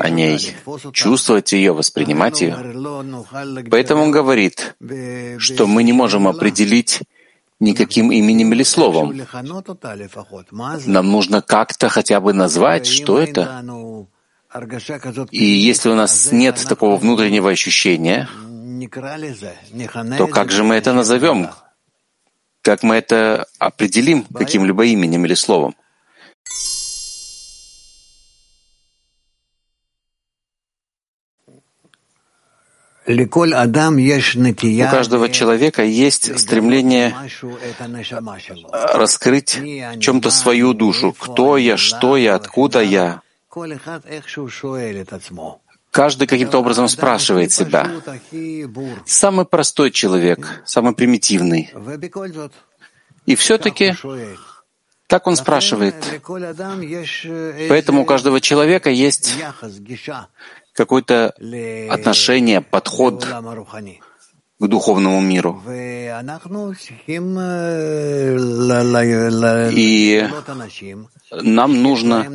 о 0.00 0.08
ней, 0.10 0.54
чувствовать 0.92 1.52
ее, 1.52 1.72
воспринимать 1.72 2.40
ее. 2.40 2.56
Поэтому 3.70 4.02
он 4.02 4.10
говорит, 4.10 4.76
что 5.38 5.66
мы 5.66 5.82
не 5.82 5.92
можем 5.92 6.28
определить 6.28 7.02
никаким 7.60 8.12
именем 8.12 8.52
или 8.52 8.62
словом. 8.62 9.20
Нам 10.86 11.10
нужно 11.10 11.42
как-то 11.42 11.88
хотя 11.88 12.20
бы 12.20 12.32
назвать, 12.32 12.86
что 12.86 13.18
это. 13.18 13.64
И 15.30 15.44
если 15.44 15.90
у 15.90 15.94
нас 15.94 16.32
нет 16.32 16.64
такого 16.68 16.96
внутреннего 16.96 17.50
ощущения, 17.50 18.28
то 20.16 20.26
как 20.26 20.50
же 20.50 20.64
мы 20.64 20.76
это 20.76 20.92
назовем? 20.92 21.50
Как 22.62 22.82
мы 22.82 22.96
это 22.96 23.46
определим 23.58 24.24
каким-либо 24.24 24.84
именем 24.86 25.24
или 25.26 25.34
словом? 25.34 25.74
У 33.08 34.90
каждого 34.90 35.30
человека 35.30 35.82
есть 35.82 36.38
стремление 36.38 37.14
раскрыть 38.72 39.56
в 39.56 39.98
чем-то 39.98 40.30
свою 40.30 40.74
душу. 40.74 41.14
Кто 41.18 41.56
я, 41.56 41.78
что 41.78 42.18
я, 42.18 42.34
откуда 42.34 42.82
я. 42.82 43.22
Каждый 45.90 46.26
каким-то 46.26 46.58
образом 46.58 46.86
спрашивает 46.88 47.50
себя. 47.50 47.90
Самый 49.06 49.46
простой 49.46 49.90
человек, 49.90 50.62
самый 50.66 50.92
примитивный. 50.92 51.72
И 53.24 53.34
все-таки 53.36 53.96
так 55.06 55.26
он 55.26 55.36
спрашивает. 55.36 55.94
Поэтому 57.70 58.02
у 58.02 58.04
каждого 58.04 58.42
человека 58.42 58.90
есть 58.90 59.34
какое-то 60.78 61.34
отношение, 61.90 62.60
подход 62.60 63.26
к 64.60 64.66
духовному 64.66 65.20
миру. 65.20 65.62
И 69.70 70.24
нам 71.32 71.82
нужно 71.82 72.26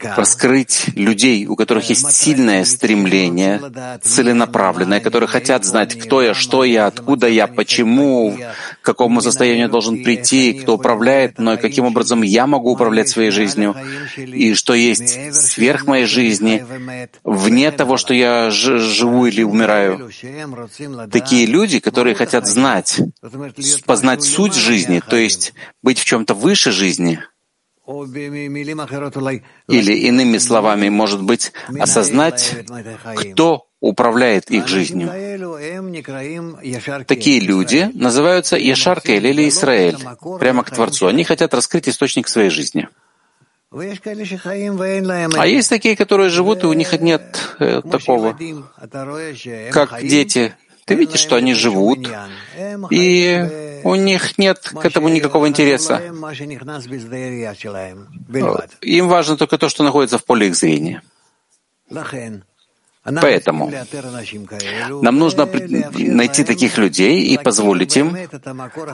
раскрыть 0.00 0.86
людей, 0.94 1.46
у 1.46 1.56
которых 1.56 1.88
есть 1.90 2.10
сильное 2.12 2.64
стремление, 2.64 3.60
целенаправленное, 4.02 5.00
которые 5.00 5.28
хотят 5.28 5.64
знать, 5.64 5.98
кто 5.98 6.22
я, 6.22 6.34
что 6.34 6.64
я, 6.64 6.86
откуда 6.86 7.28
я, 7.28 7.46
почему, 7.46 8.36
к 8.80 8.84
какому 8.84 9.20
состоянию 9.20 9.68
должен 9.68 10.02
прийти, 10.02 10.52
кто 10.54 10.74
управляет 10.74 11.38
мной, 11.38 11.58
каким 11.58 11.84
образом 11.84 12.22
я 12.22 12.46
могу 12.46 12.70
управлять 12.70 13.08
своей 13.08 13.30
жизнью, 13.30 13.76
и 14.16 14.54
что 14.54 14.74
есть 14.74 15.34
сверх 15.34 15.86
моей 15.86 16.06
жизни, 16.06 16.64
вне 17.24 17.70
того, 17.70 17.96
что 17.96 18.14
я 18.14 18.50
живу 18.50 19.26
или 19.26 19.42
умираю. 19.42 20.10
Такие 21.10 21.46
люди, 21.46 21.80
которые 21.80 22.14
хотят 22.14 22.46
знать, 22.46 23.00
познать 23.84 24.22
суть 24.22 24.54
жизни, 24.54 25.02
то 25.06 25.16
есть 25.16 25.52
быть 25.82 25.98
в 25.98 26.04
чем-то 26.04 26.34
выше 26.34 26.70
жизни— 26.70 27.20
или 29.68 29.92
иными 29.92 30.38
словами, 30.38 30.88
может 30.88 31.22
быть, 31.22 31.52
осознать, 31.78 32.54
кто 33.16 33.66
управляет 33.80 34.50
их 34.50 34.68
жизнью. 34.68 35.08
Такие 37.06 37.40
люди 37.40 37.90
называются 37.94 38.56
Яшаркель 38.56 39.26
или 39.26 39.48
Израиль, 39.48 39.96
прямо 40.38 40.62
к 40.62 40.70
Творцу. 40.70 41.06
Они 41.06 41.24
хотят 41.24 41.54
раскрыть 41.54 41.88
источник 41.88 42.28
своей 42.28 42.50
жизни. 42.50 42.88
А 43.72 45.46
есть 45.46 45.68
такие, 45.68 45.96
которые 45.96 46.28
живут, 46.28 46.64
и 46.64 46.66
у 46.66 46.72
них 46.72 46.92
нет 47.00 47.54
э, 47.60 47.82
такого. 47.82 48.36
Как 49.70 50.02
дети, 50.02 50.54
ты 50.84 50.94
видишь, 50.96 51.20
что 51.20 51.36
они 51.36 51.54
живут, 51.54 52.08
и 52.90 53.69
у 53.84 53.94
них 53.94 54.38
нет 54.38 54.58
к 54.58 54.84
этому 54.84 55.08
никакого 55.08 55.48
интереса. 55.48 56.00
Им 58.80 59.08
важно 59.08 59.36
только 59.36 59.58
то, 59.58 59.68
что 59.68 59.84
находится 59.84 60.18
в 60.18 60.24
поле 60.24 60.48
их 60.48 60.56
зрения. 60.56 61.02
Поэтому 63.02 63.72
нам 65.00 65.18
нужно 65.18 65.46
найти 65.46 66.44
таких 66.44 66.76
людей 66.76 67.24
и 67.24 67.38
позволить 67.38 67.96
им 67.96 68.16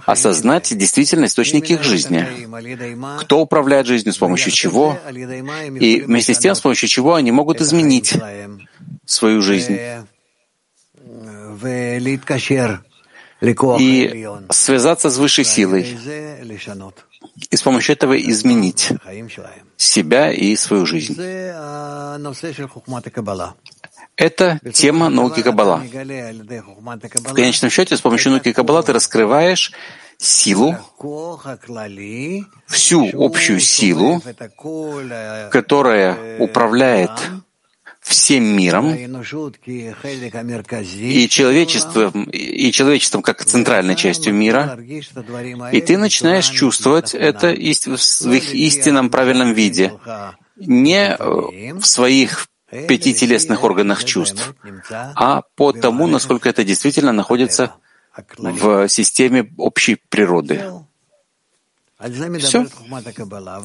осознать 0.07 0.77
действительно 0.79 1.25
источник 1.25 1.71
их 1.71 1.83
жизни. 1.83 2.25
Кто 3.21 3.41
управляет 3.41 3.87
жизнью, 3.87 4.13
с 4.13 4.19
помощью 4.19 4.53
чего, 4.53 4.97
и 5.11 6.01
вместе 6.03 6.35
с 6.35 6.39
тем, 6.39 6.55
с 6.55 6.61
помощью 6.61 6.89
чего 6.89 7.15
они 7.15 7.33
могут 7.33 7.61
изменить 7.61 8.15
свою 9.05 9.43
жизнь 9.43 9.77
и 13.41 14.29
связаться 14.51 15.11
с 15.11 15.19
высшей 15.19 15.45
силой, 15.45 15.99
и 17.51 17.57
с 17.57 17.63
помощью 17.63 17.95
этого 17.95 18.19
изменить 18.19 18.93
себя 19.77 20.33
и 20.33 20.57
свою 20.57 20.87
жизнь. 20.87 21.15
Это 24.17 24.59
тема 24.73 25.11
науки 25.11 25.43
Каббала. 25.43 25.83
В 25.85 27.35
конечном 27.35 27.71
счете, 27.71 27.97
с 27.97 28.01
помощью 28.01 28.33
науки 28.33 28.53
Каббала 28.53 28.83
ты 28.83 28.93
раскрываешь 28.93 29.73
силу, 30.19 30.77
всю 32.67 33.11
общую 33.13 33.61
силу, 33.61 34.23
которая 35.51 36.39
управляет 36.39 37.11
всем 38.07 38.45
миром 38.45 38.95
и 40.95 41.29
человечеством, 41.29 42.25
и 42.25 42.71
человечеством 42.73 43.23
как 43.23 43.45
центральной 43.45 43.97
частью 43.97 44.33
мира, 44.33 44.79
и 45.73 45.81
ты 45.81 45.99
начинаешь 45.99 46.49
чувствовать 46.49 47.15
это 47.15 47.49
в 47.49 48.33
их 48.33 48.55
истинном 48.55 49.11
правильном 49.11 49.53
виде, 49.55 49.93
не 50.57 51.17
в 51.19 51.85
своих 51.85 52.47
пяти 52.89 53.13
телесных 53.13 53.65
органах 53.65 54.05
чувств, 54.05 54.55
а 54.91 55.43
по 55.57 55.73
тому, 55.73 56.07
насколько 56.07 56.49
это 56.49 56.63
действительно 56.63 57.13
находится 57.13 57.75
в 58.39 58.89
системе 58.89 59.53
общей 59.57 59.97
природы. 60.09 60.63
Все. 62.39 62.67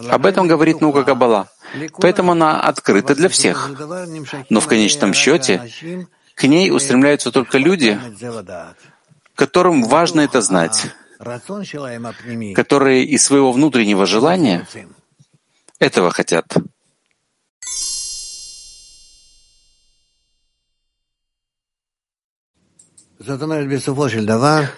Об 0.10 0.26
этом 0.26 0.48
говорит 0.48 0.80
наука 0.80 1.04
Каббала. 1.04 1.50
Поэтому 2.00 2.32
она 2.32 2.62
открыта 2.62 3.14
для 3.14 3.28
всех. 3.28 3.72
Но 4.50 4.62
в 4.62 4.68
конечном 4.68 5.14
счете 5.14 5.70
к 6.36 6.44
ней 6.44 6.72
устремляются 6.72 7.32
только 7.32 7.58
люди, 7.58 8.00
которым 9.36 9.84
важно 9.84 10.22
это 10.22 10.42
знать, 10.42 10.88
которые 12.56 13.04
из 13.04 13.24
своего 13.24 13.52
внутреннего 13.52 14.06
желания 14.06 14.66
этого 15.80 16.12
хотят. 16.12 16.46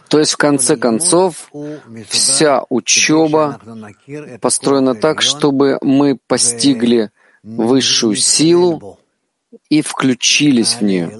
То 0.09 0.19
есть, 0.19 0.33
в 0.33 0.37
конце 0.37 0.75
концов, 0.75 1.51
вся 2.07 2.63
учеба 2.69 3.59
построена 4.41 4.95
так, 4.95 5.21
чтобы 5.21 5.77
мы 5.81 6.17
постигли 6.27 7.11
высшую 7.43 8.15
силу 8.15 8.99
и 9.69 9.81
включились 9.81 10.75
в 10.75 10.81
нее, 10.81 11.11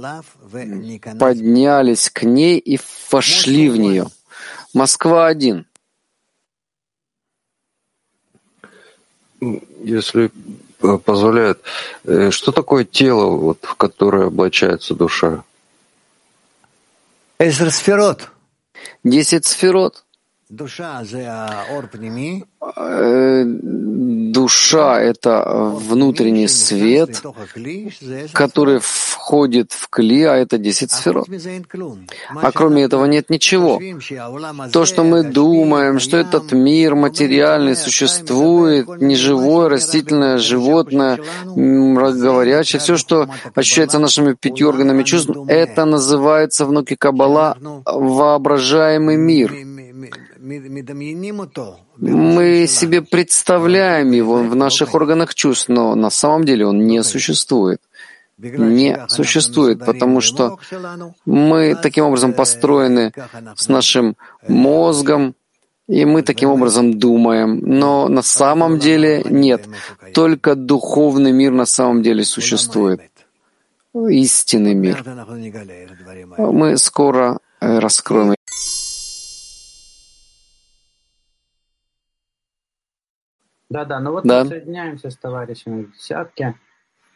поднялись 1.20 2.10
к 2.10 2.24
ней 2.24 2.58
и 2.58 2.80
вошли 3.12 3.70
в 3.70 3.78
нее. 3.78 4.08
Москва 4.74 5.28
один. 5.28 5.66
если 9.84 10.32
позволяет, 11.06 11.62
э, 12.04 12.32
что 12.32 12.52
такое 12.52 12.84
тело, 12.84 13.36
вот, 13.38 13.60
в 13.62 13.76
которое 13.76 14.28
облачается 14.28 14.96
душа? 14.96 15.44
Десять 19.04 19.46
сферот. 19.46 20.03
Э, 22.76 23.44
душа— 23.46 25.02
это 25.02 25.44
внутренний 25.76 26.48
свет, 26.48 27.22
который 28.34 28.80
входит 28.82 29.72
в 29.72 29.90
кли, 29.90 30.24
а 30.24 30.36
это 30.36 30.58
десять 30.58 30.92
сферот. 30.92 31.28
А 32.42 32.52
кроме 32.52 32.84
этого 32.84 33.06
нет 33.06 33.30
ничего. 33.30 33.80
То, 34.72 34.86
что 34.86 35.04
мы 35.04 35.24
думаем, 35.24 36.00
что 36.00 36.18
этот 36.18 36.52
мир 36.52 36.96
материальный 36.96 37.76
существует, 37.76 38.88
неживое, 39.02 39.70
растительное, 39.70 40.38
животное, 40.38 41.20
говорящее, 41.56 42.80
все, 42.80 42.98
что 42.98 43.30
ощущается 43.56 44.00
нашими 44.00 44.34
пятью 44.34 44.70
органами 44.70 45.04
чувств, 45.04 45.32
это 45.48 45.86
называется 45.86 46.66
внуки 46.66 46.96
Каббала 46.96 47.58
воображаемый 47.86 49.18
мир. 49.18 49.73
Мы 51.98 52.68
себе 52.68 53.02
представляем 53.02 54.12
его 54.12 54.44
в 54.44 54.56
наших 54.58 54.94
органах 54.94 55.34
чувств, 55.34 55.70
но 55.70 55.96
на 55.96 56.10
самом 56.10 56.44
деле 56.44 56.68
он 56.68 56.86
не 56.86 57.02
существует. 57.04 57.80
Не 58.38 59.06
существует, 59.08 59.80
потому 59.80 60.20
что 60.20 60.60
мы 61.26 61.78
таким 61.82 62.06
образом 62.06 62.34
построены 62.34 63.14
с 63.56 63.70
нашим 63.70 64.18
мозгом, 64.46 65.34
и 65.88 66.04
мы 66.04 66.24
таким 66.24 66.50
образом 66.50 67.00
думаем. 67.00 67.60
Но 67.60 68.10
на 68.10 68.22
самом 68.22 68.80
деле 68.80 69.24
нет. 69.30 69.66
Только 70.14 70.56
духовный 70.56 71.32
мир 71.32 71.54
на 71.54 71.66
самом 71.66 72.04
деле 72.04 72.26
существует. 72.26 73.00
Истинный 73.94 74.74
мир. 74.74 75.06
Мы 76.38 76.78
скоро 76.78 77.40
э, 77.62 77.80
раскроем 77.80 78.36
Да-да, 83.74 84.00
ну 84.00 84.12
вот 84.12 84.24
да. 84.24 84.44
мы 84.44 84.50
соединяемся 84.50 85.10
с 85.10 85.18
товарищами 85.18 85.86
в 85.86 85.98
десятке, 85.98 86.54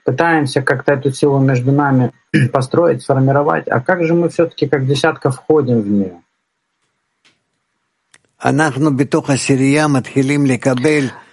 пытаемся 0.04 0.64
как-то 0.64 0.94
эту 0.94 1.12
силу 1.12 1.40
между 1.40 1.72
нами 1.72 2.12
построить, 2.52 3.04
сформировать. 3.04 3.68
А 3.68 3.80
как 3.80 4.04
же 4.04 4.16
мы 4.16 4.30
все-таки 4.30 4.68
как 4.68 4.88
десятка 4.88 5.30
входим 5.30 5.82
в 5.82 5.88
нее? 5.88 6.20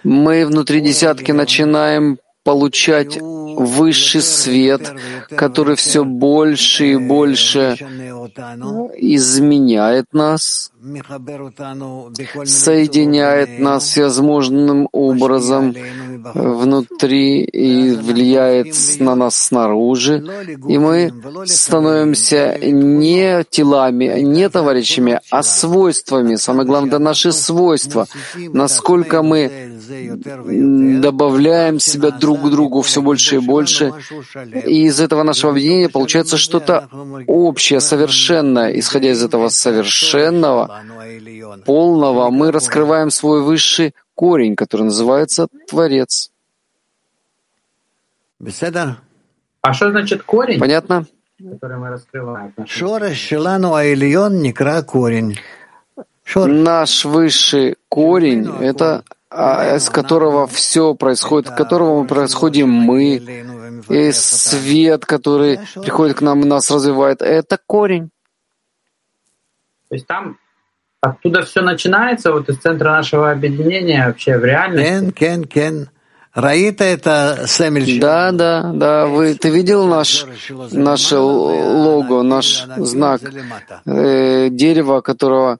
Мы 0.03 0.45
внутри 0.45 0.81
десятки 0.81 1.31
начинаем 1.31 2.19
получать 2.43 3.17
высший 3.19 4.21
свет, 4.21 4.93
который 5.29 5.75
все 5.75 6.05
больше 6.05 6.91
и 6.91 6.97
больше 6.97 7.75
изменяет 8.97 10.13
нас, 10.13 10.71
соединяет 12.45 13.59
нас 13.59 13.83
всевозможным 13.83 14.87
образом 14.91 15.73
внутри 16.33 17.43
и 17.43 17.91
влияет 17.91 18.75
на 18.99 19.15
нас 19.15 19.35
снаружи. 19.35 20.23
И 20.67 20.77
мы 20.77 21.13
становимся 21.45 22.57
не 22.61 23.43
телами, 23.49 24.21
не 24.21 24.49
товарищами, 24.49 25.19
а 25.29 25.43
свойствами. 25.43 26.35
Самое 26.35 26.67
главное, 26.67 26.89
это 26.89 26.99
наши 26.99 27.31
свойства. 27.31 28.07
Насколько 28.35 29.23
мы 29.23 29.51
добавляем 31.01 31.79
себя 31.79 32.11
друг 32.11 32.41
к 32.41 32.49
другу 32.49 32.81
все 32.81 33.01
больше 33.01 33.35
и 33.35 33.39
больше, 33.39 33.93
и 34.65 34.85
из 34.85 34.99
этого 34.99 35.23
нашего 35.23 35.51
объединения 35.51 35.89
получается 35.89 36.37
что-то 36.37 36.87
общее, 37.27 37.79
совершенное. 37.79 38.79
Исходя 38.79 39.11
из 39.11 39.23
этого 39.23 39.49
совершенного, 39.49 40.74
полного, 41.65 42.29
мы 42.29 42.51
раскрываем 42.51 43.09
свой 43.09 43.41
высший 43.43 43.93
корень, 44.13 44.55
который 44.55 44.83
называется 44.83 45.47
Творец. 45.67 46.31
А 49.61 49.73
что 49.73 49.91
значит 49.91 50.23
корень? 50.23 50.59
Понятно? 50.59 51.05
Который 51.39 51.77
мы 51.77 51.89
раскрываем. 51.89 52.53
Наш 56.35 57.05
высший 57.05 57.75
корень— 57.89 58.49
это 58.61 59.03
а, 59.29 59.75
из 59.75 59.89
которого 59.89 60.47
все 60.47 60.95
происходит, 60.95 61.49
от 61.49 61.57
которого 61.57 62.01
мы 62.01 62.07
происходим 62.07 62.69
мы, 62.69 63.15
и 63.89 64.11
свет, 64.11 65.05
который 65.05 65.59
приходит 65.81 66.17
к 66.17 66.21
нам 66.21 66.41
и 66.41 66.45
нас 66.45 66.71
развивает, 66.71 67.21
это 67.21 67.59
корень. 67.67 68.09
То 69.89 69.95
есть 69.95 70.07
там 70.07 70.37
оттуда 71.05 71.43
все 71.43 71.61
начинается, 71.61 72.31
вот 72.31 72.49
из 72.49 72.57
центра 72.57 72.91
нашего 72.91 73.31
объединения 73.31 74.07
вообще 74.07 74.37
в 74.37 74.45
реальности. 74.45 74.91
Да, 77.99 78.31
да, 78.33 78.71
да. 78.73 79.05
Вы, 79.05 79.35
ты 79.35 79.49
видел 79.49 79.87
наш, 79.87 80.25
наше 80.71 81.17
лого, 81.17 82.23
наш 82.23 82.65
знак 82.77 83.21
э, 83.85 84.49
дерева, 84.49 84.99
которого 84.99 85.57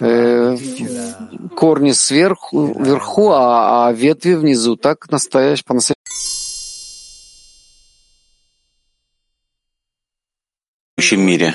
э, 0.00 0.56
корни 1.54 1.92
сверху, 1.92 2.72
вверху, 2.82 3.32
а, 3.32 3.88
а 3.88 3.92
ветви 3.92 4.34
внизу. 4.36 4.76
Так 4.76 5.10
настоящий, 5.10 5.64
по-настоящему. 5.64 6.35
Существующем 11.06 11.20
мире. 11.26 11.54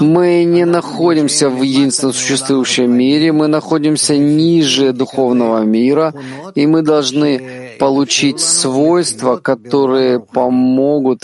Мы 0.00 0.44
не 0.44 0.64
находимся 0.64 1.48
в 1.48 1.62
единственном 1.62 2.14
существующем 2.14 2.90
мире, 2.92 3.32
мы 3.32 3.48
находимся 3.48 4.16
ниже 4.16 4.92
духовного 4.92 5.64
мира, 5.64 6.14
и 6.54 6.66
мы 6.66 6.82
должны 6.82 7.76
получить 7.78 8.40
свойства, 8.40 9.36
которые 9.36 10.20
помогут, 10.20 11.22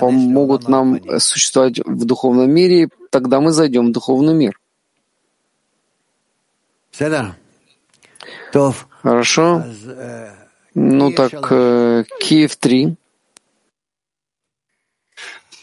помогут 0.00 0.68
нам 0.68 1.00
существовать 1.18 1.78
в 1.84 2.04
духовном 2.04 2.50
мире, 2.50 2.82
и 2.82 2.88
тогда 3.10 3.40
мы 3.40 3.52
зайдем 3.52 3.88
в 3.88 3.92
духовный 3.92 4.34
мир. 4.34 4.58
Хорошо. 9.02 9.62
Ну 10.74 11.12
так, 11.12 11.48
э, 11.50 12.04
Киев 12.20 12.56
3. 12.56 12.96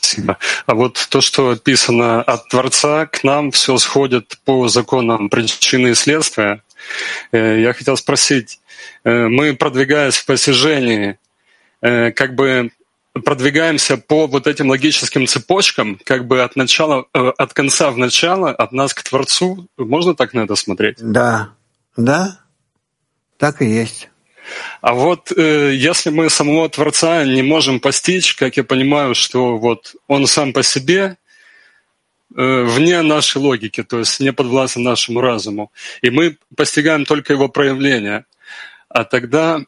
Спасибо. 0.06 0.38
А 0.66 0.76
вот 0.76 1.08
то, 1.10 1.20
что 1.22 1.50
описано 1.50 2.22
от 2.22 2.48
Творца, 2.50 3.08
к 3.08 3.24
нам 3.24 3.52
все 3.52 3.78
сходит 3.78 4.38
по 4.46 4.68
законам 4.68 5.30
причины 5.30 5.90
и 5.90 5.96
следствия. 5.96 6.62
Э, 7.32 7.60
я 7.60 7.74
хотел 7.74 7.98
спросить, 7.98 8.60
э, 9.04 9.28
мы, 9.28 9.56
продвигаясь 9.56 10.18
в 10.18 10.26
постижении, 10.26 11.18
э, 11.82 12.12
как 12.12 12.36
бы 12.36 12.70
продвигаемся 13.14 13.98
по 13.98 14.28
вот 14.28 14.46
этим 14.46 14.70
логическим 14.70 15.26
цепочкам, 15.26 16.00
как 16.04 16.28
бы 16.28 16.44
от 16.44 16.56
начала, 16.56 17.06
от 17.14 17.54
конца 17.54 17.90
в 17.90 17.98
начало, 17.98 18.52
от 18.52 18.74
нас 18.74 18.94
к 18.94 19.02
Творцу. 19.04 19.68
Можно 19.78 20.16
так 20.16 20.34
на 20.34 20.42
это 20.42 20.56
смотреть? 20.56 20.98
Да, 21.00 21.50
да, 21.98 22.40
так 23.38 23.62
и 23.62 23.66
есть. 23.66 24.10
А 24.82 24.94
вот 24.94 25.32
э, 25.32 25.74
если 25.74 26.10
мы 26.10 26.30
самого 26.30 26.70
Творца 26.70 27.24
не 27.24 27.42
можем 27.42 27.80
постичь, 27.80 28.36
как 28.36 28.58
я 28.58 28.64
понимаю, 28.64 29.16
что 29.16 29.58
вот 29.58 29.96
Он 30.08 30.28
сам 30.28 30.54
по 30.54 30.64
себе 30.64 31.18
э, 32.36 32.64
вне 32.64 33.02
нашей 33.02 33.38
логики, 33.38 33.84
то 33.84 34.00
есть 34.00 34.20
не 34.20 34.34
подвластен 34.34 34.84
нашему 34.84 35.22
разуму, 35.22 35.72
и 36.02 36.10
мы 36.10 36.38
постигаем 36.56 37.06
только 37.06 37.34
Его 37.34 37.50
проявление, 37.50 38.26
а 38.90 39.04
тогда 39.04 39.62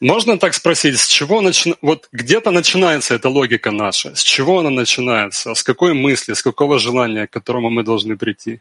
можно 0.00 0.38
так 0.38 0.54
спросить, 0.54 0.98
с 0.98 1.06
чего 1.06 1.40
начи... 1.40 1.74
вот 1.80 2.08
где-то 2.12 2.50
начинается 2.50 3.14
эта 3.14 3.28
логика 3.28 3.70
наша, 3.70 4.14
с 4.14 4.22
чего 4.22 4.58
она 4.58 4.70
начинается, 4.70 5.54
с 5.54 5.62
какой 5.62 5.94
мысли, 5.94 6.34
с 6.34 6.42
какого 6.42 6.78
желания, 6.78 7.26
к 7.26 7.30
которому 7.30 7.70
мы 7.70 7.84
должны 7.84 8.16
прийти? 8.16 8.60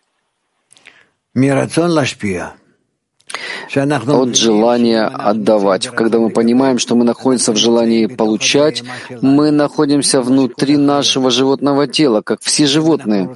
Мирацион 1.34 1.92
лашпия 1.92 2.54
от 3.76 4.36
желания 4.36 5.04
отдавать. 5.06 5.88
Когда 5.88 6.20
мы 6.20 6.30
понимаем, 6.30 6.80
что 6.80 6.96
мы 6.96 7.04
находимся 7.04 7.52
в 7.52 7.58
желании 7.58 8.08
получать, 8.08 8.84
мы 9.22 9.52
находимся 9.52 10.22
внутри 10.22 10.78
нашего 10.78 11.32
животного 11.32 11.88
тела, 11.88 12.22
как 12.22 12.42
все 12.42 12.66
животные. 12.66 13.36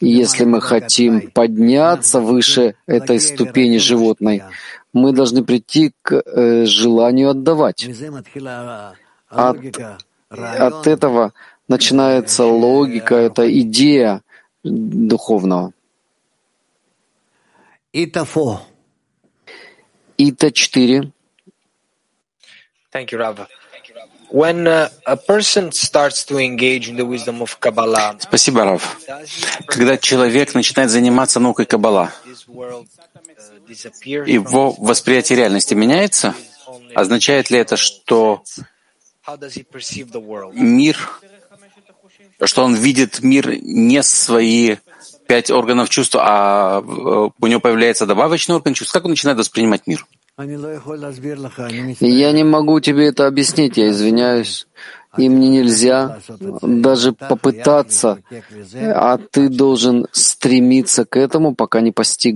И 0.00 0.08
если 0.08 0.44
мы 0.44 0.60
хотим 0.60 1.30
подняться 1.30 2.20
выше 2.20 2.74
этой 2.86 3.20
ступени 3.20 3.78
животной, 3.78 4.42
мы 4.92 5.12
должны 5.12 5.44
прийти 5.44 5.92
к 6.02 6.14
э, 6.14 6.64
желанию 6.64 7.30
отдавать. 7.30 7.88
От, 9.28 9.58
от 10.30 10.86
этого 10.86 11.32
начинается 11.68 12.44
логика, 12.44 13.14
это 13.14 13.42
идея 13.60 14.22
духовного. 14.64 15.72
Ита 20.18 20.50
4. 20.50 21.12
Thank 22.92 23.12
you, 23.12 23.18
Rav. 23.18 23.46
When 24.30 24.66
uh, 24.66 24.88
a 25.06 25.16
person 25.16 25.70
starts 25.70 26.24
to 26.24 26.38
engage 26.38 26.88
in 26.88 26.96
the 26.96 27.06
wisdom 27.06 27.42
of 27.42 27.60
Kabbalah, 27.60 28.16
Спасибо, 28.18 28.64
Рав. 28.64 28.98
Когда 29.66 29.96
человек 29.98 30.54
начинает 30.54 30.90
заниматься 30.90 31.38
наукой 31.38 31.66
Каббала, 31.66 32.12
его 33.68 34.72
восприятие 34.78 35.38
реальности 35.38 35.74
меняется? 35.74 36.34
Означает 36.94 37.50
ли 37.50 37.58
это, 37.58 37.76
что 37.76 38.42
мир, 40.52 40.96
что 42.44 42.64
он 42.64 42.74
видит 42.74 43.22
мир 43.22 43.56
не 43.62 44.02
свои 44.02 44.76
пять 45.26 45.50
органов 45.50 45.88
чувств, 45.88 46.16
а 46.18 46.80
э, 46.80 47.28
у 47.38 47.46
него 47.46 47.60
появляется 47.60 48.06
добавочный 48.06 48.54
орган 48.54 48.74
чувств? 48.74 48.92
Как 48.92 49.04
он 49.04 49.10
начинает 49.10 49.38
воспринимать 49.38 49.86
мир? 49.86 50.06
Я 50.38 52.32
не 52.32 52.44
могу 52.44 52.80
тебе 52.80 53.06
это 53.06 53.26
объяснить, 53.26 53.76
я 53.78 53.88
извиняюсь. 53.90 54.66
И 55.16 55.28
мне 55.30 55.48
нельзя 55.48 56.18
даже 56.62 57.12
попытаться, 57.12 58.18
а 58.74 59.18
ты 59.18 59.48
должен 59.48 60.06
стремиться 60.12 61.06
к 61.06 61.16
этому, 61.16 61.54
пока 61.54 61.80
не 61.80 61.90
постиг. 61.90 62.24